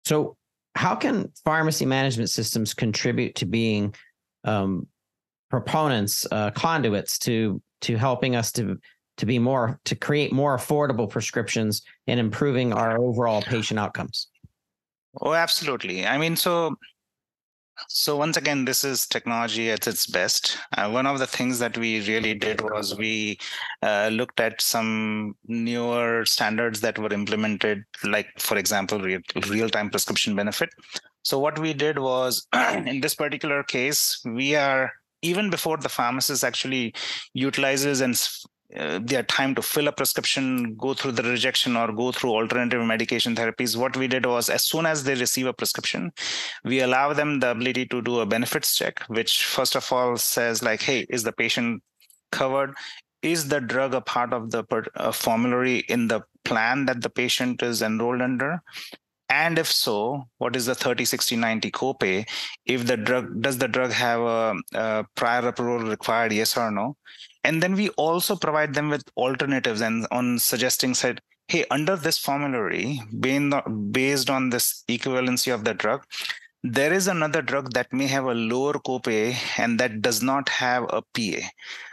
So, 0.08 0.38
how 0.76 0.96
can 0.96 1.30
pharmacy 1.44 1.86
management 1.86 2.30
systems 2.30 2.74
contribute 2.74 3.36
to 3.36 3.46
being 3.46 3.94
um, 4.46 4.88
proponents, 5.50 6.26
uh, 6.32 6.52
conduits 6.52 7.18
to 7.20 7.62
to 7.82 7.98
helping 7.98 8.36
us 8.36 8.54
to 8.54 8.80
to 9.18 9.26
be 9.26 9.38
more 9.38 9.82
to 9.84 9.96
create 9.96 10.32
more 10.32 10.56
affordable 10.56 11.10
prescriptions 11.10 11.82
and 12.08 12.22
improving 12.22 12.72
our 12.72 12.98
overall 12.98 13.42
patient 13.42 13.80
outcomes? 13.80 14.30
Oh, 15.20 15.34
absolutely. 15.34 16.06
I 16.06 16.18
mean, 16.18 16.38
so 16.38 16.76
so 17.88 18.16
once 18.18 18.38
again, 18.38 18.66
this 18.66 18.84
is 18.84 19.06
technology 19.06 19.70
at 19.70 19.88
its 19.88 20.08
best. 20.08 20.58
Uh, 20.78 20.90
one 20.90 21.06
of 21.06 21.20
the 21.20 21.28
things 21.28 21.60
that 21.60 21.78
we 21.78 22.06
really 22.08 22.34
did 22.34 22.62
was 22.62 22.98
we 22.98 23.38
uh, 23.84 24.10
looked 24.12 24.40
at 24.40 24.62
some 24.62 25.36
newer 25.48 26.26
standards 26.26 26.82
that 26.82 26.98
were 26.98 27.14
implemented, 27.14 27.84
like 28.04 28.28
for 28.40 28.58
example, 28.58 29.00
real, 29.00 29.22
real-time 29.50 29.90
prescription 29.90 30.36
benefit. 30.36 30.70
So 31.24 31.40
what 31.40 31.60
we 31.60 31.74
did 31.74 32.00
was, 32.00 32.48
in 32.54 33.02
this 33.02 33.16
particular 33.16 33.64
case, 33.64 34.22
we 34.26 34.56
are 34.56 34.92
even 35.22 35.50
before 35.50 35.78
the 35.78 35.90
pharmacist 35.90 36.44
actually 36.44 36.94
utilizes 37.34 38.02
and 38.02 38.16
uh, 38.76 39.00
their 39.02 39.24
time 39.24 39.56
to 39.56 39.62
fill 39.62 39.88
a 39.88 39.92
prescription, 39.92 40.76
go 40.76 40.94
through 40.94 41.14
the 41.14 41.24
rejection, 41.24 41.78
or 41.78 41.92
go 41.94 42.12
through 42.12 42.32
alternative 42.32 42.84
medication 42.86 43.36
therapies. 43.36 43.78
What 43.78 43.96
we 43.96 44.08
did 44.08 44.26
was, 44.26 44.50
as 44.50 44.66
soon 44.66 44.86
as 44.86 45.04
they 45.04 45.16
receive 45.16 45.46
a 45.46 45.54
prescription, 45.54 46.12
we 46.66 46.82
allow 46.82 47.14
them 47.14 47.40
the 47.40 47.52
ability 47.52 47.86
to 47.88 48.02
do 48.02 48.20
a 48.20 48.26
benefits 48.26 48.76
check, 48.76 49.02
which 49.08 49.46
first 49.46 49.76
of 49.76 49.92
all 49.92 50.18
says, 50.18 50.62
like, 50.62 50.82
hey, 50.82 51.06
is 51.10 51.24
the 51.24 51.32
patient 51.32 51.82
covered? 52.32 52.76
Is 53.22 53.48
the 53.48 53.62
drug 53.62 53.94
a 53.94 54.02
part 54.02 54.34
of 54.34 54.52
the 54.52 54.64
uh, 54.96 55.12
formulary 55.12 55.80
in 55.88 56.08
the 56.08 56.22
plan 56.44 56.86
that 56.88 57.02
the 57.02 57.10
patient 57.10 57.64
is 57.64 57.82
enrolled 57.82 58.22
under? 58.22 58.62
and 59.30 59.60
if 59.60 59.70
so 59.70 60.24
what 60.38 60.56
is 60.56 60.66
the 60.68 60.76
30 60.76 61.06
60 61.06 61.36
90 61.36 61.72
copay 61.72 62.28
if 62.66 62.86
the 62.88 62.96
drug 62.96 63.42
does 63.42 63.58
the 63.58 63.68
drug 63.68 63.92
have 63.92 64.22
a, 64.22 64.56
a, 64.74 65.06
prior 65.16 65.48
approval 65.48 65.88
required 65.88 66.32
yes 66.32 66.56
or 66.58 66.72
no 66.72 66.96
and 67.48 67.64
then 67.64 67.76
we 67.76 67.88
also 67.92 68.36
provide 68.36 68.74
them 68.74 68.90
with 68.90 69.10
alternatives 69.16 69.80
and 69.80 70.06
on 70.12 70.38
suggesting 70.38 70.94
said, 70.94 71.22
hey, 71.48 71.64
under 71.72 71.96
this 71.96 72.18
formulary, 72.18 73.00
based 73.22 74.30
on 74.30 74.50
this 74.50 74.84
equivalency 74.90 75.54
of 75.54 75.64
the 75.64 75.74
drug, 75.74 76.04
there 76.64 76.92
is 76.92 77.08
another 77.08 77.42
drug 77.42 77.72
that 77.72 77.94
may 77.94 78.06
have 78.08 78.26
a 78.26 78.34
lower 78.34 78.74
copay 78.74 79.34
and 79.58 79.80
that 79.80 80.02
does 80.02 80.22
not 80.22 80.50
have 80.50 80.84
a 80.90 81.02
PA. 81.16 81.48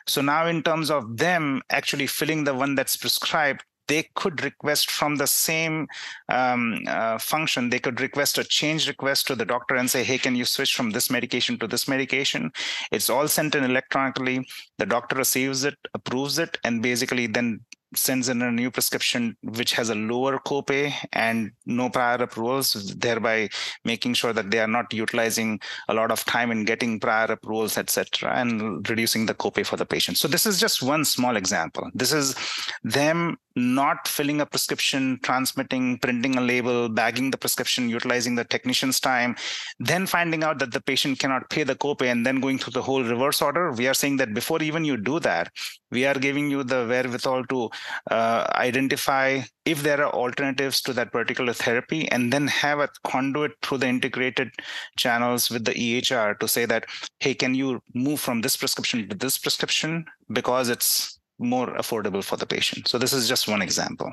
So 0.08 0.22
now 0.22 0.48
in 0.48 0.64
terms 0.64 0.90
of 0.90 1.16
them 1.16 1.62
actually 1.70 2.08
filling 2.08 2.42
the 2.42 2.54
one 2.54 2.74
that's 2.74 2.96
prescribed, 2.96 3.62
they 3.86 4.08
could 4.14 4.42
request 4.42 4.90
from 4.90 5.16
the 5.16 5.26
same 5.26 5.86
um, 6.28 6.80
uh, 6.86 7.18
function 7.18 7.70
they 7.70 7.78
could 7.78 8.00
request 8.00 8.38
a 8.38 8.44
change 8.44 8.88
request 8.88 9.26
to 9.26 9.34
the 9.34 9.44
doctor 9.44 9.74
and 9.76 9.90
say 9.90 10.02
hey 10.02 10.18
can 10.18 10.34
you 10.34 10.44
switch 10.44 10.74
from 10.74 10.90
this 10.90 11.10
medication 11.10 11.58
to 11.58 11.66
this 11.66 11.88
medication? 11.88 12.52
It's 12.90 13.10
all 13.10 13.28
sent 13.28 13.54
in 13.54 13.64
electronically. 13.64 14.46
The 14.78 14.86
doctor 14.86 15.16
receives 15.16 15.64
it 15.64 15.76
approves 15.94 16.38
it 16.38 16.58
and 16.64 16.82
basically 16.82 17.26
then 17.26 17.60
sends 17.96 18.28
in 18.28 18.42
a 18.42 18.50
new 18.50 18.70
prescription 18.70 19.36
which 19.42 19.72
has 19.72 19.90
a 19.90 19.94
lower 19.94 20.38
copay 20.38 20.92
and 21.12 21.50
no 21.66 21.88
prior 21.88 22.16
approvals, 22.16 22.72
thereby 22.96 23.48
making 23.84 24.14
sure 24.14 24.32
that 24.32 24.50
they 24.50 24.58
are 24.58 24.68
not 24.68 24.92
utilizing 24.92 25.60
a 25.88 25.94
lot 25.94 26.10
of 26.10 26.24
time 26.24 26.50
in 26.50 26.64
getting 26.64 27.00
prior 27.00 27.26
approvals, 27.26 27.78
etc., 27.78 28.34
and 28.34 28.88
reducing 28.88 29.26
the 29.26 29.34
copay 29.34 29.64
for 29.64 29.76
the 29.76 29.86
patient. 29.86 30.18
So 30.18 30.28
this 30.28 30.46
is 30.46 30.60
just 30.60 30.82
one 30.82 31.04
small 31.04 31.36
example. 31.36 31.90
This 31.94 32.12
is 32.12 32.34
them 32.82 33.36
not 33.56 34.08
filling 34.08 34.40
a 34.40 34.46
prescription, 34.46 35.18
transmitting, 35.22 35.98
printing 35.98 36.36
a 36.36 36.40
label, 36.40 36.88
bagging 36.88 37.30
the 37.30 37.36
prescription, 37.36 37.88
utilizing 37.88 38.34
the 38.34 38.44
technician's 38.44 38.98
time, 38.98 39.36
then 39.78 40.06
finding 40.06 40.42
out 40.42 40.58
that 40.58 40.72
the 40.72 40.80
patient 40.80 41.18
cannot 41.18 41.48
pay 41.50 41.62
the 41.62 41.76
copay 41.76 42.10
and 42.10 42.26
then 42.26 42.40
going 42.40 42.58
through 42.58 42.72
the 42.72 42.82
whole 42.82 43.04
reverse 43.04 43.40
order. 43.40 43.70
We 43.72 43.86
are 43.86 43.94
saying 43.94 44.16
that 44.16 44.34
before 44.34 44.60
even 44.62 44.84
you 44.84 44.96
do 44.96 45.20
that, 45.20 45.52
we 45.92 46.04
are 46.04 46.14
giving 46.14 46.50
you 46.50 46.64
the 46.64 46.86
wherewithal 46.88 47.44
to 47.44 47.70
uh, 48.10 48.46
identify 48.54 49.40
if 49.64 49.82
there 49.82 50.04
are 50.04 50.12
alternatives 50.12 50.80
to 50.82 50.92
that 50.92 51.12
particular 51.12 51.52
therapy 51.52 52.10
and 52.10 52.32
then 52.32 52.46
have 52.46 52.80
a 52.80 52.88
conduit 53.04 53.52
through 53.62 53.78
the 53.78 53.88
integrated 53.88 54.50
channels 54.96 55.50
with 55.50 55.64
the 55.64 55.72
EHR 55.72 56.38
to 56.38 56.48
say 56.48 56.66
that, 56.66 56.86
hey, 57.20 57.34
can 57.34 57.54
you 57.54 57.80
move 57.94 58.20
from 58.20 58.40
this 58.40 58.56
prescription 58.56 59.08
to 59.08 59.16
this 59.16 59.38
prescription 59.38 60.04
because 60.30 60.68
it's 60.68 61.18
more 61.38 61.68
affordable 61.74 62.22
for 62.22 62.36
the 62.36 62.46
patient. 62.46 62.88
So 62.88 62.98
this 62.98 63.12
is 63.12 63.28
just 63.28 63.48
one 63.48 63.62
example. 63.62 64.12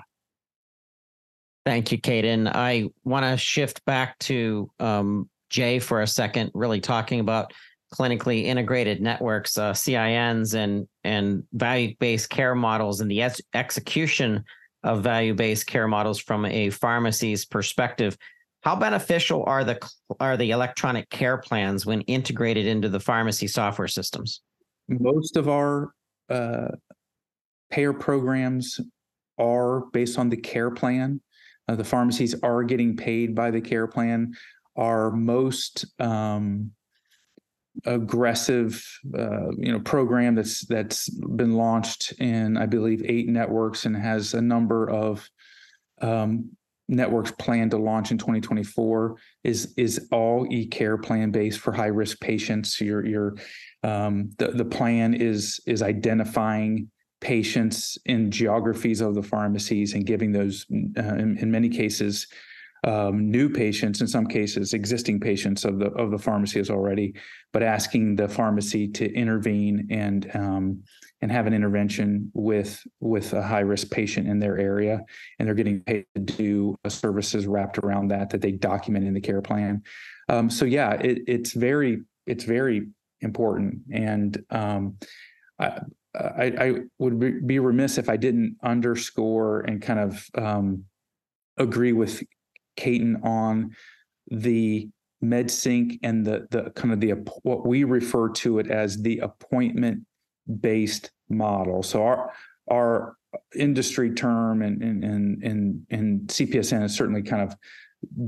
Thank 1.65 1.91
you, 1.91 1.99
Ketan. 1.99 2.51
I 2.53 2.89
want 3.03 3.25
to 3.25 3.37
shift 3.37 3.85
back 3.85 4.17
to 4.19 4.69
um, 4.79 5.29
Jay 5.49 5.79
for 5.79 6.01
a 6.01 6.07
second, 6.07 6.51
really 6.53 6.81
talking 6.81 7.19
about 7.19 7.53
clinically 7.93 8.43
integrated 8.45 9.01
networks, 9.01 9.57
uh, 9.57 9.73
CINs, 9.73 10.53
and 10.53 10.87
and 11.03 11.43
value-based 11.53 12.29
care 12.29 12.55
models, 12.55 13.01
and 13.01 13.09
the 13.09 13.21
ex- 13.21 13.41
execution 13.53 14.43
of 14.83 15.03
value-based 15.03 15.67
care 15.67 15.87
models 15.87 16.19
from 16.19 16.45
a 16.45 16.69
pharmacy's 16.69 17.45
perspective. 17.45 18.17
How 18.61 18.75
beneficial 18.75 19.43
are 19.45 19.63
the 19.63 19.79
are 20.19 20.37
the 20.37 20.51
electronic 20.51 21.09
care 21.09 21.37
plans 21.37 21.85
when 21.85 22.01
integrated 22.01 22.65
into 22.65 22.89
the 22.89 22.99
pharmacy 22.99 23.47
software 23.47 23.87
systems? 23.87 24.41
most 24.99 25.37
of 25.37 25.47
our 25.47 25.91
uh, 26.29 26.69
payer 27.69 27.93
programs 27.93 28.79
are 29.37 29.85
based 29.93 30.19
on 30.19 30.29
the 30.29 30.37
care 30.37 30.71
plan. 30.71 31.21
Uh, 31.67 31.75
the 31.75 31.83
pharmacies 31.83 32.35
are 32.43 32.63
getting 32.63 32.97
paid 32.97 33.33
by 33.33 33.49
the 33.51 33.61
care 33.61 33.87
plan. 33.87 34.33
Our 34.75 35.11
most 35.11 35.85
um, 35.99 36.71
aggressive, 37.85 38.83
uh, 39.17 39.51
you 39.57 39.71
know, 39.71 39.79
program 39.79 40.35
that's 40.35 40.65
that's 40.67 41.09
been 41.09 41.53
launched 41.53 42.13
in, 42.19 42.57
I 42.57 42.65
believe, 42.65 43.03
eight 43.05 43.27
networks 43.27 43.85
and 43.85 43.95
has 43.95 44.33
a 44.33 44.41
number 44.41 44.89
of 44.89 45.27
um, 46.01 46.49
networks 46.87 47.31
planned 47.31 47.71
to 47.71 47.77
launch 47.77 48.11
in 48.11 48.17
2024 48.17 49.15
is 49.43 49.73
is 49.77 50.07
all 50.11 50.45
e-care 50.51 50.97
plan 50.97 51.31
based 51.31 51.59
for 51.59 51.71
high 51.71 51.87
risk 51.87 52.19
patients. 52.19 52.79
Your 52.79 53.05
your 53.05 53.35
um, 53.83 54.29
the 54.37 54.49
the 54.49 54.65
plan 54.65 55.13
is 55.13 55.59
is 55.65 55.81
identifying 55.81 56.91
patients 57.21 57.97
in 58.05 58.31
geographies 58.31 58.99
of 58.99 59.15
the 59.15 59.23
pharmacies 59.23 59.93
and 59.93 60.05
giving 60.05 60.31
those 60.31 60.65
uh, 60.71 61.15
in, 61.15 61.37
in, 61.37 61.51
many 61.51 61.69
cases 61.69 62.25
um, 62.83 63.29
new 63.29 63.49
patients 63.49 64.01
in 64.01 64.07
some 64.07 64.25
cases 64.25 64.73
existing 64.73 65.19
patients 65.19 65.65
of 65.65 65.77
the 65.79 65.87
of 65.91 66.09
the 66.11 66.17
pharmacies 66.17 66.69
already 66.69 67.13
but 67.53 67.61
asking 67.61 68.15
the 68.15 68.27
pharmacy 68.27 68.87
to 68.87 69.11
intervene 69.13 69.87
and 69.91 70.35
um, 70.35 70.83
and 71.21 71.31
have 71.31 71.47
an 71.47 71.53
intervention 71.53 72.31
with 72.33 72.81
with 72.99 73.33
a 73.33 73.41
high 73.41 73.59
risk 73.59 73.91
patient 73.91 74.27
in 74.27 74.39
their 74.39 74.57
area. 74.57 75.01
And 75.37 75.47
they're 75.47 75.55
getting 75.55 75.81
paid 75.81 76.05
to 76.15 76.21
do 76.21 76.75
services 76.87 77.47
wrapped 77.47 77.77
around 77.77 78.09
that 78.09 78.29
that 78.31 78.41
they 78.41 78.51
document 78.51 79.05
in 79.05 79.13
the 79.13 79.21
care 79.21 79.41
plan. 79.41 79.83
Um, 80.29 80.49
so 80.49 80.65
yeah 80.65 80.93
it, 80.93 81.19
it's 81.27 81.53
very 81.53 82.01
it's 82.25 82.43
very 82.43 82.87
important. 83.21 83.81
And 83.91 84.43
um, 84.49 84.97
I, 85.59 85.81
I, 86.15 86.45
I, 86.59 86.73
would 86.97 87.47
be 87.47 87.59
remiss 87.59 87.97
if 87.97 88.09
I 88.09 88.17
didn't 88.17 88.57
underscore 88.63 89.61
and 89.61 89.81
kind 89.81 89.99
of 89.99 90.27
um, 90.35 90.85
agree 91.57 91.93
with 91.93 92.23
Ketan 92.81 93.23
on 93.23 93.75
the 94.29 94.89
MedSync 95.23 95.99
and 96.03 96.25
the 96.25 96.47
the 96.49 96.71
kind 96.71 96.93
of 96.93 96.99
the 96.99 97.11
what 97.43 97.65
we 97.65 97.83
refer 97.83 98.29
to 98.29 98.59
it 98.59 98.71
as 98.71 98.97
the 98.97 99.19
appointment 99.19 100.01
based 100.59 101.11
model. 101.29 101.83
So 101.83 102.03
our 102.03 102.33
our 102.69 103.15
industry 103.55 104.13
term 104.13 104.61
and 104.61 104.81
and 104.81 105.03
and 105.43 105.85
and, 105.89 106.27
CPESN 106.27 106.83
is 106.83 106.95
certainly 106.95 107.21
kind 107.21 107.43
of 107.43 107.55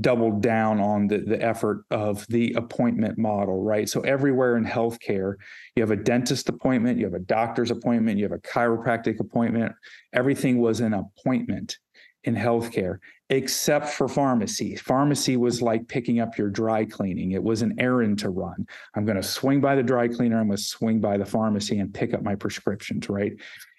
doubled 0.00 0.40
down 0.40 0.78
on 0.78 1.08
the, 1.08 1.18
the 1.18 1.42
effort 1.42 1.84
of 1.90 2.24
the 2.28 2.52
appointment 2.52 3.18
model, 3.18 3.62
right? 3.62 3.88
So 3.88 4.02
everywhere 4.02 4.56
in 4.56 4.64
healthcare, 4.64 5.34
you 5.74 5.82
have 5.82 5.90
a 5.90 5.96
dentist 5.96 6.48
appointment, 6.48 6.98
you 6.98 7.04
have 7.06 7.14
a 7.14 7.18
doctor's 7.18 7.72
appointment, 7.72 8.18
you 8.18 8.24
have 8.24 8.32
a 8.32 8.38
chiropractic 8.38 9.18
appointment. 9.18 9.72
Everything 10.12 10.58
was 10.58 10.78
an 10.78 10.94
appointment 10.94 11.78
in 12.24 12.34
healthcare, 12.34 12.98
except 13.30 13.88
for 13.88 14.08
pharmacy. 14.08 14.76
Pharmacy 14.76 15.36
was 15.36 15.62
like 15.62 15.86
picking 15.88 16.20
up 16.20 16.36
your 16.36 16.48
dry 16.48 16.84
cleaning. 16.84 17.32
It 17.32 17.42
was 17.42 17.62
an 17.62 17.74
errand 17.78 18.18
to 18.20 18.30
run. 18.30 18.66
I'm 18.94 19.04
going 19.04 19.16
to 19.16 19.22
swing 19.22 19.60
by 19.60 19.76
the 19.76 19.82
dry 19.82 20.08
cleaner. 20.08 20.40
I'm 20.40 20.48
going 20.48 20.56
to 20.56 20.62
swing 20.62 21.00
by 21.00 21.16
the 21.18 21.26
pharmacy 21.26 21.78
and 21.78 21.92
pick 21.92 22.14
up 22.14 22.22
my 22.22 22.34
prescriptions, 22.34 23.08
right? 23.08 23.32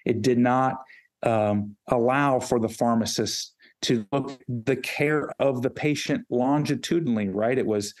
It 0.04 0.22
did 0.22 0.38
not 0.38 0.76
um, 1.22 1.76
allow 1.88 2.38
for 2.38 2.60
the 2.60 2.68
pharmacist 2.68 3.54
to 3.82 4.06
look 4.12 4.40
the 4.48 4.76
care 4.76 5.30
of 5.38 5.62
the 5.62 5.70
patient 5.70 6.24
longitudinally, 6.30 7.28
right? 7.28 7.58
It 7.58 7.66
was 7.66 7.94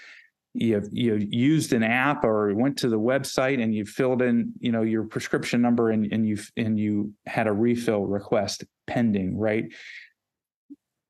you 0.56 0.82
you 0.90 1.16
used 1.30 1.72
an 1.72 1.82
app 1.82 2.24
or 2.24 2.54
went 2.54 2.78
to 2.78 2.88
the 2.88 2.98
website 2.98 3.62
and 3.62 3.74
you 3.74 3.84
filled 3.84 4.22
in 4.22 4.52
you 4.58 4.72
know 4.72 4.82
your 4.82 5.04
prescription 5.04 5.60
number 5.60 5.90
and, 5.90 6.10
and 6.12 6.26
you 6.26 6.38
and 6.56 6.80
you 6.80 7.12
had 7.26 7.46
a 7.46 7.52
refill 7.52 8.06
request 8.06 8.64
pending 8.86 9.36
right 9.36 9.66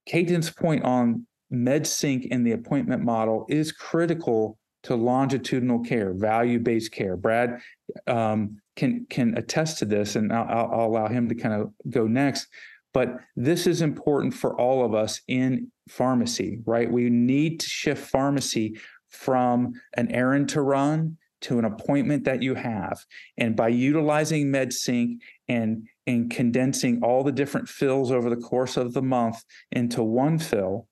Ketan's 0.06 0.50
point 0.50 0.84
on 0.84 1.26
MedSync 1.52 2.28
and 2.30 2.46
the 2.46 2.52
appointment 2.52 3.02
model 3.02 3.46
is 3.48 3.72
critical 3.72 4.58
to 4.84 4.94
longitudinal 4.94 5.80
care, 5.80 6.12
value-based 6.14 6.92
care. 6.92 7.16
Brad 7.16 7.60
um, 8.06 8.60
can 8.76 9.06
can 9.10 9.36
attest 9.36 9.78
to 9.78 9.84
this, 9.84 10.16
and 10.16 10.32
I'll, 10.32 10.70
I'll, 10.72 10.86
allow 10.86 11.08
him 11.08 11.28
to 11.28 11.34
kind 11.34 11.54
of 11.60 11.72
go 11.90 12.06
next. 12.06 12.46
But 12.94 13.16
this 13.34 13.66
is 13.66 13.82
important 13.82 14.32
for 14.32 14.58
all 14.60 14.84
of 14.84 14.94
us 14.94 15.20
in 15.28 15.70
pharmacy, 15.88 16.60
right? 16.64 16.90
We 16.90 17.10
need 17.10 17.60
to 17.60 17.66
shift 17.66 18.08
pharmacy 18.08 18.78
from 19.08 19.72
an 19.96 20.10
errand 20.12 20.48
to 20.50 20.62
run 20.62 21.16
to 21.42 21.58
an 21.58 21.64
appointment 21.64 22.24
that 22.24 22.42
you 22.42 22.54
have. 22.54 22.98
And 23.36 23.54
by 23.54 23.68
utilizing 23.68 24.46
MedSync 24.46 25.18
and, 25.48 25.86
and 26.06 26.30
condensing 26.30 27.02
all 27.02 27.24
the 27.24 27.32
different 27.32 27.68
fills 27.68 28.10
over 28.10 28.30
the 28.30 28.36
course 28.36 28.76
of 28.76 28.92
the 28.92 29.02
month 29.02 29.42
into 29.72 30.02
one 30.02 30.38
fill, 30.38 30.88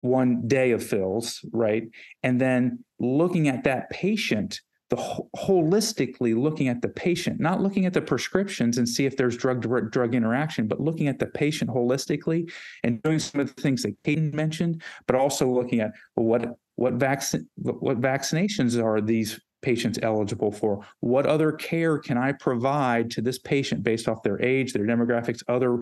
one 0.00 0.46
day 0.48 0.70
of 0.70 0.84
fills, 0.84 1.40
right? 1.52 1.84
And 2.22 2.40
then 2.40 2.84
looking 2.98 3.48
at 3.48 3.64
that 3.64 3.90
patient 3.90 4.60
the 4.88 4.96
holistically 5.36 6.40
looking 6.40 6.68
at 6.68 6.80
the 6.80 6.88
patient, 6.88 7.40
not 7.40 7.60
looking 7.60 7.86
at 7.86 7.92
the 7.92 8.00
prescriptions 8.00 8.78
and 8.78 8.88
see 8.88 9.04
if 9.04 9.16
there's 9.16 9.36
drug 9.36 9.60
drug 9.90 10.14
interaction, 10.14 10.68
but 10.68 10.80
looking 10.80 11.08
at 11.08 11.18
the 11.18 11.26
patient 11.26 11.70
holistically 11.70 12.50
and 12.84 13.02
doing 13.02 13.18
some 13.18 13.40
of 13.40 13.54
the 13.54 13.60
things 13.60 13.82
that 13.82 14.00
Ketan 14.04 14.32
mentioned, 14.32 14.82
but 15.06 15.16
also 15.16 15.50
looking 15.50 15.80
at 15.80 15.92
what 16.14 16.56
what 16.76 16.94
vaccine 16.94 17.48
what 17.56 18.00
vaccinations 18.00 18.80
are 18.82 19.00
these 19.00 19.40
patients 19.66 19.98
eligible 20.00 20.52
for? 20.52 20.86
What 21.00 21.26
other 21.26 21.50
care 21.50 21.98
can 21.98 22.16
I 22.16 22.30
provide 22.30 23.10
to 23.12 23.20
this 23.20 23.38
patient 23.40 23.82
based 23.82 24.06
off 24.06 24.22
their 24.22 24.40
age, 24.40 24.72
their 24.72 24.86
demographics, 24.86 25.42
other 25.48 25.80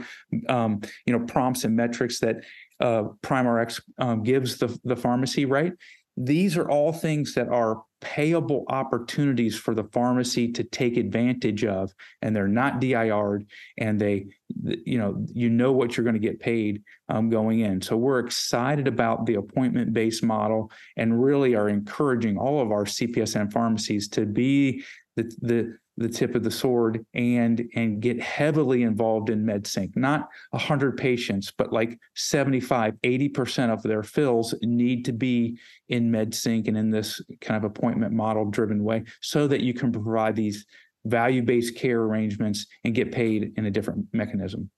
um, 0.48 0.80
you 1.04 1.12
know 1.12 1.26
prompts 1.26 1.64
and 1.64 1.76
metrics 1.76 2.18
that 2.20 2.36
uh, 2.80 3.02
PrimeRx 3.22 3.82
um, 3.98 4.22
gives 4.22 4.56
the 4.56 4.68
the 4.84 4.96
pharmacy, 4.96 5.44
right? 5.44 5.74
These 6.16 6.56
are 6.56 6.70
all 6.70 6.92
things 6.94 7.34
that 7.34 7.48
are 7.48 7.82
payable 8.04 8.66
opportunities 8.68 9.56
for 9.56 9.74
the 9.74 9.84
pharmacy 9.84 10.52
to 10.52 10.62
take 10.62 10.98
advantage 10.98 11.64
of, 11.64 11.92
and 12.20 12.36
they're 12.36 12.46
not 12.46 12.80
DIR'd, 12.80 13.46
and 13.78 13.98
they, 13.98 14.26
you 14.62 14.98
know, 14.98 15.24
you 15.32 15.48
know 15.48 15.72
what 15.72 15.96
you're 15.96 16.04
going 16.04 16.14
to 16.14 16.20
get 16.20 16.38
paid 16.38 16.82
um, 17.08 17.30
going 17.30 17.60
in. 17.60 17.80
So 17.80 17.96
we're 17.96 18.20
excited 18.20 18.86
about 18.86 19.24
the 19.24 19.36
appointment-based 19.36 20.22
model, 20.22 20.70
and 20.98 21.24
really 21.24 21.56
are 21.56 21.70
encouraging 21.70 22.36
all 22.36 22.60
of 22.60 22.70
our 22.70 22.84
CPESN 22.84 23.52
pharmacies 23.52 24.06
to 24.10 24.26
be 24.26 24.84
the 25.16 25.24
the 25.40 25.78
the 25.96 26.08
tip 26.08 26.34
of 26.34 26.42
the 26.42 26.50
sword 26.50 27.04
and 27.14 27.68
and 27.74 28.00
get 28.00 28.20
heavily 28.20 28.82
involved 28.82 29.30
in 29.30 29.44
MedSync. 29.44 29.96
Not 29.96 30.28
100 30.50 30.96
patients, 30.96 31.52
but 31.56 31.72
like 31.72 31.98
75, 32.16 32.94
80% 33.02 33.70
of 33.70 33.82
their 33.82 34.02
fills 34.02 34.54
need 34.62 35.04
to 35.04 35.12
be 35.12 35.58
in 35.88 36.10
MedSync 36.10 36.66
and 36.68 36.76
in 36.76 36.90
this 36.90 37.20
kind 37.40 37.56
of 37.56 37.64
appointment 37.64 38.12
model 38.12 38.44
driven 38.46 38.82
way 38.82 39.04
so 39.20 39.46
that 39.46 39.60
you 39.60 39.74
can 39.74 39.92
provide 39.92 40.34
these 40.34 40.66
value-based 41.04 41.76
care 41.76 42.00
arrangements 42.00 42.66
and 42.84 42.94
get 42.94 43.12
paid 43.12 43.52
in 43.56 43.66
a 43.66 43.70
different 43.70 44.06
mechanism. 44.12 44.70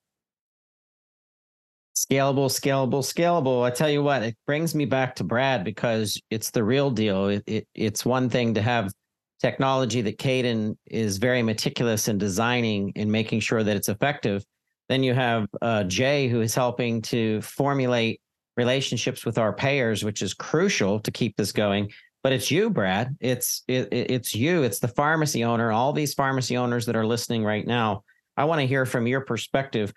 Scalable, 1.97 2.51
scalable, 2.51 3.01
scalable. 3.01 3.65
I 3.65 3.71
tell 3.71 3.89
you 3.89 4.03
what, 4.03 4.23
it 4.23 4.37
brings 4.47 4.75
me 4.75 4.85
back 4.85 5.17
to 5.17 5.25
Brad 5.25 5.65
because 5.65 6.21
it's 6.31 6.51
the 6.51 6.63
real 6.63 6.91
deal. 6.91 7.29
It, 7.29 7.43
it, 7.47 7.69
it's 7.75 8.05
one 8.05 8.29
thing 8.29 8.53
to 8.55 8.63
have 8.63 8.93
technology 9.41 10.01
that 10.03 10.19
Ketan 10.19 10.77
is 10.87 11.19
very 11.19 11.43
meticulous 11.43 12.09
in 12.09 12.19
designing 12.19 12.93
and 12.97 13.11
making 13.11 13.41
sure 13.41 13.63
that 13.63 13.77
it's 13.77 13.89
effective. 13.89 14.45
Then 14.89 15.03
you 15.03 15.15
have 15.15 15.47
uh, 15.61 15.85
Jay, 15.85 16.29
who 16.29 16.41
is 16.41 16.55
helping 16.55 17.03
to 17.03 17.41
formulate 17.43 18.21
relationships 18.57 19.27
with 19.27 19.39
our 19.39 19.53
payers, 19.53 20.05
which 20.05 20.23
is 20.23 20.33
crucial 20.33 21.01
to 21.01 21.11
keep 21.11 21.37
this 21.37 21.53
going. 21.53 21.91
But 22.23 22.33
it's 22.33 22.51
you, 22.51 22.71
Brad. 22.71 23.17
It's 23.21 23.63
it, 23.69 23.89
it's 23.93 24.35
you. 24.35 24.63
It's 24.63 24.81
the 24.81 24.89
pharmacy 24.89 25.45
owner. 25.45 25.71
All 25.71 25.93
these 25.93 26.15
pharmacy 26.15 26.57
owners 26.57 26.87
that 26.87 26.97
are 26.97 27.07
listening 27.07 27.45
right 27.45 27.67
now. 27.67 28.03
I 28.37 28.45
want 28.45 28.61
to 28.61 28.67
hear 28.67 28.85
from 28.85 29.07
your 29.07 29.21
perspective. 29.21 29.93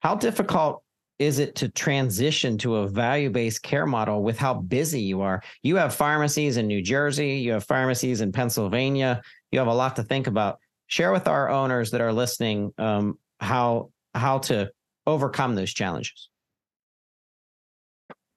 How 0.00 0.14
difficult 0.14 0.82
is 1.18 1.38
it 1.38 1.54
to 1.56 1.68
transition 1.68 2.58
to 2.58 2.76
a 2.76 2.88
value 2.88 3.30
based 3.30 3.62
care 3.62 3.86
model 3.86 4.22
with 4.22 4.38
how 4.38 4.54
busy 4.54 5.00
you 5.00 5.20
are? 5.20 5.42
You 5.62 5.76
have 5.76 5.94
pharmacies 5.94 6.56
in 6.56 6.66
New 6.66 6.82
Jersey, 6.82 7.34
you 7.34 7.52
have 7.52 7.64
pharmacies 7.64 8.20
in 8.20 8.32
Pennsylvania, 8.32 9.22
you 9.50 9.58
have 9.58 9.68
a 9.68 9.74
lot 9.74 9.96
to 9.96 10.02
think 10.02 10.26
about. 10.26 10.58
Share 10.86 11.12
with 11.12 11.28
our 11.28 11.48
owners 11.48 11.90
that 11.92 12.00
are 12.00 12.12
listening 12.12 12.72
um, 12.76 13.18
how 13.40 13.90
how 14.14 14.38
to 14.38 14.70
overcome 15.06 15.54
those 15.54 15.72
challenges. 15.72 16.28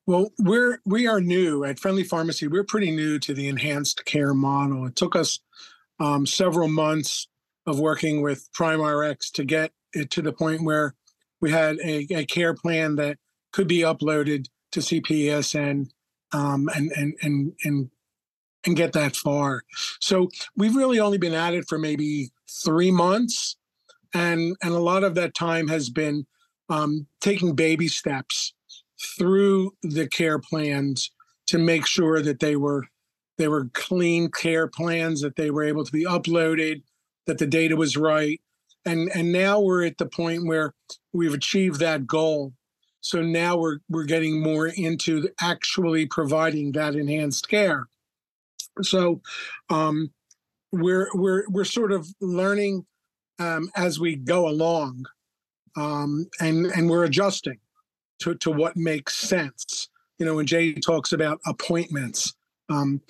Well, 0.08 0.32
we're 0.38 0.80
we 0.86 1.08
are 1.08 1.20
new 1.20 1.64
at 1.64 1.80
Friendly 1.80 2.04
Pharmacy. 2.04 2.48
We're 2.48 2.64
pretty 2.64 2.92
new 2.92 3.18
to 3.20 3.34
the 3.34 3.48
enhanced 3.48 4.06
care 4.06 4.34
model. 4.34 4.86
It 4.86 4.96
took 4.96 5.16
us 5.16 5.40
um, 6.00 6.26
several 6.26 6.68
months 6.68 7.28
of 7.66 7.80
working 7.80 8.22
with 8.22 8.48
PrimeRx 8.54 9.32
to 9.34 9.44
get 9.44 9.72
it 9.94 10.12
to 10.12 10.22
the 10.22 10.32
point 10.32 10.64
where 10.64 10.94
we 11.46 11.52
had 11.52 11.78
a, 11.84 12.08
a 12.10 12.26
care 12.26 12.56
plan 12.56 12.96
that 12.96 13.20
could 13.54 13.68
be 13.68 13.82
uploaded 13.82 14.48
to 14.72 14.80
CPESN 14.80 15.88
um, 16.34 16.68
and, 16.76 16.92
and, 16.94 17.14
and, 17.22 17.54
and 17.64 17.90
and 18.66 18.76
get 18.76 18.94
that 18.94 19.16
far. 19.16 19.62
So 20.02 20.32
we've 20.58 20.76
really 20.76 21.00
only 21.00 21.20
been 21.20 21.36
at 21.36 21.54
it 21.54 21.66
for 21.70 21.78
maybe 21.78 22.32
three 22.50 22.90
months, 22.90 23.58
and 24.12 24.58
and 24.64 24.74
a 24.74 24.80
lot 24.80 25.04
of 25.04 25.14
that 25.16 25.36
time 25.36 25.68
has 25.68 25.92
been 25.92 26.26
um, 26.68 27.06
taking 27.22 27.54
baby 27.54 27.88
steps 27.88 28.56
through 29.20 29.76
the 29.84 30.08
care 30.08 30.40
plans 30.40 31.12
to 31.46 31.60
make 31.60 31.86
sure 31.86 32.24
that 32.24 32.40
they 32.40 32.56
were 32.56 32.86
they 33.38 33.48
were 33.48 33.70
clean 33.74 34.32
care 34.32 34.68
plans 34.68 35.22
that 35.22 35.36
they 35.36 35.52
were 35.52 35.64
able 35.64 35.84
to 35.84 35.92
be 35.92 36.06
uploaded 36.06 36.82
that 37.28 37.38
the 37.38 37.46
data 37.46 37.76
was 37.76 37.96
right 37.96 38.42
and 38.86 39.10
and 39.16 39.32
now 39.32 39.60
we're 39.60 39.86
at 39.86 39.98
the 39.98 40.06
point 40.06 40.46
where 40.46 40.74
we've 41.14 41.34
achieved 41.34 41.80
that 41.80 42.08
goal. 42.08 42.54
So 43.02 43.22
now 43.22 43.58
we're 43.58 43.80
we're 43.90 44.06
getting 44.06 44.42
more 44.42 44.68
into 44.68 45.30
actually 45.42 46.06
providing 46.06 46.72
that 46.74 46.96
enhanced 46.96 47.48
care. 47.50 47.88
So 48.82 49.22
um, 49.70 50.12
we're 50.72 51.10
we're 51.14 51.44
we're 51.50 51.66
sort 51.66 51.92
of 51.92 52.08
learning 52.20 52.86
um, 53.40 53.70
as 53.76 54.00
we 54.00 54.16
go 54.16 54.48
along 54.48 55.06
um, 55.76 56.28
and 56.40 56.68
and 56.68 56.90
we're 56.90 57.04
adjusting 57.04 57.60
to 58.20 58.36
to 58.36 58.52
what 58.52 58.76
makes 58.76 59.16
sense. 59.16 59.90
You 60.18 60.26
know 60.26 60.36
when 60.36 60.46
jay 60.46 60.74
talks 60.74 61.12
about 61.12 61.42
appointments 61.46 62.34
um, 62.70 63.02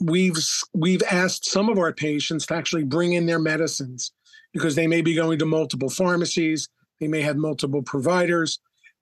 we've 0.00 0.36
we've 0.72 1.02
asked 1.10 1.46
some 1.46 1.68
of 1.68 1.78
our 1.78 1.92
patients 1.92 2.46
to 2.46 2.54
actually 2.54 2.84
bring 2.84 3.12
in 3.12 3.26
their 3.26 3.38
medicines 3.38 4.12
because 4.54 4.76
they 4.76 4.86
may 4.86 5.02
be 5.02 5.14
going 5.14 5.38
to 5.40 5.44
multiple 5.44 5.90
pharmacies, 5.90 6.68
they 7.00 7.08
may 7.08 7.20
have 7.20 7.36
multiple 7.36 7.82
providers, 7.82 8.60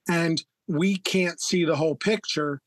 and 0.09 0.43
we 0.67 0.97
can't 0.97 1.41
see 1.41 1.65
the 1.65 1.77
whole 1.77 1.95
picture 1.95 2.61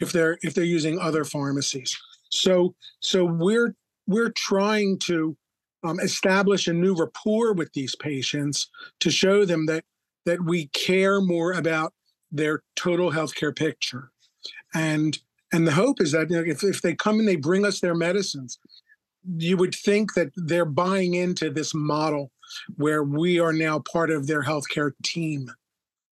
if 0.00 0.12
they're 0.12 0.38
if 0.42 0.52
they're 0.52 0.64
using 0.64 0.98
other 0.98 1.24
pharmacies. 1.24 1.96
So 2.30 2.74
so 3.00 3.24
we're 3.24 3.74
we're 4.06 4.32
trying 4.32 4.98
to 5.04 5.36
um, 5.84 6.00
establish 6.00 6.66
a 6.66 6.72
new 6.72 6.94
rapport 6.94 7.54
with 7.54 7.72
these 7.72 7.94
patients 7.94 8.68
to 9.00 9.10
show 9.10 9.44
them 9.44 9.66
that 9.66 9.84
that 10.26 10.44
we 10.44 10.66
care 10.68 11.20
more 11.20 11.52
about 11.52 11.94
their 12.32 12.62
total 12.76 13.12
healthcare 13.12 13.54
picture, 13.54 14.10
and 14.74 15.18
and 15.52 15.66
the 15.66 15.72
hope 15.72 16.00
is 16.00 16.10
that 16.12 16.28
you 16.28 16.36
know, 16.36 16.42
if 16.44 16.64
if 16.64 16.82
they 16.82 16.94
come 16.94 17.20
and 17.20 17.28
they 17.28 17.36
bring 17.36 17.64
us 17.64 17.78
their 17.78 17.94
medicines, 17.94 18.58
you 19.36 19.56
would 19.56 19.74
think 19.74 20.14
that 20.14 20.32
they're 20.34 20.64
buying 20.64 21.14
into 21.14 21.50
this 21.50 21.72
model 21.72 22.31
where 22.76 23.02
we 23.02 23.38
are 23.38 23.52
now 23.52 23.80
part 23.80 24.10
of 24.10 24.26
their 24.26 24.42
healthcare 24.42 24.92
team, 25.02 25.50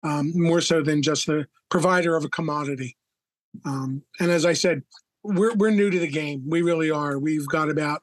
um, 0.02 0.32
more 0.34 0.60
so 0.60 0.82
than 0.82 1.02
just 1.02 1.26
the 1.26 1.46
provider 1.70 2.16
of 2.16 2.24
a 2.24 2.28
commodity. 2.28 2.96
Um, 3.64 4.02
and 4.20 4.30
as 4.30 4.44
I 4.44 4.52
said, 4.52 4.82
we're 5.22 5.54
we're 5.54 5.70
new 5.70 5.90
to 5.90 5.98
the 5.98 6.10
game. 6.10 6.44
We 6.46 6.62
really 6.62 6.90
are. 6.90 7.18
We've 7.18 7.46
got 7.48 7.70
about 7.70 8.02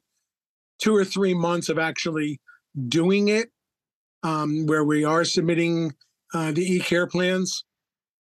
two 0.79 0.95
or 0.95 1.05
three 1.05 1.34
months 1.34 1.69
of 1.69 1.77
actually 1.77 2.39
doing 2.88 3.27
it, 3.27 3.51
um, 4.23 4.65
where 4.65 4.84
we 4.84 5.03
are 5.03 5.23
submitting 5.23 5.93
uh, 6.34 6.51
the 6.51 6.63
e-care 6.63 7.05
plans. 7.05 7.63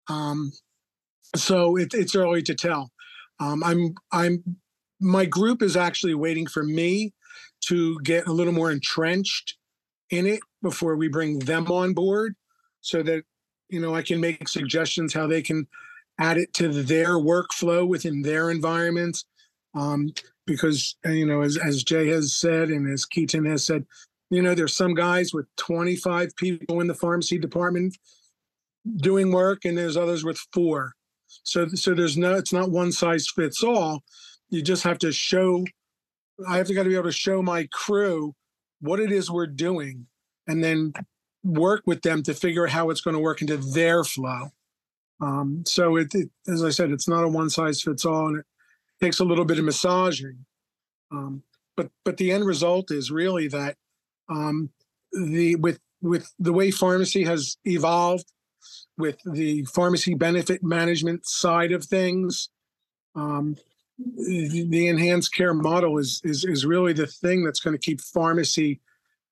Um, 0.08 0.52
so 1.36 1.76
it, 1.76 1.92
it's 1.92 2.16
early 2.16 2.42
to 2.42 2.54
tell. 2.54 2.90
Um, 3.40 3.62
I'm 3.62 3.94
I'm 4.10 4.56
my 5.00 5.26
group 5.26 5.62
is 5.62 5.76
actually 5.76 6.14
waiting 6.14 6.46
for 6.46 6.64
me 6.64 7.12
to 7.66 7.98
get 8.00 8.26
a 8.26 8.32
little 8.32 8.52
more 8.52 8.70
entrenched 8.70 9.57
in 10.10 10.26
it 10.26 10.40
before 10.62 10.96
we 10.96 11.08
bring 11.08 11.38
them 11.40 11.70
on 11.70 11.94
board 11.94 12.34
so 12.80 13.02
that 13.02 13.24
you 13.68 13.80
know 13.80 13.94
I 13.94 14.02
can 14.02 14.20
make 14.20 14.48
suggestions 14.48 15.12
how 15.12 15.26
they 15.26 15.42
can 15.42 15.66
add 16.18 16.38
it 16.38 16.52
to 16.54 16.68
their 16.68 17.10
workflow 17.10 17.86
within 17.86 18.22
their 18.22 18.50
environments. 18.50 19.24
Um, 19.74 20.12
because 20.46 20.96
you 21.04 21.26
know 21.26 21.42
as, 21.42 21.58
as 21.58 21.84
jay 21.84 22.08
has 22.08 22.34
said 22.34 22.70
and 22.70 22.90
as 22.90 23.04
Ketan 23.04 23.46
has 23.48 23.66
said 23.66 23.84
you 24.30 24.40
know 24.40 24.54
there's 24.54 24.74
some 24.74 24.94
guys 24.94 25.34
with 25.34 25.46
25 25.56 26.34
people 26.36 26.80
in 26.80 26.86
the 26.86 26.94
pharmacy 26.94 27.38
department 27.38 27.94
doing 28.96 29.32
work 29.32 29.64
and 29.64 29.76
there's 29.76 29.96
others 29.96 30.24
with 30.24 30.38
four. 30.52 30.92
So 31.42 31.68
so 31.68 31.94
there's 31.94 32.16
no 32.16 32.34
it's 32.34 32.52
not 32.52 32.70
one 32.70 32.92
size 32.92 33.28
fits 33.28 33.62
all. 33.62 34.02
You 34.50 34.62
just 34.62 34.82
have 34.82 34.98
to 35.00 35.12
show 35.12 35.64
i 36.48 36.56
have 36.56 36.66
to 36.68 36.74
got 36.74 36.84
to 36.84 36.88
be 36.88 36.94
able 36.94 37.04
to 37.04 37.12
show 37.12 37.42
my 37.42 37.68
crew 37.72 38.32
what 38.80 39.00
it 39.00 39.12
is 39.12 39.30
we're 39.30 39.46
doing 39.46 40.06
and 40.46 40.62
then 40.62 40.92
work 41.44 41.82
with 41.86 42.02
them 42.02 42.22
to 42.22 42.34
figure 42.34 42.64
out 42.66 42.72
how 42.72 42.90
it's 42.90 43.00
going 43.00 43.14
to 43.14 43.20
work 43.20 43.40
into 43.40 43.56
their 43.56 44.04
flow 44.04 44.48
um, 45.20 45.62
so 45.66 45.96
it, 45.96 46.14
it, 46.14 46.28
as 46.46 46.64
i 46.64 46.70
said 46.70 46.90
it's 46.90 47.08
not 47.08 47.24
a 47.24 47.28
one 47.28 47.50
size 47.50 47.82
fits 47.82 48.04
all 48.04 48.28
and 48.28 48.38
it 48.38 48.46
takes 49.00 49.20
a 49.20 49.24
little 49.24 49.44
bit 49.44 49.58
of 49.58 49.64
massaging 49.64 50.44
um, 51.10 51.42
but 51.76 51.90
but 52.04 52.16
the 52.16 52.30
end 52.32 52.44
result 52.44 52.90
is 52.90 53.10
really 53.10 53.48
that 53.48 53.76
um, 54.28 54.70
the 55.12 55.56
with 55.56 55.78
with 56.00 56.32
the 56.38 56.52
way 56.52 56.70
pharmacy 56.70 57.24
has 57.24 57.56
evolved 57.64 58.26
with 58.96 59.18
the 59.24 59.64
pharmacy 59.64 60.14
benefit 60.14 60.62
management 60.62 61.26
side 61.26 61.72
of 61.72 61.84
things. 61.84 62.50
The, 63.98 64.66
the 64.68 64.86
enhanced 64.86 65.34
care 65.34 65.54
model 65.54 65.98
is, 65.98 66.20
is 66.24 66.44
is 66.44 66.64
really 66.64 66.92
the 66.92 67.06
thing 67.06 67.44
that's 67.44 67.60
going 67.60 67.74
to 67.74 67.80
keep 67.80 68.00
pharmacy 68.00 68.80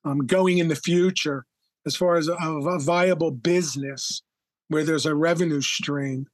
um, 0.05 0.27
going 0.27 0.59
in 0.59 0.69
the 0.69 0.77
future 0.77 1.47
as 1.87 1.95
far 1.95 2.17
as 2.17 2.29
a, 2.29 2.35
a, 2.35 2.81
viable 2.81 3.31
business 3.31 4.23
where 4.69 4.83
there's 4.83 5.07
a 5.07 5.15
revenue 5.15 5.61
stream 5.61 6.27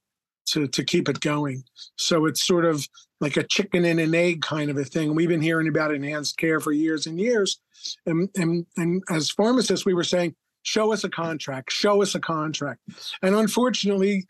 to 0.45 0.67
to 0.67 0.83
keep 0.83 1.07
it 1.09 1.19
going. 1.19 1.63
So 1.95 2.25
it's 2.25 2.43
sort 2.43 2.65
of 2.65 2.87
like 3.21 3.37
a 3.37 3.43
chicken 3.43 3.85
and 3.85 3.99
an 3.99 4.15
egg 4.15 4.41
kind 4.41 4.69
of 4.69 4.77
a 4.77 4.83
thing. 4.83 5.15
We've 5.15 5.29
been 5.29 5.41
hearing 5.41 5.67
about 5.67 5.93
enhanced 5.93 6.37
care 6.37 6.59
for 6.59 6.71
years 6.71 7.05
and 7.05 7.19
years, 7.19 7.59
and 8.05 8.29
and 8.35 8.65
and 8.77 9.03
as 9.09 9.29
pharmacists, 9.29 9.85
we 9.85 9.93
were 9.93 10.03
saying 10.03 10.35
show 10.63 10.91
us 10.91 11.03
a 11.03 11.09
contract, 11.09 11.71
show 11.71 12.01
us 12.01 12.15
a 12.15 12.19
contract. 12.19 12.81
And 13.21 13.35
unfortunately, 13.35 14.25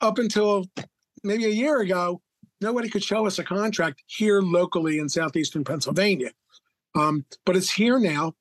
up 0.00 0.18
until 0.18 0.66
maybe 1.22 1.46
a 1.46 1.50
year 1.50 1.80
ago, 1.80 2.20
nobody 2.60 2.88
could 2.88 3.04
show 3.04 3.26
us 3.26 3.38
a 3.38 3.44
contract 3.44 4.02
here 4.06 4.40
locally 4.40 4.98
in 4.98 5.08
southeastern 5.08 5.64
Pennsylvania. 5.64 6.30
Um, 6.94 7.24
but 7.44 7.56
it's 7.56 7.70
here 7.70 7.98
now, 7.98 8.34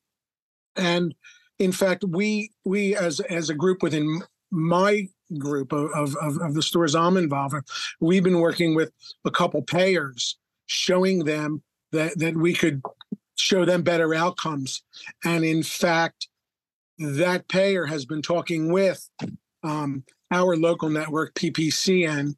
and 0.75 1.13
in 1.59 1.71
fact, 1.71 2.03
we 2.07 2.51
we 2.65 2.95
as 2.95 3.19
as 3.19 3.49
a 3.49 3.55
group 3.55 3.83
within 3.83 4.21
my 4.51 5.07
group 5.37 5.73
of, 5.73 6.15
of, 6.15 6.37
of 6.37 6.53
the 6.53 6.61
stores 6.61 6.95
I'm 6.95 7.17
involved 7.17 7.53
in, 7.53 7.61
we've 7.99 8.23
been 8.23 8.39
working 8.39 8.75
with 8.75 8.91
a 9.25 9.31
couple 9.31 9.61
payers, 9.61 10.37
showing 10.67 11.25
them 11.25 11.61
that 11.91 12.17
that 12.19 12.37
we 12.37 12.53
could 12.53 12.81
show 13.35 13.65
them 13.65 13.83
better 13.83 14.13
outcomes. 14.13 14.81
And 15.23 15.43
in 15.43 15.63
fact, 15.63 16.27
that 16.97 17.47
payer 17.47 17.85
has 17.85 18.05
been 18.05 18.21
talking 18.21 18.71
with 18.71 19.07
um, 19.63 20.03
our 20.31 20.55
local 20.55 20.89
network, 20.89 21.33
PPCN, 21.35 22.35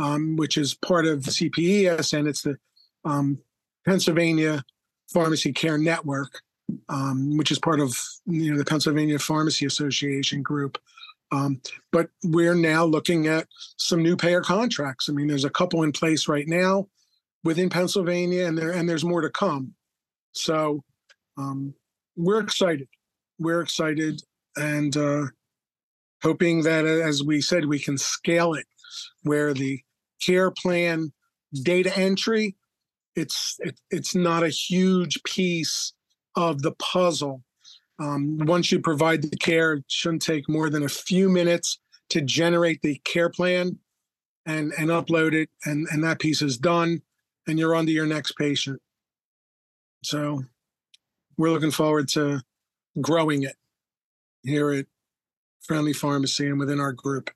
um, 0.00 0.36
which 0.36 0.56
is 0.56 0.74
part 0.74 1.06
of 1.06 1.20
CPES, 1.20 2.18
and 2.18 2.28
it's 2.28 2.42
the 2.42 2.56
um, 3.04 3.38
Pennsylvania 3.86 4.64
Pharmacy 5.12 5.52
Care 5.52 5.78
Network, 5.78 6.40
um, 6.88 7.36
which 7.36 7.50
is 7.50 7.58
part 7.58 7.80
of 7.80 7.96
you 8.26 8.52
know 8.52 8.58
the 8.58 8.64
Pennsylvania 8.64 9.18
Pharmacy 9.18 9.66
Association 9.66 10.42
group. 10.42 10.78
Um, 11.32 11.60
but 11.92 12.10
we're 12.24 12.56
now 12.56 12.84
looking 12.84 13.28
at 13.28 13.46
some 13.76 14.02
new 14.02 14.16
payer 14.16 14.40
contracts. 14.40 15.08
I 15.08 15.12
mean, 15.12 15.28
there's 15.28 15.44
a 15.44 15.50
couple 15.50 15.84
in 15.84 15.92
place 15.92 16.26
right 16.26 16.48
now 16.48 16.88
within 17.44 17.70
Pennsylvania, 17.70 18.46
and 18.46 18.58
there 18.58 18.72
and 18.72 18.88
there's 18.88 19.04
more 19.04 19.20
to 19.20 19.30
come. 19.30 19.74
So 20.32 20.82
um, 21.36 21.74
we're 22.16 22.40
excited 22.40 22.88
we're 23.40 23.62
excited 23.62 24.22
and 24.56 24.96
uh, 24.96 25.24
hoping 26.22 26.62
that, 26.62 26.84
uh, 26.84 27.06
as 27.08 27.24
we 27.24 27.40
said, 27.40 27.64
we 27.64 27.78
can 27.78 27.96
scale 27.98 28.52
it 28.54 28.66
where 29.22 29.54
the 29.54 29.80
care 30.20 30.50
plan 30.50 31.12
data 31.62 31.96
entry 31.98 32.56
it's 33.16 33.56
it, 33.60 33.80
it's 33.90 34.14
not 34.14 34.42
a 34.42 34.48
huge 34.48 35.22
piece 35.24 35.92
of 36.36 36.62
the 36.62 36.72
puzzle. 36.72 37.42
Um, 37.98 38.38
once 38.38 38.72
you 38.72 38.80
provide 38.80 39.22
the 39.22 39.36
care, 39.36 39.74
it 39.74 39.84
shouldn't 39.88 40.22
take 40.22 40.48
more 40.48 40.70
than 40.70 40.82
a 40.82 40.88
few 40.88 41.28
minutes 41.28 41.78
to 42.10 42.20
generate 42.20 42.80
the 42.82 43.00
care 43.04 43.28
plan 43.28 43.78
and 44.46 44.72
and 44.78 44.88
upload 44.88 45.34
it, 45.34 45.50
and 45.64 45.86
and 45.90 46.02
that 46.04 46.20
piece 46.20 46.42
is 46.42 46.56
done, 46.56 47.02
and 47.46 47.58
you're 47.58 47.74
on 47.74 47.86
to 47.86 47.92
your 47.92 48.06
next 48.06 48.32
patient. 48.32 48.80
So 50.02 50.44
we're 51.36 51.50
looking 51.50 51.70
forward 51.70 52.08
to 52.10 52.40
growing 53.00 53.42
it 53.42 53.56
here 54.42 54.70
at 54.70 54.86
Friendly 55.60 55.92
Pharmacy 55.92 56.46
and 56.46 56.58
within 56.58 56.80
our 56.80 56.92
group. 56.92 57.30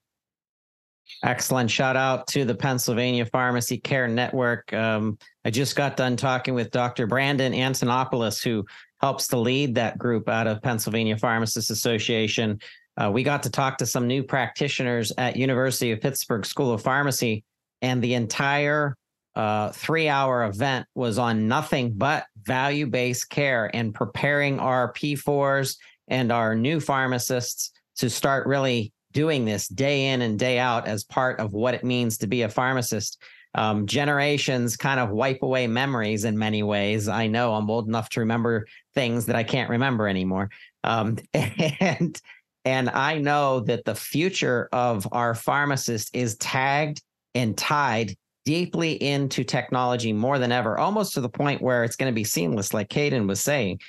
Excellent. 1.23 1.71
Shout 1.71 1.97
out 1.97 2.27
to 2.29 2.45
the 2.45 2.55
Pennsylvania 2.55 3.27
Pharmacy 3.27 3.79
Care 3.79 4.09
Network. 4.09 4.73
Um, 4.73 5.19
I 5.45 5.51
just 5.51 5.77
got 5.77 5.97
done 5.97 6.17
talking 6.17 6.55
with 6.55 6.71
Dr. 6.71 7.07
Brandon 7.07 7.53
Antonopoulos, 7.53 8.43
who 8.43 8.65
helps 9.01 9.29
to 9.29 9.39
lead 9.39 9.75
that 9.75 9.99
group 9.99 10.29
out 10.29 10.47
of 10.47 10.63
Pennsylvania 10.63 11.17
Pharmacists 11.17 11.71
Association. 11.71 12.61
Uh, 12.97 13.11
we 13.13 13.23
got 13.23 13.43
to 13.43 13.51
talk 13.51 13.79
to 13.79 13.87
some 13.87 14.07
new 14.07 14.23
practitioners 14.23 15.13
at 15.19 15.37
University 15.37 15.93
of 15.93 16.01
Pittsburgh 16.01 16.47
School 16.47 16.73
of 16.73 16.83
Pharmacy, 16.83 17.45
and 17.83 18.03
the 18.03 18.15
entire 18.15 18.97
uh, 19.35 19.71
three 19.71 20.09
hour 20.09 20.45
event 20.45 20.87
was 20.95 21.19
on 21.19 21.49
nothing 21.49 21.93
but 21.93 22.25
value 22.45 22.87
based 22.87 23.29
care 23.29 23.71
and 23.75 23.95
preparing 23.95 24.61
our 24.61 24.93
P4s 24.93 25.77
and 26.09 26.31
our 26.31 26.55
new 26.55 26.81
pharmacists 26.81 27.73
to 27.97 28.09
start 28.09 28.47
really 28.47 28.93
doing 29.15 29.47
this 29.47 29.69
day 29.69 30.09
in 30.09 30.21
and 30.21 30.39
day 30.39 30.59
out 30.59 30.87
as 30.87 31.05
part 31.05 31.41
of 31.41 31.55
what 31.55 31.73
it 31.73 31.85
means 31.85 32.19
to 32.19 32.27
be 32.27 32.43
a 32.43 32.49
pharmacist. 32.49 33.23
Um, 33.57 33.87
generations 33.87 34.77
kind 34.77 34.99
of 34.99 35.11
wipe 35.11 35.43
away 35.43 35.69
memories 35.69 36.25
in 36.25 36.37
many 36.37 36.65
ways. 36.65 37.09
I 37.09 37.29
know 37.29 37.55
I'm 37.55 37.71
old 37.71 37.87
enough 37.87 38.09
to 38.11 38.21
remember 38.21 38.67
things 38.95 39.27
that 39.27 39.37
I 39.37 39.45
can't 39.45 39.71
remember 39.71 40.09
anymore. 40.09 40.51
Um, 40.83 41.17
and 41.35 42.21
and 42.67 42.91
I 42.91 43.19
know 43.19 43.61
that 43.61 43.85
the 43.85 43.95
future 43.95 44.69
of 44.73 45.07
our 45.13 45.35
pharmacist 45.35 46.15
is 46.15 46.37
tagged 46.37 47.03
and 47.35 47.57
tied 47.57 48.17
deeply 48.45 49.03
into 49.03 49.45
technology 49.45 50.13
more 50.13 50.39
than 50.39 50.51
ever, 50.51 50.79
almost 50.79 51.15
to 51.15 51.21
the 51.21 51.29
point 51.29 51.63
where 51.63 51.85
it's 51.85 51.97
going 51.97 52.11
to 52.11 52.15
be 52.15 52.25
seamless, 52.25 52.75
like 52.75 52.89
Ketan 52.89 53.29
was 53.29 53.41
saying. 53.41 53.81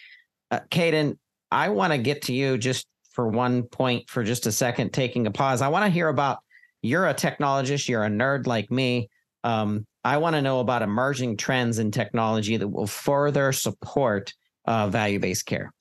Uh, 0.51 0.59
Ketan, 0.69 1.17
I 1.51 1.69
want 1.69 1.93
to 1.93 1.97
get 1.97 2.23
to 2.23 2.34
you 2.34 2.57
just 2.57 2.86
for 3.16 3.30
one 3.30 3.63
point 3.63 4.09
for 4.09 4.24
just 4.24 4.45
a 4.45 4.51
second, 4.51 4.91
taking 4.91 5.26
a 5.26 5.32
pause. 5.32 5.61
I 5.61 5.70
want 5.70 5.86
to 5.86 5.89
hear 5.89 6.09
about 6.09 6.39
you're 6.82 7.07
a 7.07 7.13
technologist, 7.13 7.88
you're 7.88 8.03
a 8.03 8.09
nerd 8.09 8.45
like 8.45 8.70
me. 8.70 9.09
Um, 9.45 9.88
I 10.03 10.18
want 10.18 10.36
to 10.36 10.41
know 10.41 10.59
about 10.59 10.82
emerging 10.82 11.38
trends 11.38 11.80
in 11.80 11.91
technology 11.91 12.57
that 12.57 12.68
will 12.68 12.88
further 12.88 13.53
support 13.53 14.34
uh, 14.66 14.89
value 14.89 15.20
based 15.20 15.45
care. 15.45 15.72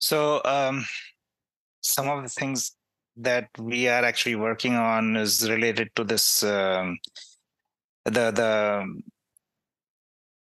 So, 0.00 0.42
um, 0.44 0.84
some 1.80 2.08
of 2.08 2.22
the 2.22 2.28
things 2.28 2.76
that 3.16 3.48
we 3.58 3.88
are 3.88 4.04
actually 4.04 4.36
working 4.36 4.74
on 4.74 5.16
is 5.16 5.48
related 5.48 5.94
to 5.96 6.04
this 6.04 6.42
um, 6.42 6.98
the 8.04 8.30
the 8.30 9.02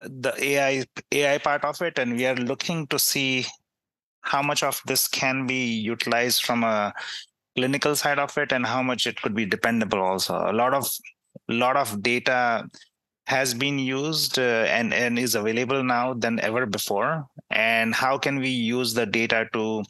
the 0.01 0.33
AI 0.43 0.85
AI 1.11 1.37
part 1.37 1.63
of 1.63 1.81
it, 1.81 1.99
and 1.99 2.15
we 2.15 2.25
are 2.25 2.35
looking 2.35 2.87
to 2.87 2.97
see 2.97 3.45
how 4.21 4.41
much 4.41 4.63
of 4.63 4.81
this 4.85 5.07
can 5.07 5.45
be 5.45 5.65
utilized 5.65 6.43
from 6.43 6.63
a 6.63 6.93
clinical 7.55 7.95
side 7.95 8.19
of 8.19 8.37
it 8.37 8.51
and 8.51 8.65
how 8.65 8.81
much 8.81 9.07
it 9.07 9.21
could 9.21 9.35
be 9.35 9.45
dependable 9.45 9.99
also. 9.99 10.35
A 10.35 10.53
lot 10.53 10.73
of 10.73 10.89
lot 11.47 11.77
of 11.77 12.01
data 12.01 12.67
has 13.29 13.53
been 13.53 13.77
used 13.77 14.39
uh, 14.39 14.65
and 14.75 14.91
and 14.91 15.19
is 15.19 15.35
available 15.35 15.83
now 15.83 16.15
than 16.15 16.39
ever 16.39 16.65
before. 16.65 17.27
And 17.51 17.93
how 17.93 18.17
can 18.17 18.39
we 18.39 18.49
use 18.49 18.95
the 18.95 19.05
data 19.05 19.47
to 19.53 19.83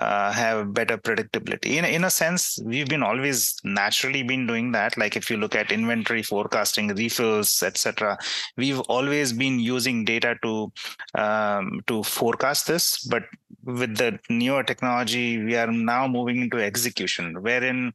uh, 0.00 0.30
have 0.30 0.72
better 0.72 0.96
predictability? 0.96 1.70
In, 1.78 1.84
in 1.84 2.04
a 2.04 2.10
sense 2.10 2.60
we've 2.64 2.88
been 2.88 3.02
always 3.02 3.56
naturally 3.64 4.22
been 4.22 4.46
doing 4.46 4.70
that. 4.72 4.96
Like 4.96 5.16
if 5.16 5.28
you 5.30 5.36
look 5.36 5.56
at 5.56 5.72
inventory 5.72 6.22
forecasting 6.22 6.94
refills 6.94 7.60
etc 7.62 8.16
we've 8.56 8.80
always 8.80 9.32
been 9.32 9.58
using 9.58 10.04
data 10.04 10.36
to 10.42 10.72
um, 11.18 11.80
to 11.88 12.04
forecast 12.04 12.68
this. 12.68 13.04
But 13.04 13.24
with 13.66 13.96
the 13.96 14.18
newer 14.30 14.62
technology 14.62 15.42
we 15.42 15.56
are 15.56 15.70
now 15.70 16.06
moving 16.06 16.40
into 16.40 16.58
execution 16.58 17.42
wherein 17.42 17.92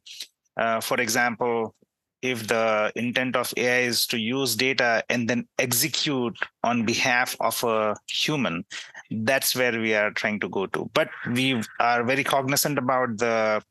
uh, 0.56 0.80
for 0.80 1.00
example 1.00 1.74
if 2.22 2.46
the 2.46 2.92
intent 2.94 3.34
of 3.34 3.52
AI 3.56 3.80
is 3.80 4.06
to 4.06 4.16
use 4.16 4.54
data 4.54 5.02
and 5.10 5.28
then 5.28 5.46
execute 5.58 6.38
on 6.62 6.84
behalf 6.84 7.36
of 7.40 7.62
a 7.64 7.96
human, 8.08 8.64
that's 9.10 9.56
where 9.56 9.78
we 9.78 9.92
are 9.94 10.12
trying 10.12 10.38
to 10.40 10.48
go 10.48 10.66
to. 10.66 10.88
But 10.94 11.10
we 11.28 11.60
are 11.80 12.04
very 12.04 12.22
cognizant 12.22 12.78
about 12.78 13.18
the 13.18 13.62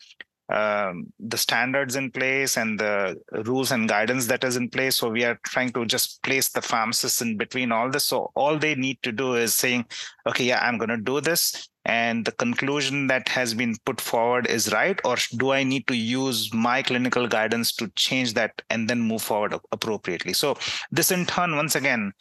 um, 0.50 1.14
the 1.18 1.38
standards 1.38 1.96
in 1.96 2.12
place 2.12 2.58
and 2.58 2.78
the 2.78 3.18
rules 3.46 3.72
and 3.72 3.88
guidance 3.88 4.28
that 4.28 4.44
is 4.44 4.58
in 4.58 4.68
place. 4.68 4.98
So 4.98 5.10
we 5.10 5.24
are 5.24 5.40
trying 5.46 5.72
to 5.72 5.86
just 5.86 6.22
place 6.24 6.50
the 6.50 6.62
pharmacists 6.62 7.22
in 7.22 7.38
between 7.38 7.72
all 7.72 7.90
this. 7.90 8.04
So 8.04 8.32
all 8.36 8.58
they 8.58 8.76
need 8.76 9.02
to 9.04 9.14
do 9.14 9.36
is 9.36 9.56
saying, 9.56 9.86
okay, 10.28 10.44
yeah, 10.44 10.60
I'm 10.62 10.78
going 10.78 10.90
to 10.90 10.98
do 10.98 11.22
this 11.22 11.70
and 11.86 12.26
the 12.26 12.32
conclusion 12.34 13.08
that 13.08 13.28
has 13.30 13.54
been 13.54 13.76
put 13.86 14.00
forward 14.00 14.48
is 14.48 14.72
right 14.72 15.00
or 15.04 15.16
do 15.38 15.52
i 15.52 15.64
need 15.64 15.88
to 15.88 15.96
use 15.96 16.54
my 16.54 16.82
clinical 16.82 17.28
guidance 17.28 17.72
to 17.72 17.88
change 17.96 18.34
that 18.34 18.62
and 18.70 18.90
then 18.90 19.02
move 19.02 19.22
forward 19.22 19.56
appropriately? 19.72 20.34
So 20.34 20.58
this 20.92 21.12
in 21.12 21.26
turn 21.26 21.56
once 21.56 21.76
again 21.76 22.14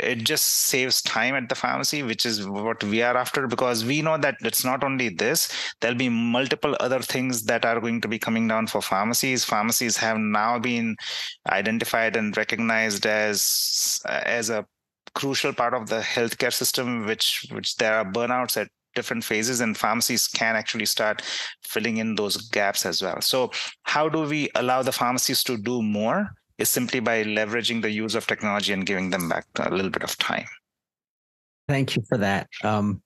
it 0.00 0.16
just 0.16 0.44
saves 0.44 1.02
time 1.02 1.34
at 1.34 1.48
the 1.48 1.54
pharmacy 1.54 2.02
which 2.02 2.24
is 2.24 2.48
what 2.48 2.82
we 2.84 3.02
are 3.02 3.16
after 3.16 3.46
because 3.46 3.84
we 3.84 4.00
know 4.00 4.16
that 4.16 4.36
it's 4.40 4.64
not 4.64 4.82
only 4.82 5.10
this 5.10 5.52
there'll 5.80 5.96
be 5.96 6.08
multiple 6.08 6.74
other 6.80 7.00
things 7.00 7.44
that 7.44 7.64
are 7.64 7.80
going 7.80 8.00
to 8.00 8.08
be 8.08 8.18
coming 8.18 8.48
down 8.48 8.66
for 8.66 8.80
pharmacies. 8.80 9.44
Pharmacies 9.44 9.96
have 9.98 10.16
now 10.16 10.58
been 10.58 10.96
identified 11.48 12.16
and 12.16 12.36
recognized 12.36 13.04
as 13.06 14.00
as 14.06 14.48
a 14.48 14.66
crucial 15.14 15.52
part 15.52 15.74
of 15.74 15.88
the 15.88 16.00
healthcare 16.00 16.52
system 16.52 17.04
which 17.04 17.46
which 17.52 17.76
there 17.76 17.94
are 17.94 18.04
burnouts 18.04 18.56
at 18.56 18.68
different 18.94 19.24
phases 19.24 19.60
and 19.60 19.76
pharmacies 19.76 20.28
can 20.28 20.56
actually 20.56 20.86
start 20.86 21.22
filling 21.62 21.98
in 21.98 22.14
those 22.14 22.36
gaps 22.50 22.86
as 22.86 23.02
well. 23.02 23.20
So 23.20 23.50
how 23.82 24.08
do 24.08 24.22
we 24.22 24.50
allow 24.54 24.82
the 24.82 24.92
pharmacies 24.92 25.42
to 25.44 25.56
do 25.56 25.82
more 25.82 26.30
is 26.58 26.68
simply 26.68 27.00
by 27.00 27.24
leveraging 27.24 27.82
the 27.82 27.90
use 27.90 28.14
of 28.14 28.26
technology 28.26 28.72
and 28.72 28.86
giving 28.86 29.10
them 29.10 29.28
back 29.28 29.46
a 29.58 29.74
little 29.74 29.90
bit 29.90 30.02
of 30.02 30.16
time. 30.18 30.46
Thank 31.68 31.96
you 31.96 32.02
for 32.08 32.18
that. 32.18 32.48
Um, 32.62 33.02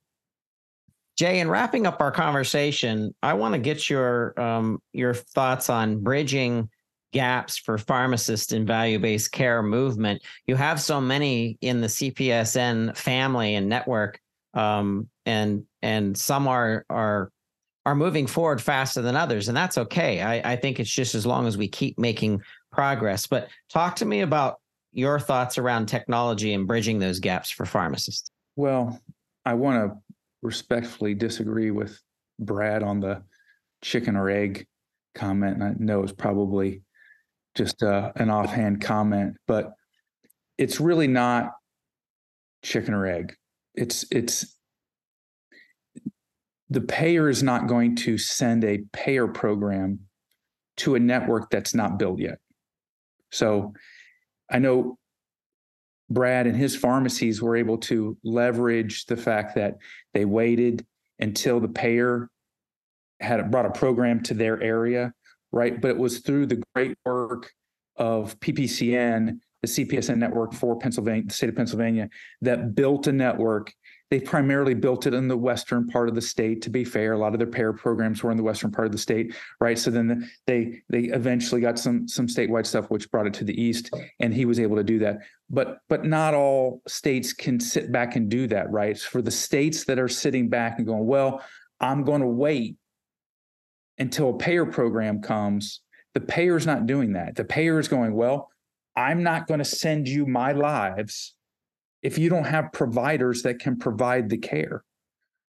jay 1.17 1.41
in 1.41 1.49
wrapping 1.49 1.87
up 1.87 1.99
our 2.03 2.11
conversation 2.11 3.15
i 3.23 3.33
want 3.33 3.55
to 3.55 3.59
get 3.59 3.89
your 3.89 4.39
um, 4.39 4.79
your 4.93 5.15
thoughts 5.15 5.71
on 5.71 5.99
bridging 6.03 6.69
gaps 7.17 7.57
for 7.57 7.79
pharmacists 7.79 8.53
in 8.53 8.67
value-based 8.67 9.33
care 9.33 9.63
movement. 9.63 10.23
You 10.47 10.55
have 10.57 10.81
so 10.81 11.01
many 11.01 11.57
in 11.63 11.81
the 11.81 11.87
cpesn 11.87 12.95
family 12.95 13.55
and 13.55 13.71
network 13.71 14.21
um, 14.53 15.09
and 15.27 15.65
and 15.83 16.17
some 16.17 16.49
are 16.49 16.87
are 16.89 17.31
are 17.85 17.95
moving 17.95 18.27
forward 18.27 18.61
faster 18.61 19.03
than 19.03 19.15
others, 19.15 19.49
and 19.49 19.57
that's 19.57 19.79
okay. 19.79 20.23
I, 20.23 20.53
I 20.53 20.57
think 20.57 20.81
it's 20.81 20.91
just 20.91 21.15
as 21.15 21.27
long 21.27 21.47
as 21.47 21.57
we 21.57 21.69
keep 21.69 21.99
making 21.99 22.43
progress. 22.73 23.27
But 23.27 23.49
talk 23.69 23.97
to 23.97 24.05
me 24.05 24.23
about 24.23 24.61
your 24.93 25.21
thoughts 25.21 25.59
around 25.59 25.87
technology 25.87 26.55
and 26.55 26.67
bridging 26.67 26.99
those 26.99 27.21
gaps 27.21 27.51
for 27.51 27.67
pharmacists. 27.67 28.31
Well, 28.57 28.99
I 29.45 29.55
want 29.55 29.93
to 29.93 29.99
respectfully 30.43 31.15
disagree 31.15 31.71
with 31.71 32.01
Brad 32.41 32.83
on 32.83 33.01
the 33.01 33.23
chicken 33.83 34.17
or 34.17 34.31
egg 34.31 34.67
comment. 35.15 35.55
And 35.55 35.65
I 35.65 35.75
know 35.79 36.03
it's 36.03 36.13
probably 36.13 36.83
just 37.55 37.83
uh, 37.83 38.13
an 38.17 38.31
offhand 38.31 38.81
comment, 38.81 39.37
but 39.47 39.75
it's 40.59 40.81
really 40.81 41.07
not 41.07 41.53
chicken 42.63 42.95
or 42.95 43.07
egg. 43.07 43.37
It's 43.75 44.05
it's 44.11 44.56
the 46.71 46.81
payer 46.81 47.29
is 47.29 47.43
not 47.43 47.69
going 47.69 47.97
to 47.97 48.19
send 48.19 48.65
a 48.65 48.83
payer 48.93 49.29
program 49.29 50.01
to 50.79 50.95
a 50.95 51.01
network 51.01 51.51
that's 51.51 51.75
not 51.75 51.99
built 51.99 52.19
yet. 52.19 52.39
So 53.31 53.73
I 54.51 54.59
know 54.59 54.99
Brad 56.11 56.47
and 56.47 56.57
his 56.57 56.77
pharmacies 56.77 57.43
were 57.43 57.57
able 57.57 57.79
to 57.79 58.17
leverage 58.23 59.07
the 59.07 59.17
fact 59.17 59.55
that 59.57 59.77
they 60.15 60.25
waited 60.25 60.87
until 61.19 61.61
the 61.61 61.69
payer 61.69 62.29
had 63.21 63.51
brought 63.51 63.67
a 63.67 63.71
program 63.71 64.23
to 64.25 64.35
their 64.35 64.63
area, 64.63 65.13
right? 65.53 65.81
But 65.81 65.93
it 65.93 65.99
was 65.99 66.19
through 66.19 66.47
the 66.47 66.63
great 66.75 66.97
work 67.05 67.51
of 67.97 68.39
PPCN, 68.41 69.39
the 69.63 69.69
CPESN 69.69 70.19
network 70.19 70.53
for 70.53 70.79
Pennsylvania, 70.79 71.25
the 71.27 71.35
state 71.35 71.49
of 71.49 71.57
Pennsylvania, 71.57 72.11
that 72.43 72.75
built 72.75 73.07
a 73.07 73.13
network 73.13 73.73
they 74.11 74.21
primarily 74.21 74.75
built 74.75 75.07
it 75.07 75.15
in 75.15 75.27
the 75.27 75.37
western 75.37 75.87
part 75.87 76.09
of 76.09 76.15
the 76.15 76.21
state. 76.21 76.63
To 76.63 76.71
be 76.71 76.85
fair, 76.85 77.13
a 77.13 77.19
lot 77.19 77.33
of 77.33 77.39
their 77.39 77.49
pair 77.49 77.73
programs 77.73 78.23
were 78.23 78.31
in 78.31 78.37
the 78.37 78.43
western 78.43 78.71
part 78.71 78.87
of 78.87 78.93
the 78.93 78.99
state, 78.99 79.35
right? 79.61 79.79
So 79.79 79.91
then 79.91 80.31
they 80.47 80.83
they 80.89 81.05
eventually 81.05 81.61
got 81.61 81.79
some 81.79 82.07
some 82.07 82.27
statewide 82.27 82.67
stuff, 82.67 82.87
which 82.89 83.11
brought 83.11 83.27
it 83.27 83.35
to 83.35 83.45
the 83.45 83.61
east, 83.61 83.91
and 84.21 84.33
he 84.33 84.45
was 84.45 84.61
able 84.61 84.77
to 84.77 84.85
do 84.85 85.01
that. 85.01 85.19
But 85.51 85.79
but 85.89 86.05
not 86.05 86.35
all 86.35 86.83
states 86.87 87.33
can 87.33 87.59
sit 87.59 87.91
back 87.91 88.15
and 88.17 88.29
do 88.29 88.47
that, 88.49 88.71
right? 88.71 88.97
For 88.99 89.23
the 89.23 89.31
states 89.31 89.85
that 89.85 89.99
are 89.99 90.09
sitting 90.09 90.49
back 90.49 90.79
and 90.79 90.87
going, 90.87 91.07
well, 91.07 91.43
I'm 91.81 92.05
going 92.05 92.21
to 92.21 92.29
wait 92.29 92.77
until 93.99 94.31
a 94.31 94.39
payer 94.39 94.67
program 94.67 95.21
comes. 95.21 95.81
The 96.15 96.21
payer's 96.21 96.67
not 96.67 96.87
doing 96.87 97.13
that. 97.15 97.35
The 97.35 97.45
payer 97.45 97.79
is 97.79 97.89
going, 97.89 98.15
well, 98.15 98.51
I'm 98.95 99.23
not 99.23 99.47
going 99.47 99.59
to 99.59 99.65
send 99.65 100.09
you 100.09 100.27
my 100.27 100.53
lives 100.53 101.36
if 102.03 102.19
you 102.19 102.29
don't 102.29 102.47
have 102.47 102.73
providers 102.73 103.43
that 103.43 103.59
can 103.59 103.79
provide 103.79 104.29
the 104.29 104.39
care. 104.39 104.85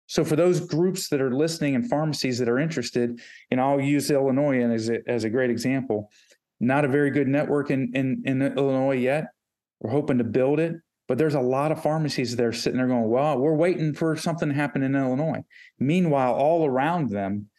So 0.08 0.24
for 0.24 0.36
those 0.36 0.62
groups 0.62 1.10
that 1.10 1.22
are 1.22 1.32
listening 1.32 1.76
and 1.76 1.90
pharmacies 1.90 2.40
that 2.40 2.48
are 2.48 2.60
interested, 2.60 3.20
and 3.52 3.60
I'll 3.60 3.82
use 3.82 4.10
Illinois 4.10 4.62
as 4.64 4.90
a, 4.90 5.00
as 5.08 5.26
a 5.26 5.30
great 5.30 5.50
example. 5.50 6.10
Not 6.60 6.86
a 6.86 6.88
very 6.88 7.12
good 7.12 7.28
network 7.28 7.70
in, 7.70 7.92
in, 7.94 8.24
in 8.26 8.42
Illinois 8.42 8.96
yet. 8.96 9.26
We're 9.80 9.92
hoping 9.92 10.18
to 10.18 10.24
build 10.24 10.60
it, 10.60 10.76
but 11.08 11.18
there's 11.18 11.36
a 11.36 11.42
lot 11.42 11.72
of 11.72 11.84
pharmacies 11.84 12.36
that 12.36 12.46
are 12.46 12.54
sitting 12.54 12.78
there 12.78 12.88
going, 12.88 13.10
well, 13.10 13.38
we're 13.38 13.54
waiting 13.54 13.94
for 13.94 14.16
something 14.16 14.50
to 14.50 14.56
happen 14.56 14.82
in 14.82 14.96
Illinois. 14.96 15.44
Meanwhile, 15.78 16.34
all 16.34 16.66
around 16.66 17.10
them, 17.10 17.50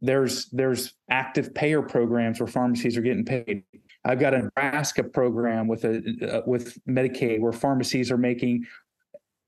there's 0.00 0.50
there's 0.50 0.92
active 1.08 1.54
payer 1.54 1.80
programs 1.80 2.38
where 2.38 2.46
pharmacies 2.46 2.96
are 2.96 3.02
getting 3.02 3.24
paid 3.24 3.64
I've 4.04 4.20
got 4.20 4.34
a 4.34 4.42
Nebraska 4.42 5.02
program 5.02 5.66
with 5.66 5.84
a 5.84 6.38
uh, 6.38 6.42
with 6.46 6.78
Medicaid 6.86 7.40
where 7.40 7.52
pharmacies 7.52 8.10
are 8.10 8.18
making. 8.18 8.64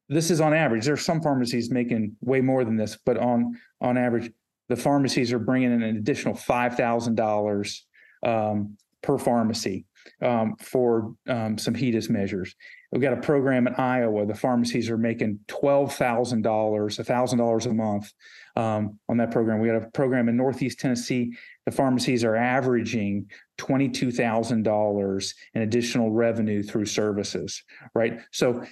This 0.08 0.30
is 0.30 0.40
on 0.40 0.54
average. 0.54 0.84
There 0.84 0.94
are 0.94 0.98
some 0.98 1.20
pharmacies 1.20 1.70
making 1.70 2.16
way 2.20 2.40
more 2.40 2.64
than 2.64 2.76
this, 2.76 2.96
but 3.04 3.18
on 3.18 3.58
on 3.80 3.98
average, 3.98 4.32
the 4.68 4.76
pharmacies 4.76 5.32
are 5.32 5.38
bringing 5.38 5.72
in 5.72 5.82
an 5.82 5.96
additional 5.96 6.34
five 6.34 6.76
thousand 6.76 7.18
um, 7.20 7.26
dollars 7.26 7.86
per 9.02 9.18
pharmacy 9.18 9.86
um, 10.22 10.56
for 10.56 11.14
um, 11.28 11.58
some 11.58 11.74
HEDIS 11.74 12.10
measures. 12.10 12.54
We've 12.92 13.02
got 13.02 13.12
a 13.12 13.20
program 13.20 13.66
in 13.66 13.74
Iowa. 13.74 14.26
The 14.26 14.34
pharmacies 14.34 14.88
are 14.90 14.98
making 14.98 15.40
twelve 15.48 15.94
thousand 15.94 16.42
dollars, 16.42 16.96
thousand 16.98 17.38
dollars 17.38 17.66
a 17.66 17.72
month 17.72 18.12
um, 18.56 18.98
on 19.08 19.16
that 19.18 19.30
program. 19.30 19.60
We 19.60 19.68
got 19.68 19.82
a 19.82 19.90
program 19.90 20.28
in 20.28 20.36
Northeast 20.36 20.78
Tennessee. 20.78 21.36
The 21.66 21.72
pharmacies 21.72 22.22
are 22.22 22.36
averaging 22.36 23.28
twenty-two 23.58 24.12
thousand 24.12 24.62
dollars 24.62 25.34
in 25.54 25.62
additional 25.62 26.12
revenue 26.12 26.62
through 26.62 26.86
services. 26.86 27.60
Right. 27.92 28.20
So 28.30 28.62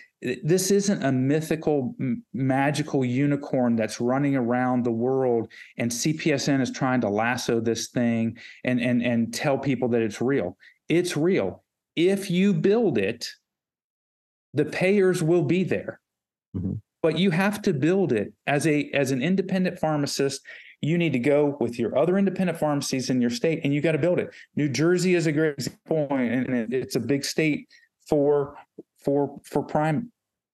this 0.45 0.70
isn't 0.70 1.05
a 1.05 1.11
mythical, 1.11 1.97
magical 2.32 3.05
unicorn 3.05 3.74
that's 3.74 4.01
running 4.01 4.36
around 4.36 4.84
the 4.84 4.92
world, 4.92 5.51
and 5.76 5.90
CPESN 5.90 6.61
is 6.61 6.70
trying 6.70 7.01
to 7.01 7.09
lasso 7.09 7.61
this 7.61 7.88
thing 7.88 8.38
and 8.62 8.80
and 8.80 9.03
and 9.03 9.34
tell 9.34 9.59
people 9.59 9.88
that 9.88 10.01
it's 10.01 10.20
real. 10.20 10.57
It's 10.88 11.16
real. 11.16 11.64
If 11.97 12.30
you 12.30 12.55
build 12.55 12.97
it 12.99 13.28
the 14.57 14.64
payers 14.64 15.20
will 15.20 15.42
be 15.42 15.64
there 15.64 16.01
Mhm. 16.57 16.80
but 17.03 17.18
you 17.18 17.32
have 17.32 17.61
to 17.62 17.72
build 17.74 18.12
it 18.12 18.32
as 18.47 18.68
a 18.68 18.88
as 18.90 19.11
an 19.11 19.20
independent 19.20 19.80
pharmacist 19.80 20.40
you 20.85 20.99
need 20.99 21.12
to 21.12 21.18
go 21.18 21.57
with 21.61 21.78
your 21.78 21.97
other 21.97 22.18
independent 22.18 22.59
pharmacies 22.59 23.11
in 23.11 23.20
your 23.20 23.30
state 23.30 23.61
and 23.64 23.72
you 23.72 23.80
got 23.80 23.93
to 23.93 23.99
build 23.99 24.18
it. 24.18 24.30
New 24.57 24.68
jersey 24.68 25.14
is 25.14 25.26
a 25.26 25.32
great 25.32 25.68
and 25.89 26.72
it's 26.72 26.97
a 26.97 27.01
big 27.01 27.24
state 27.24 27.68
for 28.07 28.57
for 29.03 29.41
for 29.45 29.62
prime 29.62 30.12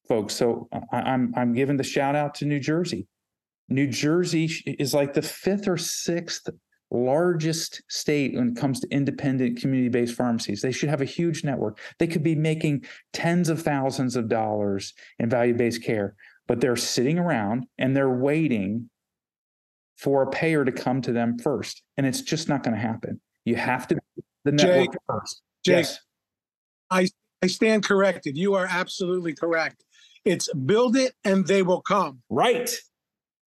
folks. 0.09 0.35
So 0.35 0.69
uh, 0.73 0.81
I, 0.93 1.01
i'm 1.01 1.33
i'm 1.37 1.53
giving 1.53 1.77
the 1.77 1.85
shout 1.85 2.15
out 2.15 2.35
to 2.37 2.45
new 2.45 2.61
jersey. 2.61 3.07
New 3.69 3.87
jersey 3.87 4.47
is 4.67 4.95
like 4.95 5.15
the 5.15 5.23
fifth 5.23 5.69
or 5.69 5.77
sixth 5.77 6.49
largest 6.93 7.83
state 7.89 8.35
when 8.35 8.49
it 8.49 8.57
comes 8.57 8.81
to 8.81 8.89
independent 8.91 9.61
community-based 9.61 10.17
pharmacies. 10.17 10.61
They 10.61 10.73
should 10.73 10.89
have 10.89 11.01
a 11.01 11.05
huge 11.05 11.45
network. 11.45 11.79
They 12.01 12.09
could 12.09 12.25
be 12.25 12.35
making 12.35 12.85
tens 13.13 13.49
of 13.49 13.63
thousands 13.63 14.17
of 14.17 14.29
dollars 14.29 14.93
in 15.21 15.31
value-based 15.31 15.85
care 15.85 16.17
but 16.51 16.61
they're 16.61 16.75
sitting 16.75 17.17
around 17.17 17.65
and 17.79 17.97
they're 17.97 18.11
waiting 18.11 18.91
for 20.01 20.23
a 20.23 20.31
payer 20.31 20.65
to 20.65 20.73
come 20.73 21.03
to 21.03 21.13
them 21.13 21.39
first 21.39 21.83
and 21.97 22.07
it's 22.07 22.23
just 22.23 22.49
not 22.49 22.63
going 22.63 22.75
to 22.75 22.81
happen 22.81 23.21
you 23.45 23.57
have 23.57 23.87
to 23.87 23.97
the 24.45 24.53
network 24.53 24.93
Jake, 24.93 25.01
first 25.07 25.43
Jake, 25.65 25.77
yes 25.77 26.01
I 27.43 27.47
stand 27.47 27.85
corrected. 27.85 28.37
You 28.37 28.55
are 28.55 28.67
absolutely 28.69 29.35
correct. 29.35 29.85
It's 30.25 30.53
build 30.53 30.97
it 30.97 31.15
and 31.25 31.47
they 31.47 31.63
will 31.63 31.81
come. 31.81 32.23
right 32.29 32.71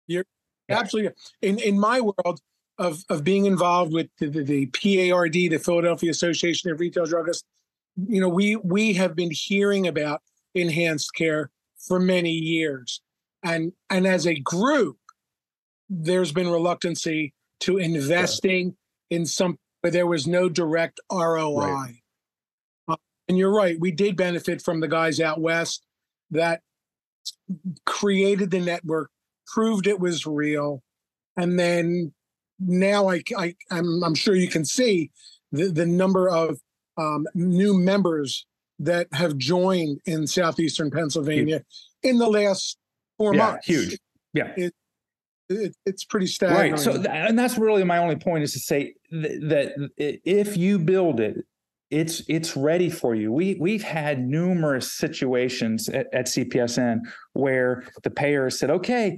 You're 0.08 0.26
Yeah. 0.68 0.80
Absolutely. 0.80 1.14
In 1.42 1.60
in 1.60 1.80
my 1.80 2.02
world 2.02 2.42
of 2.78 3.04
of 3.10 3.24
being 3.24 3.46
involved 3.46 3.94
with 3.94 4.10
the, 4.20 4.28
the, 4.28 4.44
the 4.44 4.66
PARD, 4.68 5.34
the 5.34 5.58
Philadelphia 5.58 6.12
Association 6.12 6.70
of 6.72 6.80
Retail 6.80 7.06
Druggists, 7.06 7.44
you 8.08 8.20
know, 8.20 8.30
we 8.30 8.58
we 8.58 8.94
have 8.94 9.16
been 9.16 9.32
hearing 9.32 9.88
about 9.88 10.22
enhanced 10.54 11.14
care 11.16 11.52
for 11.78 12.00
many 12.00 12.32
years. 12.32 13.02
And 13.44 13.72
and 13.90 14.06
as 14.06 14.28
a 14.28 14.36
group, 14.36 14.98
there's 15.90 16.32
been 16.32 16.50
reluctancy 16.50 17.34
to 17.62 17.78
investing 17.78 18.76
in 19.10 19.26
some 19.26 19.58
where 19.82 19.92
there 19.92 20.08
was 20.08 20.28
no 20.28 20.50
direct 20.50 21.00
ROI. 21.12 22.02
Uh, 22.88 22.96
and 23.28 23.38
you're 23.38 23.54
right, 23.54 23.80
we 23.80 23.92
did 23.92 24.18
benefit 24.18 24.62
from 24.62 24.80
the 24.80 24.88
guys 24.88 25.20
out 25.20 25.40
west 25.40 25.86
that 26.32 26.62
created 27.86 28.52
the 28.52 28.60
network, 28.60 29.10
proved 29.46 29.88
it 29.88 30.00
was 30.00 30.26
real, 30.26 30.82
and 31.36 31.60
then 31.60 32.14
now 32.60 33.10
I, 33.10 33.22
I 33.38 33.56
I'm, 33.72 34.04
I'm 34.04 34.16
sure 34.16 34.36
you 34.36 34.50
can 34.50 34.66
see 34.66 35.12
the, 35.52 35.68
the 35.68 35.86
number 35.86 36.30
of 36.30 36.60
um, 36.98 37.26
new 37.36 37.78
members 37.78 38.46
that 38.80 39.08
have 39.14 39.38
joined 39.38 40.00
in 40.06 40.28
southeastern 40.28 40.92
Pennsylvania 40.92 41.64
in 42.04 42.18
the 42.18 42.28
last 42.28 42.78
four 43.18 43.34
yeah 43.34 43.52
months. 43.52 43.68
huge. 43.68 44.00
Yeah. 44.34 44.54
It, 44.56 44.74
it's 45.50 46.04
pretty 46.04 46.28
staggering. 46.28 46.74
Right. 46.74 46.80
So, 46.80 46.94
th- 46.94 47.08
and 47.10 47.38
that's 47.38 47.58
really 47.58 47.84
my 47.84 47.98
only 47.98 48.16
point 48.16 48.44
is 48.44 48.54
to 48.54 48.60
say 48.60 48.94
th- 49.12 49.42
that 49.44 49.74
if 49.98 50.58
you 50.58 50.80
build 50.80 51.20
it, 51.20 51.38
it's 51.90 52.22
it's 52.28 52.58
ready 52.58 52.90
for 52.90 53.16
you. 53.16 53.32
We 53.32 53.56
we've 53.60 53.84
had 53.84 54.20
numerous 54.20 54.92
situations 54.92 55.88
at, 55.90 56.08
at 56.14 56.26
CPESN 56.26 57.00
where 57.34 57.84
the 58.04 58.10
payer 58.10 58.50
said, 58.50 58.70
"Okay, 58.70 59.18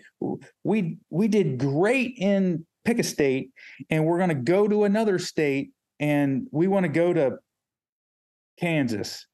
we 0.64 0.98
we 1.10 1.28
did 1.28 1.58
great 1.58 2.16
in 2.18 2.66
pick 2.86 3.00
a 3.00 3.04
state, 3.04 3.52
and 3.90 4.06
we're 4.06 4.18
going 4.18 4.30
to 4.30 4.36
go 4.36 4.68
to 4.68 4.84
another 4.84 5.18
state, 5.18 5.72
and 6.00 6.48
we 6.52 6.68
want 6.68 6.84
to 6.84 6.92
go 6.92 7.12
to 7.12 7.38
Kansas." 8.60 9.26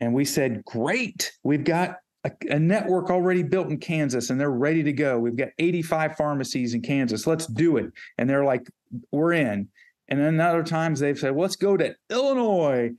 And 0.00 0.12
we 0.12 0.26
said, 0.26 0.62
"Great, 0.66 1.32
we've 1.42 1.64
got 1.64 1.96
a, 2.24 2.30
a 2.50 2.58
network 2.58 3.10
already 3.10 3.42
built 3.42 3.68
in 3.70 3.78
Kansas 3.78 4.30
and 4.30 4.40
they're 4.40 4.50
ready 4.50 4.82
to 4.82 4.92
go. 4.92 5.18
We've 5.18 5.36
got 5.36 5.48
85 5.58 6.16
pharmacies 6.16 6.74
in 6.74 6.82
Kansas. 6.82 7.26
Let's 7.26 7.46
do 7.46 7.76
it. 7.78 7.92
And 8.18 8.28
they're 8.28 8.44
like, 8.44 8.66
we're 9.10 9.32
in. 9.32 9.68
And 10.08 10.20
then 10.20 10.40
other 10.40 10.62
times 10.62 11.00
they've 11.00 11.18
said, 11.18 11.34
let's 11.36 11.56
go 11.56 11.76
to 11.76 11.94
Illinois. 12.10 12.90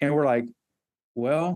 And 0.00 0.14
we're 0.14 0.24
like, 0.24 0.46
well, 1.14 1.54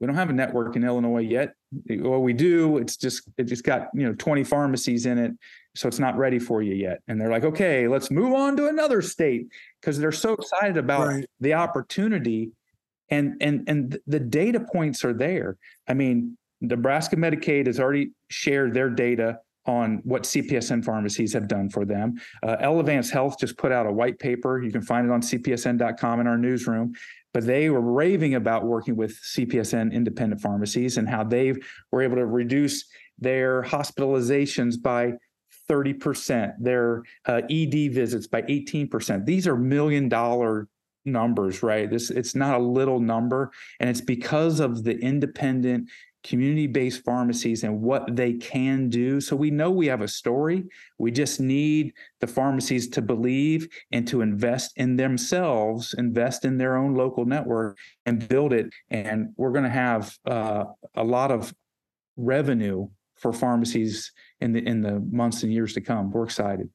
we 0.00 0.06
don't 0.06 0.16
have 0.16 0.30
a 0.30 0.34
network 0.34 0.76
in 0.76 0.84
Illinois 0.84 1.22
yet. 1.22 1.54
Well, 1.90 2.22
we 2.22 2.32
do. 2.32 2.78
It's 2.78 2.96
just 2.96 3.28
it 3.36 3.44
just 3.44 3.64
got 3.64 3.88
you 3.92 4.06
know 4.06 4.14
20 4.14 4.44
pharmacies 4.44 5.06
in 5.06 5.18
it, 5.18 5.32
so 5.74 5.88
it's 5.88 5.98
not 5.98 6.16
ready 6.16 6.38
for 6.38 6.62
you 6.62 6.74
yet. 6.74 7.00
And 7.08 7.20
they're 7.20 7.30
like, 7.30 7.44
okay, 7.44 7.88
let's 7.88 8.10
move 8.10 8.32
on 8.32 8.56
to 8.56 8.68
another 8.68 9.02
state 9.02 9.48
because 9.80 9.98
they're 9.98 10.12
so 10.12 10.34
excited 10.34 10.76
about 10.76 11.08
Right. 11.08 11.26
the 11.40 11.54
opportunity, 11.54 12.52
and 13.10 13.36
and 13.40 13.68
and 13.68 13.98
the 14.06 14.20
data 14.20 14.60
points 14.60 15.04
are 15.04 15.14
there. 15.14 15.56
I 15.88 15.94
mean, 15.94 16.36
Nebraska 16.60 17.16
Medicaid 17.16 17.66
has 17.66 17.80
already 17.80 18.10
shared 18.30 18.74
their 18.74 18.90
data 18.90 19.38
on 19.66 20.00
what 20.04 20.22
CPESN 20.22 20.84
pharmacies 20.84 21.32
have 21.34 21.46
done 21.46 21.68
for 21.68 21.84
them. 21.84 22.14
Uh, 22.42 22.56
Elevance 22.56 23.10
Health 23.10 23.38
just 23.38 23.58
put 23.58 23.70
out 23.70 23.86
a 23.86 23.92
white 23.92 24.18
paper. 24.18 24.62
You 24.62 24.72
can 24.72 24.80
find 24.80 25.06
it 25.06 25.12
on 25.12 25.20
cpesn.com 25.20 26.20
in 26.20 26.26
our 26.26 26.38
newsroom. 26.38 26.94
But 27.34 27.44
they 27.44 27.68
were 27.68 27.82
raving 27.82 28.34
about 28.34 28.64
working 28.64 28.96
with 28.96 29.12
CPESN 29.36 29.92
independent 29.92 30.40
pharmacies 30.40 30.96
and 30.96 31.06
how 31.06 31.22
they 31.22 31.52
were 31.92 32.00
able 32.00 32.16
to 32.16 32.24
reduce 32.24 32.84
their 33.18 33.62
hospitalizations 33.62 34.80
by 34.80 35.12
30%, 35.70 36.54
their 36.58 37.02
uh, 37.26 37.42
ED 37.50 37.92
visits 37.92 38.26
by 38.26 38.42
18%. 38.42 39.26
These 39.26 39.46
are 39.46 39.56
million 39.56 40.08
dollar 40.08 40.66
numbers, 41.04 41.62
right? 41.62 41.88
This 41.90 42.10
it's 42.10 42.34
not 42.34 42.60
a 42.60 42.62
little 42.62 43.00
number, 43.00 43.50
and 43.80 43.88
it's 43.88 44.00
because 44.00 44.60
of 44.60 44.84
the 44.84 44.98
independent 44.98 45.88
community-based 46.24 47.04
pharmacies 47.04 47.62
and 47.62 47.80
what 47.80 48.16
they 48.16 48.34
can 48.34 48.88
do. 48.88 49.20
So 49.20 49.36
we 49.36 49.50
know 49.50 49.70
we 49.70 49.86
have 49.86 50.00
a 50.00 50.08
story. 50.08 50.64
We 50.98 51.10
just 51.10 51.40
need 51.40 51.94
the 52.20 52.26
pharmacies 52.26 52.88
to 52.90 53.02
believe 53.02 53.68
and 53.92 54.06
to 54.08 54.20
invest 54.20 54.72
in 54.76 54.96
themselves, 54.96 55.94
invest 55.96 56.44
in 56.44 56.58
their 56.58 56.76
own 56.76 56.94
local 56.94 57.24
network 57.24 57.78
and 58.04 58.28
build 58.28 58.52
it. 58.52 58.66
And 58.90 59.28
we're 59.36 59.52
going 59.52 59.64
to 59.64 59.70
have 59.70 60.18
uh, 60.26 60.64
a 60.96 61.04
lot 61.04 61.30
of 61.30 61.54
revenue 62.16 62.88
for 63.16 63.32
pharmacies 63.32 64.12
in 64.40 64.52
the 64.52 64.66
in 64.66 64.80
the 64.80 65.00
months 65.10 65.44
and 65.44 65.52
years 65.52 65.72
to 65.74 65.80
come. 65.80 66.10
We're 66.10 66.24
excited. 66.24 66.68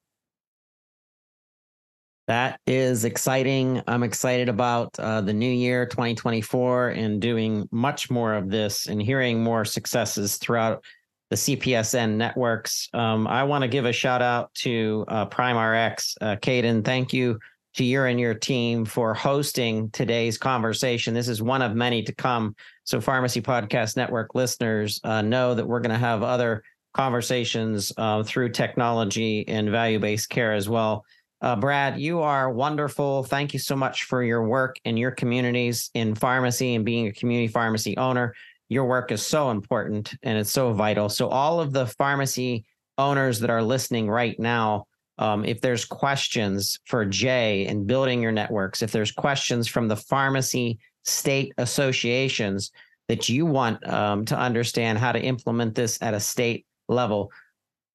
That 2.28 2.60
is 2.66 3.04
exciting. 3.04 3.82
I'm 3.86 4.04
excited 4.04 4.48
about 4.48 4.98
uh, 4.98 5.22
the 5.22 5.34
new 5.34 5.52
year 5.52 5.86
2024 5.86 6.90
and 6.90 7.22
doing 7.22 7.68
much 7.72 8.10
more 8.10 8.34
of 8.34 8.50
this 8.50 8.86
and 8.86 9.02
hearing 9.02 9.44
more 9.44 9.66
successes 9.66 10.38
throughout 10.38 10.84
the 11.30 11.36
CPESN 11.36 12.16
networks. 12.16 12.90
Um, 12.94 13.28
I 13.28 13.44
want 13.44 13.64
to 13.64 13.68
give 13.68 13.86
a 13.86 13.92
shout 13.92 14.22
out 14.22 14.54
to 14.56 15.04
uh, 15.10 15.26
PrimeRx. 15.26 16.16
Uh, 16.22 16.36
Ketan, 16.38 16.86
thank 16.86 17.12
you 17.12 17.40
to 17.76 17.84
you 17.84 18.04
and 18.04 18.20
your 18.20 18.36
team 18.36 18.86
for 18.86 19.14
hosting 19.14 19.90
today's 19.90 20.38
conversation. 20.38 21.14
This 21.14 21.28
is 21.28 21.42
one 21.42 21.62
of 21.62 21.76
many 21.76 22.04
to 22.04 22.14
come. 22.14 22.56
So, 22.84 23.02
Pharmacy 23.02 23.42
Podcast 23.42 23.98
Network 23.98 24.36
listeners 24.36 25.00
uh, 25.04 25.24
know 25.24 25.56
that 25.56 25.68
we're 25.68 25.80
going 25.80 25.92
to 25.92 25.98
have 25.98 26.24
other 26.24 26.64
conversations 26.94 27.92
uh, 27.98 28.24
through 28.24 28.50
technology 28.50 29.48
and 29.48 29.70
value 29.70 30.00
based 30.00 30.30
care 30.30 30.54
as 30.54 30.70
well. 30.70 31.04
Uh, 31.44 31.58
Brad, 31.58 32.00
you 32.00 32.22
are 32.22 32.50
wonderful. 32.50 33.24
Thank 33.24 33.52
you 33.52 33.60
so 33.60 33.76
much 33.76 34.06
for 34.06 34.24
your 34.24 34.48
work 34.48 34.78
in 34.86 34.96
your 34.96 35.12
communities 35.12 35.92
in 35.94 36.16
pharmacy 36.16 36.74
and 36.74 36.86
being 36.86 37.08
a 37.08 37.12
community 37.12 37.50
pharmacy 37.50 37.98
owner. 37.98 38.34
Your 38.70 38.86
work 38.86 39.12
is 39.12 39.28
so 39.28 39.52
important 39.52 40.16
and 40.24 40.38
it's 40.38 40.54
so 40.54 40.72
vital. 40.72 41.10
So, 41.10 41.28
all 41.28 41.60
of 41.60 41.74
the 41.74 41.86
pharmacy 41.86 42.64
owners 42.98 43.42
that 43.42 43.50
are 43.50 43.62
listening 43.62 44.10
right 44.10 44.40
now, 44.40 44.88
Um, 45.20 45.46
if 45.46 45.62
there's 45.62 45.86
questions 45.86 46.80
for 46.86 47.06
Jay 47.06 47.68
in 47.68 47.86
building 47.86 48.22
your 48.22 48.32
networks, 48.32 48.82
if 48.82 48.92
there's 48.92 49.12
questions 49.12 49.68
from 49.68 49.88
the 49.88 49.96
pharmacy 49.96 50.80
state 51.04 51.54
associations 51.58 52.72
that 53.10 53.30
you 53.30 53.46
want 53.46 53.78
um, 53.88 54.26
to 54.26 54.36
understand 54.36 54.98
how 54.98 55.12
to 55.12 55.22
implement 55.22 55.76
this 55.76 56.02
at 56.02 56.16
a 56.16 56.20
state 56.20 56.66
level, 56.88 57.32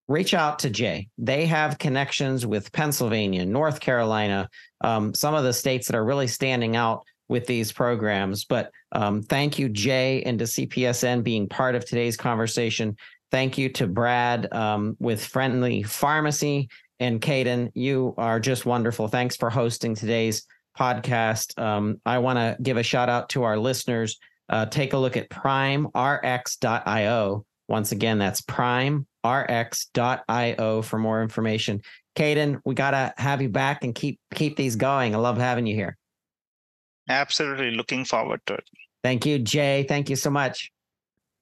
reach 0.09 0.34
out 0.34 0.59
to 0.61 0.70
Jay. 0.70 1.09
They 1.18 1.46
have 1.46 1.78
connections 1.78 2.44
with 2.46 2.72
Pennsylvania, 2.72 3.46
North 3.46 3.78
Carolina, 3.78 4.48
um, 4.80 5.14
some 5.14 5.34
of 5.34 5.44
the 5.44 5.52
states 5.52 5.86
that 5.86 5.96
are 5.96 6.04
really 6.04 6.26
standing 6.26 6.74
out 6.76 7.04
with 7.28 7.46
these 7.46 7.70
programs. 7.72 8.44
But 8.46 8.70
um, 8.92 9.22
thank 9.22 9.59
you, 9.59 9.68
Jay, 9.68 10.22
and 10.22 10.38
to 10.38 10.46
CPESN 10.46 11.22
being 11.22 11.48
part 11.48 11.74
of 11.74 11.84
today's 11.84 12.16
conversation. 12.16 12.96
Thank 13.30 13.59
you 13.59 13.68
to 13.70 13.86
Brad 13.86 14.50
um, 14.52 14.96
with 14.98 15.22
Friendly 15.24 15.82
Pharmacy 15.82 16.70
and 16.98 17.20
Ketan. 17.20 17.70
You 17.74 18.14
are 18.16 18.40
just 18.40 18.64
wonderful. 18.64 19.09
Thanks 19.09 19.36
for 19.36 19.50
hosting 19.50 19.94
today's 19.94 20.46
podcast. 20.78 21.59
Um, 21.61 22.00
I 22.06 22.18
want 22.18 22.38
to 22.38 22.56
give 22.62 22.78
a 22.78 22.82
shout 22.82 23.09
out 23.11 23.28
to 23.30 23.42
our 23.42 23.59
listeners. 23.59 24.18
Uh, 24.48 24.64
take 24.66 24.94
a 24.94 24.98
look 24.98 25.18
at 25.18 25.28
primerx.io. 25.28 25.94
Once 27.68 27.92
again, 27.92 28.18
that's 28.18 28.40
primerx.io 29.24 30.82
for 30.82 30.98
more 30.98 31.22
information. 31.22 31.82
Ketan, 32.16 32.60
we 32.64 32.74
gotta 32.74 33.14
have 33.16 33.40
you 33.40 33.48
back 33.48 33.84
and 33.84 33.94
keep 33.94 34.18
keep 34.34 34.56
these 34.56 34.76
going. 34.76 35.14
I 35.14 35.18
love 35.18 35.38
having 35.38 35.66
you 35.66 35.74
here. 35.74 35.96
Absolutely 37.08 37.70
looking 37.70 38.04
forward 38.04 38.40
to 38.46 38.54
it. 38.54 38.64
Thank 39.02 39.24
you, 39.24 39.38
Jay. 39.38 39.84
Thank 39.88 40.10
you 40.10 40.16
so 40.16 40.30
much. 40.30 40.70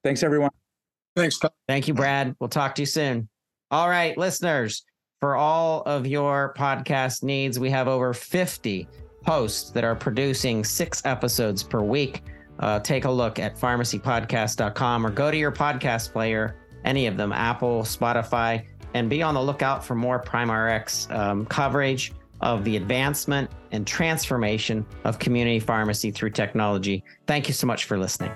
Thanks, 0.04 0.22
everyone. 0.22 0.50
Thanks. 1.16 1.40
Thank 1.66 1.88
you, 1.88 1.94
Brad. 1.94 2.36
We'll 2.38 2.48
talk 2.48 2.74
to 2.76 2.82
you 2.82 2.86
soon. 2.86 3.28
All 3.70 3.88
right, 3.88 4.16
listeners, 4.16 4.84
for 5.18 5.34
all 5.34 5.82
of 5.82 6.06
your 6.06 6.54
podcast 6.56 7.22
needs, 7.22 7.58
we 7.58 7.70
have 7.70 7.88
over 7.88 8.12
50 8.12 8.86
hosts 9.24 9.70
that 9.70 9.82
are 9.82 9.96
producing 9.96 10.62
six 10.62 11.04
episodes 11.04 11.62
per 11.62 11.80
week. 11.80 12.22
Uh, 12.60 12.78
take 12.80 13.04
a 13.04 13.10
look 13.10 13.38
at 13.38 13.56
pharmacypodcast.com 13.56 15.06
or 15.06 15.10
go 15.10 15.30
to 15.30 15.36
your 15.36 15.52
podcast 15.52 16.12
player, 16.12 16.56
any 16.86 17.06
of 17.06 17.16
them, 17.16 17.32
Apple, 17.32 17.82
Spotify, 17.82 18.64
and 18.94 19.10
be 19.10 19.22
on 19.22 19.34
the 19.34 19.42
lookout 19.42 19.84
for 19.84 19.94
more 19.94 20.22
PrimeRx 20.22 21.14
um, 21.14 21.44
coverage 21.46 22.12
of 22.40 22.64
the 22.64 22.76
advancement 22.76 23.50
and 23.72 23.86
transformation 23.86 24.86
of 25.04 25.18
community 25.18 25.60
pharmacy 25.60 26.10
through 26.10 26.30
technology. 26.30 27.04
Thank 27.26 27.48
you 27.48 27.54
so 27.54 27.66
much 27.66 27.84
for 27.84 27.98
listening. 27.98 28.32